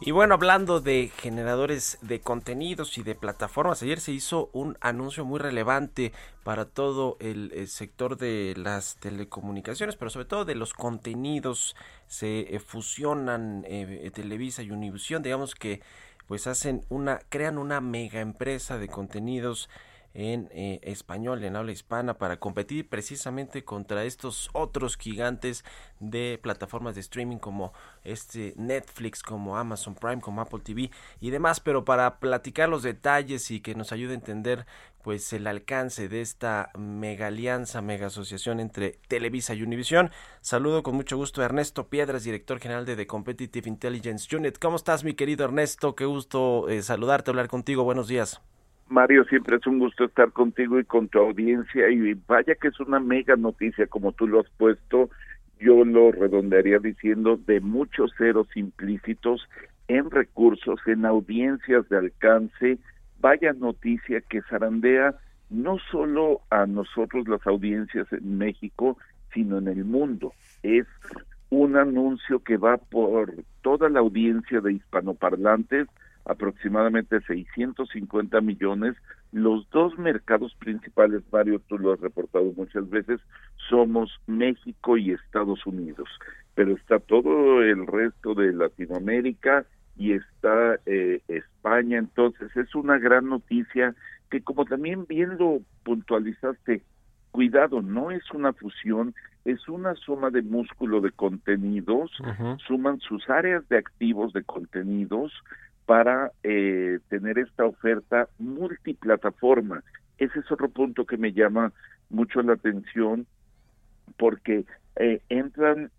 Y 0.00 0.12
bueno, 0.12 0.34
hablando 0.34 0.80
de 0.80 1.10
generadores 1.16 1.98
de 2.00 2.20
contenidos 2.20 2.96
y 2.96 3.02
de 3.02 3.16
plataformas, 3.16 3.82
ayer 3.82 3.98
se 3.98 4.12
hizo 4.12 4.50
un 4.52 4.78
anuncio 4.80 5.24
muy 5.24 5.40
relevante 5.40 6.12
para 6.44 6.64
todo 6.64 7.16
el, 7.18 7.50
el 7.56 7.66
sector 7.66 8.16
de 8.16 8.54
las 8.56 8.98
telecomunicaciones, 9.00 9.96
pero 9.96 10.12
sobre 10.12 10.26
todo 10.26 10.44
de 10.44 10.54
los 10.54 10.74
contenidos. 10.74 11.74
Se 12.06 12.54
eh, 12.54 12.60
fusionan 12.60 13.64
eh, 13.66 14.12
Televisa 14.14 14.62
y 14.62 14.70
Univisión, 14.70 15.24
digamos 15.24 15.56
que 15.56 15.82
pues 16.26 16.46
hacen 16.46 16.84
una, 16.88 17.20
crean 17.28 17.58
una 17.58 17.80
mega 17.80 18.20
empresa 18.20 18.78
de 18.78 18.88
contenidos 18.88 19.68
en 20.16 20.48
eh, 20.52 20.80
español, 20.82 21.44
en 21.44 21.56
habla 21.56 21.72
hispana, 21.72 22.14
para 22.14 22.38
competir 22.38 22.88
precisamente 22.88 23.64
contra 23.64 24.04
estos 24.04 24.48
otros 24.54 24.96
gigantes 24.96 25.62
de 26.00 26.40
plataformas 26.42 26.94
de 26.94 27.02
streaming 27.02 27.36
como 27.36 27.74
este 28.02 28.54
Netflix, 28.56 29.22
como 29.22 29.58
Amazon 29.58 29.94
Prime, 29.94 30.22
como 30.22 30.40
Apple 30.40 30.60
TV 30.60 30.90
y 31.20 31.28
demás. 31.30 31.60
Pero 31.60 31.84
para 31.84 32.18
platicar 32.18 32.70
los 32.70 32.82
detalles 32.82 33.50
y 33.50 33.60
que 33.60 33.74
nos 33.74 33.92
ayude 33.92 34.12
a 34.12 34.14
entender 34.14 34.64
pues 35.06 35.32
el 35.32 35.46
alcance 35.46 36.08
de 36.08 36.20
esta 36.20 36.70
mega 36.76 37.28
alianza, 37.28 37.80
mega 37.80 38.08
asociación 38.08 38.58
entre 38.58 38.96
Televisa 39.06 39.54
y 39.54 39.62
Univision. 39.62 40.10
Saludo 40.40 40.82
con 40.82 40.96
mucho 40.96 41.16
gusto 41.16 41.40
a 41.42 41.44
Ernesto 41.44 41.88
Piedras, 41.88 42.24
director 42.24 42.58
general 42.58 42.84
de 42.86 43.06
Competitive 43.06 43.68
Intelligence 43.68 44.34
Unit. 44.34 44.58
¿Cómo 44.58 44.74
estás, 44.74 45.04
mi 45.04 45.14
querido 45.14 45.44
Ernesto? 45.44 45.94
Qué 45.94 46.06
gusto 46.06 46.68
eh, 46.68 46.82
saludarte, 46.82 47.30
hablar 47.30 47.46
contigo. 47.46 47.84
Buenos 47.84 48.08
días. 48.08 48.42
Mario, 48.88 49.22
siempre 49.26 49.58
es 49.58 49.66
un 49.68 49.78
gusto 49.78 50.06
estar 50.06 50.32
contigo 50.32 50.80
y 50.80 50.84
con 50.84 51.06
tu 51.06 51.20
audiencia 51.20 51.88
y 51.88 52.14
vaya 52.26 52.56
que 52.56 52.66
es 52.66 52.80
una 52.80 52.98
mega 52.98 53.36
noticia 53.36 53.86
como 53.86 54.10
tú 54.10 54.26
lo 54.26 54.40
has 54.40 54.50
puesto, 54.56 55.08
yo 55.60 55.84
lo 55.84 56.10
redondearía 56.10 56.80
diciendo 56.80 57.38
de 57.46 57.60
muchos 57.60 58.10
ceros 58.18 58.48
implícitos 58.56 59.48
en 59.86 60.10
recursos, 60.10 60.80
en 60.86 61.06
audiencias 61.06 61.88
de 61.90 61.96
alcance, 61.96 62.78
vaya 63.20 63.52
noticia 63.52 64.20
que 64.20 64.42
zarandea 64.42 65.14
no 65.50 65.78
solo 65.90 66.40
a 66.50 66.66
nosotros 66.66 67.28
las 67.28 67.46
audiencias 67.46 68.12
en 68.12 68.38
México, 68.38 68.98
sino 69.32 69.58
en 69.58 69.68
el 69.68 69.84
mundo. 69.84 70.32
Es 70.62 70.86
un 71.50 71.76
anuncio 71.76 72.40
que 72.40 72.56
va 72.56 72.76
por 72.76 73.32
toda 73.62 73.88
la 73.88 74.00
audiencia 74.00 74.60
de 74.60 74.74
hispanoparlantes, 74.74 75.86
aproximadamente 76.24 77.20
650 77.20 78.40
millones. 78.40 78.96
Los 79.30 79.68
dos 79.70 79.96
mercados 79.98 80.54
principales, 80.56 81.22
Mario, 81.30 81.60
tú 81.68 81.78
lo 81.78 81.92
has 81.92 82.00
reportado 82.00 82.52
muchas 82.56 82.88
veces, 82.90 83.20
somos 83.68 84.10
México 84.26 84.96
y 84.96 85.12
Estados 85.12 85.64
Unidos, 85.66 86.08
pero 86.54 86.72
está 86.72 86.98
todo 86.98 87.62
el 87.62 87.86
resto 87.86 88.34
de 88.34 88.52
Latinoamérica 88.52 89.64
y 89.96 90.12
está 90.12 90.78
eh, 90.86 91.20
España, 91.28 91.98
entonces 91.98 92.54
es 92.56 92.74
una 92.74 92.98
gran 92.98 93.28
noticia 93.28 93.94
que 94.30 94.42
como 94.42 94.64
también 94.64 95.06
bien 95.06 95.38
lo 95.38 95.60
puntualizaste, 95.84 96.82
cuidado, 97.30 97.82
no 97.82 98.10
es 98.10 98.22
una 98.32 98.52
fusión, 98.52 99.14
es 99.44 99.68
una 99.68 99.94
suma 99.94 100.30
de 100.30 100.42
músculo 100.42 101.00
de 101.00 101.12
contenidos, 101.12 102.10
suman 102.66 102.98
sus 103.00 103.28
áreas 103.30 103.68
de 103.68 103.78
activos 103.78 104.32
de 104.32 104.42
contenidos, 104.42 105.32
para 105.86 106.32
eh, 106.42 106.98
tener 107.08 107.38
esta 107.38 107.64
oferta 107.64 108.28
multiplataforma. 108.38 109.82
Ese 110.18 110.40
es 110.40 110.50
otro 110.50 110.68
punto 110.68 111.06
que 111.06 111.16
me 111.16 111.32
llama 111.32 111.72
mucho 112.10 112.42
la 112.42 112.54
atención 112.54 113.26
porque 114.18 114.64
eh, 114.96 115.22
entran 115.28 115.90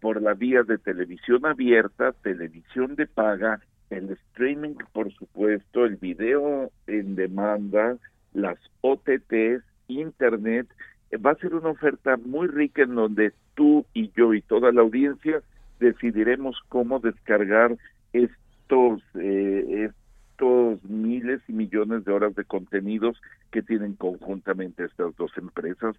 por 0.00 0.20
la 0.20 0.34
vía 0.34 0.62
de 0.62 0.78
televisión 0.78 1.46
abierta, 1.46 2.12
televisión 2.22 2.96
de 2.96 3.06
paga, 3.06 3.60
el 3.90 4.10
streaming, 4.10 4.74
por 4.92 5.12
supuesto, 5.12 5.84
el 5.84 5.96
video 5.96 6.70
en 6.86 7.16
demanda, 7.16 7.96
las 8.32 8.58
OTTs, 8.82 9.64
Internet. 9.88 10.68
va 11.14 11.32
a 11.32 11.36
ser 11.36 11.54
una 11.54 11.70
oferta 11.70 12.16
muy 12.16 12.46
rica 12.46 12.82
en 12.82 12.94
donde 12.94 13.32
tú 13.54 13.84
y 13.92 14.10
yo 14.16 14.32
y 14.34 14.42
toda 14.42 14.70
la 14.72 14.82
audiencia 14.82 15.42
decidiremos 15.80 16.56
cómo 16.68 17.00
descargar 17.00 17.76
estos, 18.12 19.02
eh, 19.14 19.90
estos 19.90 20.84
miles 20.84 21.40
y 21.48 21.52
millones 21.52 22.04
de 22.04 22.12
horas 22.12 22.34
de 22.34 22.44
contenidos 22.44 23.20
que 23.50 23.62
tienen 23.62 23.94
conjuntamente 23.94 24.84
estas 24.84 25.16
dos 25.16 25.32
empresas, 25.36 25.96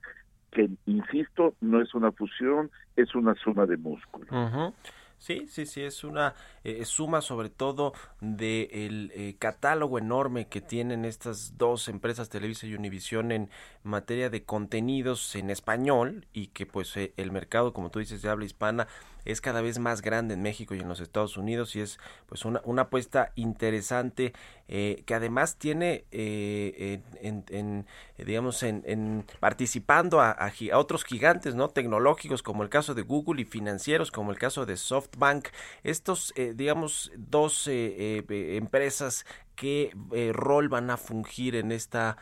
que, 0.51 0.69
insisto, 0.85 1.55
no 1.61 1.81
es 1.81 1.93
una 1.93 2.11
fusión, 2.11 2.69
es 2.95 3.15
una 3.15 3.35
suma 3.35 3.65
de 3.65 3.77
músculo. 3.77 4.73
Sí, 5.21 5.45
sí, 5.47 5.67
sí, 5.67 5.83
es 5.83 6.03
una 6.03 6.33
eh, 6.63 6.83
suma 6.83 7.21
sobre 7.21 7.49
todo 7.49 7.93
del 8.21 8.69
el 8.71 9.11
eh, 9.13 9.35
catálogo 9.37 9.99
enorme 9.99 10.47
que 10.47 10.61
tienen 10.61 11.05
estas 11.05 11.59
dos 11.59 11.89
empresas, 11.89 12.29
Televisa 12.29 12.65
y 12.65 12.73
Univisión, 12.73 13.31
en 13.31 13.51
materia 13.83 14.31
de 14.31 14.43
contenidos 14.45 15.35
en 15.35 15.51
español 15.51 16.25
y 16.33 16.47
que 16.47 16.65
pues 16.65 16.97
eh, 16.97 17.13
el 17.17 17.31
mercado, 17.31 17.71
como 17.71 17.91
tú 17.91 17.99
dices, 17.99 18.23
de 18.23 18.29
habla 18.29 18.45
hispana 18.45 18.87
es 19.25 19.41
cada 19.41 19.61
vez 19.61 19.79
más 19.79 20.01
grande 20.01 20.33
en 20.33 20.41
México 20.41 20.75
y 20.75 20.79
en 20.79 20.87
los 20.87 20.99
Estados 20.99 21.37
Unidos 21.37 21.75
y 21.75 21.81
es 21.81 21.99
pues 22.27 22.45
una, 22.45 22.81
apuesta 22.81 23.31
interesante 23.35 24.33
eh, 24.67 25.03
que 25.05 25.13
además 25.13 25.57
tiene 25.57 26.05
eh, 26.11 27.01
en, 27.21 27.43
en, 27.49 27.85
digamos 28.17 28.63
en, 28.63 28.83
en 28.85 29.25
participando 29.39 30.21
a, 30.21 30.51
otros 30.73 31.03
gigantes 31.03 31.55
no 31.55 31.69
tecnológicos 31.69 32.41
como 32.41 32.63
el 32.63 32.69
caso 32.69 32.93
de 32.93 33.03
Google 33.03 33.41
y 33.41 33.45
financieros 33.45 34.11
como 34.11 34.31
el 34.31 34.37
caso 34.37 34.65
de 34.65 34.77
SoftBank. 34.77 35.49
Estos 35.83 36.33
eh, 36.35 36.53
digamos 36.55 37.11
dos 37.15 37.67
empresas 37.67 39.25
qué 39.55 39.95
rol 40.33 40.69
van 40.69 40.89
a 40.89 40.97
fungir 40.97 41.55
en 41.55 41.71
esta 41.71 42.17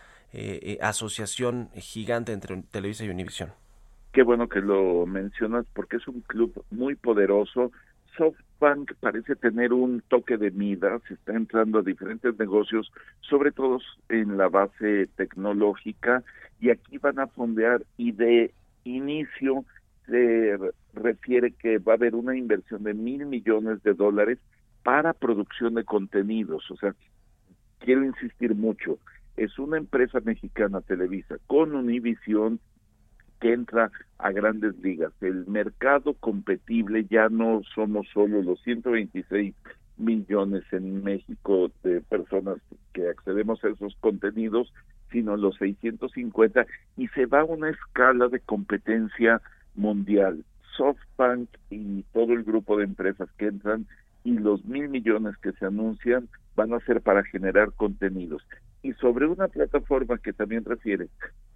asociación 0.82 1.70
gigante 1.76 2.34
entre 2.34 2.62
Televisa 2.64 3.06
y 3.06 3.10
Univision 3.10 3.54
Qué 4.12 4.24
bueno 4.24 4.50
que 4.50 4.62
lo 4.62 5.06
mencionas 5.06 5.66
porque 5.74 5.98
es 5.98 6.08
un 6.08 6.22
club 6.22 6.64
muy 6.72 6.96
poderoso. 6.96 7.72
SoftBank 8.18 8.94
parece 9.00 9.36
tener 9.36 9.72
un 9.72 10.02
toque 10.08 10.38
de 10.38 10.50
mida, 10.52 11.00
se 11.08 11.14
está 11.14 11.34
entrando 11.34 11.80
a 11.80 11.84
diferentes 11.84 12.38
negocios, 12.40 12.92
sobre 13.22 13.52
todo 13.52 13.80
en 14.10 14.38
la 14.38 14.50
base 14.50 15.08
tecnológica, 15.16 16.24
y 16.60 16.72
aquí 16.72 16.98
van 16.98 17.20
a 17.20 17.28
fondear 17.28 17.84
y 17.98 18.12
de 18.12 18.52
inicio 18.84 19.64
se 20.08 20.58
refiere 20.94 21.52
que 21.52 21.78
va 21.78 21.94
a 21.94 21.96
haber 21.96 22.16
una 22.16 22.36
inversión 22.36 22.84
de 22.84 22.96
mil 22.96 23.28
millones 23.28 23.82
de 23.84 23.94
dólares 23.94 24.40
para 24.84 25.14
producción 25.14 25.76
de 25.76 25.84
contenidos. 25.84 26.70
O 26.72 26.78
sea, 26.78 26.96
quiero 27.78 28.04
insistir 28.04 28.56
mucho, 28.56 28.98
es 29.38 29.60
una 29.60 29.78
empresa 29.78 30.20
mexicana 30.20 30.82
Televisa 30.82 31.38
con 31.46 31.76
Univision 31.76 32.60
que 33.40 33.54
entra 33.54 33.92
a 34.18 34.32
grandes 34.32 34.78
ligas. 34.80 35.14
El 35.22 35.48
mercado 35.48 36.14
competible 36.14 37.06
ya 37.10 37.30
no 37.30 37.62
somos 37.74 38.08
solo 38.14 38.42
los 38.42 38.62
126 38.64 39.56
millones 39.98 40.64
en 40.72 41.04
México 41.04 41.72
de 41.84 42.02
personas 42.02 42.58
que 42.94 43.10
accedemos 43.10 43.64
a 43.64 43.70
esos 43.70 43.96
contenidos, 44.00 44.74
sino 45.12 45.38
los 45.38 45.56
650 45.58 46.66
y 46.98 47.08
se 47.10 47.26
va 47.26 47.42
a 47.42 47.46
una 47.46 47.70
escala 47.70 48.28
de 48.28 48.40
competencia 48.40 49.42
mundial. 49.76 50.44
SoftBank 50.78 51.50
y 51.70 52.04
todo 52.14 52.34
el 52.34 52.44
grupo 52.44 52.78
de 52.78 52.86
empresas 52.86 53.30
que 53.38 53.48
entran 53.48 53.86
y 54.24 54.38
los 54.38 54.64
mil 54.66 54.90
millones 54.90 55.36
que 55.38 55.52
se 55.54 55.66
anuncian 55.66 56.30
van 56.56 56.74
a 56.74 56.80
ser 56.82 57.02
para 57.02 57.24
generar 57.24 57.72
contenidos. 57.74 58.44
Y 58.82 58.94
sobre 58.94 59.28
una 59.28 59.48
plataforma 59.48 60.18
que 60.18 60.34
también 60.34 60.64
refiere 60.66 61.08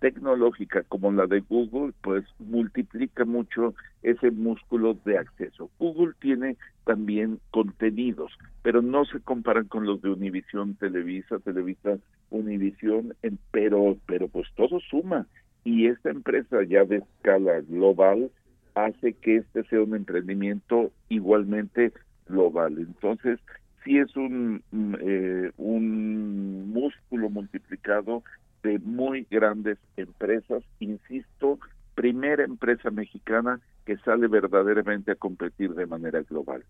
tecnológica 0.03 0.83
como 0.89 1.13
la 1.13 1.27
de 1.27 1.39
Google, 1.39 1.93
pues 2.01 2.25
multiplica 2.37 3.23
mucho 3.23 3.73
ese 4.01 4.31
músculo 4.31 4.97
de 5.05 5.17
acceso. 5.17 5.69
Google 5.79 6.11
tiene 6.19 6.57
también 6.83 7.39
contenidos, 7.51 8.33
pero 8.63 8.81
no 8.81 9.05
se 9.05 9.21
comparan 9.21 9.69
con 9.69 9.85
los 9.85 10.01
de 10.01 10.09
Univision, 10.09 10.75
Televisa, 10.75 11.39
Televisa, 11.39 11.99
Univision, 12.31 13.15
pero, 13.51 13.95
pero 14.05 14.27
pues 14.27 14.45
todo 14.57 14.81
suma. 14.81 15.25
Y 15.63 15.87
esta 15.87 16.09
empresa 16.09 16.57
ya 16.63 16.83
de 16.83 16.97
escala 16.97 17.61
global 17.61 18.29
hace 18.75 19.13
que 19.13 19.37
este 19.37 19.63
sea 19.69 19.83
un 19.83 19.95
emprendimiento 19.95 20.91
igualmente 21.07 21.93
global. 22.27 22.77
Entonces, 22.77 23.39
sí 23.85 23.99
es 23.99 24.13
un, 24.17 24.61
mm, 24.71 24.95
eh, 24.99 25.51
un 25.55 26.73
músculo 26.73 27.29
multiplicado 27.29 28.21
de 28.63 28.79
muy 28.79 29.27
grandes 29.29 29.77
empresas, 29.97 30.63
insisto, 30.79 31.59
primera 31.95 32.43
empresa 32.43 32.89
mexicana 32.89 33.59
que 33.85 33.97
sale 33.97 34.27
verdaderamente 34.27 35.11
a 35.11 35.15
competir 35.15 35.73
de 35.75 35.85
manera 35.85 36.21
global. 36.21 36.63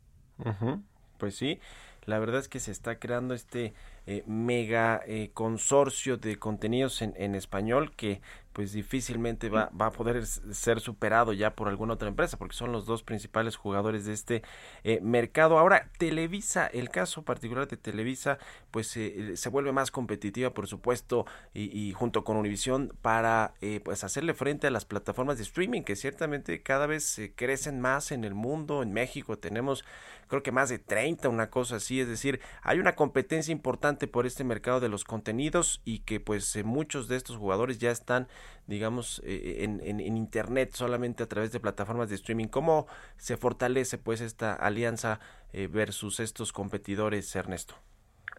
Pues 1.17 1.35
sí, 1.35 1.59
la 2.05 2.19
verdad 2.19 2.39
es 2.39 2.47
que 2.47 2.59
se 2.59 2.71
está 2.71 2.99
creando 2.99 3.33
este 3.33 3.73
eh, 4.05 4.21
mega 4.27 5.01
eh, 5.07 5.31
consorcio 5.33 6.17
de 6.17 6.37
contenidos 6.37 7.01
en, 7.01 7.35
español 7.35 7.95
que 7.95 8.21
pues 8.51 8.73
difícilmente 8.73 9.47
va, 9.47 9.71
va, 9.79 9.87
a 9.87 9.91
poder 9.91 10.25
ser 10.25 10.81
superado 10.81 11.31
ya 11.31 11.55
por 11.55 11.69
alguna 11.69 11.93
otra 11.93 12.09
empresa 12.09 12.37
porque 12.37 12.53
son 12.53 12.73
los 12.73 12.85
dos 12.85 13.01
principales 13.01 13.55
jugadores 13.55 14.05
de 14.05 14.11
este 14.11 14.43
eh, 14.83 14.99
mercado. 15.01 15.57
Ahora, 15.57 15.89
Televisa, 15.97 16.67
el 16.67 16.89
caso 16.89 17.23
particular 17.23 17.67
de 17.67 17.77
Televisa, 17.77 18.39
pues 18.71 18.87
se 18.87 19.49
vuelve 19.49 19.71
más 19.71 19.89
competitiva 19.89 20.53
por 20.53 20.67
supuesto 20.67 21.25
y, 21.53 21.93
junto 21.93 22.25
con 22.25 22.35
Univision 22.35 22.93
para 23.01 23.53
pues 23.83 24.03
hacerle 24.03 24.33
frente 24.33 24.67
a 24.67 24.71
las 24.71 24.83
plataformas 24.83 25.37
de 25.37 25.43
streaming 25.43 25.83
que 25.83 25.95
ciertamente 25.95 26.61
cada 26.61 26.87
vez 26.87 27.21
crecen 27.35 27.79
más 27.79 28.11
en 28.11 28.25
el 28.25 28.33
mundo. 28.33 28.83
En 28.83 28.91
México 28.91 29.37
tenemos 29.37 29.85
creo 30.33 30.41
que 30.41 30.51
más 30.51 30.69
de 30.69 30.79
30, 30.79 31.29
una 31.29 31.51
cosa 31.51 31.75
así, 31.75 31.99
es 31.99 32.07
decir, 32.07 32.39
hay 32.63 32.79
una 32.79 32.95
competencia 32.95 33.51
importante 33.51 34.07
por 34.07 34.25
este 34.25 34.43
mercado 34.43 34.79
de 34.79 34.89
los 34.89 35.03
contenidos 35.03 35.79
y 35.85 35.99
que 35.99 36.19
pues 36.19 36.55
eh, 36.55 36.63
muchos 36.63 37.07
de 37.07 37.17
estos 37.17 37.37
jugadores 37.37 37.77
ya 37.77 37.91
están 37.91 38.27
digamos 38.65 39.21
eh, 39.25 39.63
en, 39.63 39.79
en, 39.83 39.99
internet 39.99 40.71
solamente 40.73 41.21
a 41.21 41.27
través 41.27 41.51
de 41.51 41.59
plataformas 41.59 42.09
de 42.09 42.15
streaming 42.15 42.47
cómo 42.47 42.87
se 43.17 43.37
fortalece 43.37 43.99
pues 43.99 44.21
esta 44.21 44.53
alianza 44.53 45.19
eh, 45.51 45.67
versus 45.67 46.19
estos 46.19 46.51
competidores 46.51 47.35
Ernesto 47.35 47.75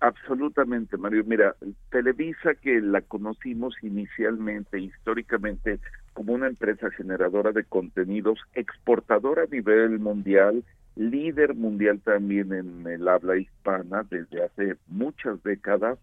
Absolutamente, 0.01 0.97
Mario. 0.97 1.22
Mira, 1.24 1.55
Televisa, 1.90 2.55
que 2.61 2.80
la 2.80 3.01
conocimos 3.03 3.74
inicialmente, 3.82 4.80
históricamente, 4.80 5.78
como 6.12 6.32
una 6.32 6.49
empresa 6.49 6.90
generadora 6.90 7.53
de 7.53 7.64
contenidos, 7.64 8.40
exportadora 8.55 9.45
a 9.45 9.47
nivel 9.47 10.01
mundial, 10.01 10.64
líder 10.97 11.55
mundial 11.55 12.01
también 12.01 12.53
en 12.53 12.86
el 12.86 13.09
habla 13.09 13.36
hispana 13.36 14.05
desde 14.09 14.45
hace 14.45 14.76
muchas 14.86 15.42
décadas, 15.42 15.99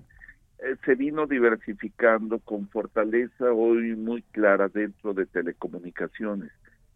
eh, 0.60 0.76
se 0.86 0.96
vino 0.96 1.28
diversificando 1.28 2.40
con 2.40 2.68
fortaleza 2.70 3.52
hoy 3.52 3.96
muy 3.96 4.22
clara 4.32 4.68
dentro 4.68 5.14
de 5.14 5.26
telecomunicaciones 5.26 6.52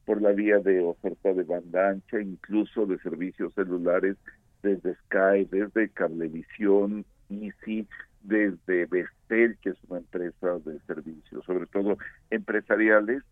por 0.06 0.22
la 0.22 0.32
vía 0.32 0.60
de 0.60 0.82
oferta 0.82 1.34
de 1.34 1.44
banda 1.44 1.90
ancha, 1.90 2.22
incluso 2.22 2.86
de 2.86 3.00
servicios 3.00 3.54
celulares 3.54 4.18
desde 4.62 4.96
Sky, 4.96 5.48
desde 5.50 5.90
Cablevisión, 5.90 7.06
Easy, 7.30 7.88
desde 8.22 8.86
Vestel, 8.86 9.58
que 9.62 9.70
es 9.70 9.78
una 9.88 10.00
empresa 10.00 10.60
de 10.60 10.80
servicios, 10.88 11.44
sobre 11.46 11.66
todo 11.68 11.98
empresariales, 12.30 13.24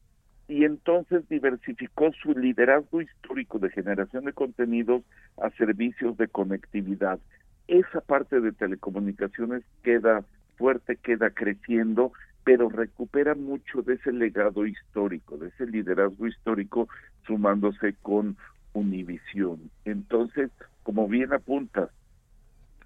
y 0.47 0.65
entonces 0.65 1.27
diversificó 1.29 2.11
su 2.21 2.33
liderazgo 2.33 3.01
histórico 3.01 3.59
de 3.59 3.69
generación 3.69 4.25
de 4.25 4.33
contenidos 4.33 5.03
a 5.41 5.49
servicios 5.51 6.17
de 6.17 6.27
conectividad. 6.27 7.19
Esa 7.67 8.01
parte 8.01 8.41
de 8.41 8.51
telecomunicaciones 8.51 9.63
queda 9.83 10.23
fuerte, 10.57 10.97
queda 10.97 11.29
creciendo, 11.29 12.11
pero 12.43 12.69
recupera 12.69 13.35
mucho 13.35 13.81
de 13.81 13.95
ese 13.95 14.11
legado 14.11 14.65
histórico, 14.65 15.37
de 15.37 15.47
ese 15.47 15.65
liderazgo 15.65 16.27
histórico 16.27 16.89
sumándose 17.25 17.95
con 18.01 18.35
Univision. 18.73 19.71
Entonces, 19.85 20.51
como 20.83 21.07
bien 21.07 21.31
apuntas, 21.31 21.89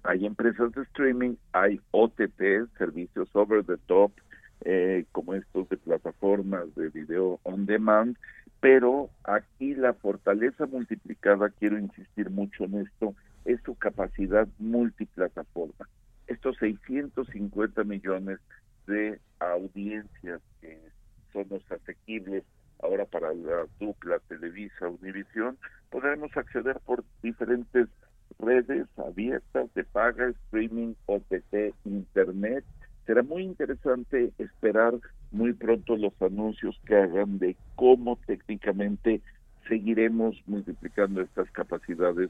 hay 0.04 0.26
empresas 0.26 0.72
de 0.72 0.82
streaming, 0.82 1.34
hay 1.52 1.80
OTT, 1.90 2.70
servicios 2.78 3.28
over 3.34 3.64
the 3.64 3.76
top, 3.86 4.12
eh, 4.64 5.04
como 5.12 5.34
estos 5.34 5.68
de 5.68 5.76
plataformas 5.76 6.74
de 6.74 6.88
video 6.88 7.40
on 7.42 7.66
demand, 7.66 8.16
pero 8.60 9.10
aquí 9.24 9.74
la 9.74 9.94
fortaleza 9.94 10.66
multiplicada, 10.66 11.50
quiero 11.50 11.78
insistir 11.78 12.30
mucho 12.30 12.64
en 12.64 12.80
esto, 12.80 13.14
es 13.44 13.60
su 13.64 13.74
capacidad 13.76 14.48
multiplataforma. 14.58 15.88
Estos 16.26 16.56
650 16.58 17.84
millones 17.84 18.38
de 18.86 19.20
audiencias 19.38 20.40
que 20.60 20.78
son 21.32 21.46
los 21.50 21.62
asequibles 21.70 22.44
ahora 22.82 23.04
para 23.04 23.32
la 23.34 23.66
dupla 23.80 24.18
Televisa 24.28 24.88
Univisión, 24.88 25.58
podremos 25.90 26.36
acceder 26.36 26.78
por 26.80 27.04
diferentes 27.22 27.88
redes 28.38 28.86
abiertas 28.96 29.72
de 29.74 29.84
paga, 29.84 30.28
streaming, 30.28 30.94
OTT, 31.06 31.74
internet, 31.84 32.64
será 33.08 33.22
muy 33.22 33.42
interesante 33.42 34.32
esperar 34.36 34.92
muy 35.30 35.54
pronto 35.54 35.96
los 35.96 36.12
anuncios 36.20 36.78
que 36.84 36.94
hagan 36.94 37.38
de 37.38 37.56
cómo 37.74 38.18
técnicamente 38.26 39.22
seguiremos 39.66 40.36
multiplicando 40.46 41.22
estas 41.22 41.50
capacidades 41.52 42.28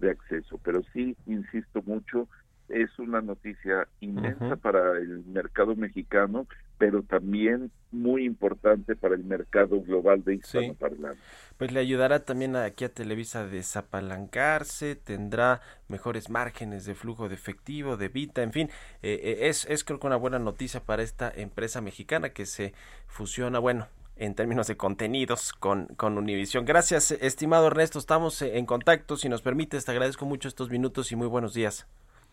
de 0.00 0.10
acceso. 0.10 0.60
Pero 0.62 0.82
sí, 0.92 1.16
insisto 1.26 1.82
mucho, 1.86 2.28
es 2.68 2.90
una 2.98 3.22
noticia 3.22 3.88
inmensa 4.00 4.56
para 4.56 4.98
el 4.98 5.24
mercado 5.24 5.74
mexicano, 5.74 6.46
pero 6.76 7.02
también 7.02 7.70
muy 7.90 8.26
importante 8.26 8.96
para 8.96 9.14
el 9.14 9.24
mercado 9.24 9.80
global 9.80 10.22
de 10.24 10.34
hispanoparlantes. 10.34 11.24
Sí. 11.24 11.47
Pues 11.58 11.72
le 11.72 11.80
ayudará 11.80 12.24
también 12.24 12.56
aquí 12.56 12.84
a 12.84 12.94
Televisa 12.94 13.40
a 13.40 13.46
desapalancarse, 13.46 14.94
tendrá 14.94 15.60
mejores 15.88 16.30
márgenes 16.30 16.84
de 16.86 16.94
flujo 16.94 17.28
de 17.28 17.34
efectivo, 17.34 17.96
de 17.96 18.08
Vita, 18.08 18.42
en 18.42 18.52
fin, 18.52 18.70
eh, 19.02 19.20
eh, 19.22 19.48
es, 19.48 19.66
es 19.66 19.84
creo 19.84 19.98
que 19.98 20.06
una 20.06 20.16
buena 20.16 20.38
noticia 20.38 20.84
para 20.84 21.02
esta 21.02 21.32
empresa 21.34 21.80
mexicana 21.80 22.30
que 22.30 22.46
se 22.46 22.74
fusiona, 23.08 23.58
bueno, 23.58 23.88
en 24.16 24.34
términos 24.34 24.68
de 24.68 24.76
contenidos 24.76 25.52
con, 25.52 25.86
con 25.96 26.16
Univision. 26.16 26.64
Gracias, 26.64 27.10
estimado 27.10 27.66
Ernesto, 27.66 27.98
estamos 27.98 28.40
en 28.40 28.64
contacto, 28.64 29.16
si 29.16 29.28
nos 29.28 29.42
permites, 29.42 29.84
te 29.84 29.90
agradezco 29.90 30.26
mucho 30.26 30.48
estos 30.48 30.70
minutos 30.70 31.10
y 31.10 31.16
muy 31.16 31.26
buenos 31.26 31.54
días 31.54 31.86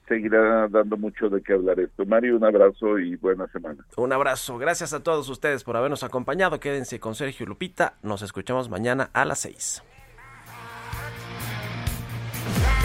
seguirá 0.07 0.67
dando 0.67 0.97
mucho 0.97 1.29
de 1.29 1.41
qué 1.41 1.53
hablar 1.53 1.79
esto. 1.79 2.05
Mario, 2.05 2.37
un 2.37 2.43
abrazo 2.43 2.99
y 2.99 3.15
buena 3.15 3.47
semana. 3.47 3.85
Un 3.97 4.13
abrazo. 4.13 4.57
Gracias 4.57 4.93
a 4.93 5.03
todos 5.03 5.29
ustedes 5.29 5.63
por 5.63 5.77
habernos 5.77 6.03
acompañado. 6.03 6.59
Quédense 6.59 6.99
con 6.99 7.15
Sergio 7.15 7.45
Lupita. 7.45 7.95
Nos 8.03 8.21
escuchamos 8.21 8.69
mañana 8.69 9.09
a 9.13 9.25
las 9.25 9.39
6. 9.39 9.83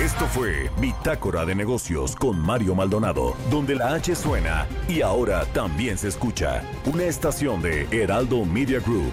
Esto 0.00 0.24
fue 0.26 0.70
Bitácora 0.80 1.44
de 1.44 1.54
Negocios 1.54 2.16
con 2.16 2.40
Mario 2.40 2.74
Maldonado, 2.74 3.36
donde 3.50 3.74
la 3.74 3.92
H 3.92 4.14
suena 4.14 4.66
y 4.88 5.02
ahora 5.02 5.44
también 5.52 5.98
se 5.98 6.08
escucha. 6.08 6.62
Una 6.86 7.04
estación 7.04 7.60
de 7.60 7.86
Heraldo 7.90 8.46
Media 8.46 8.80
Group. 8.80 9.12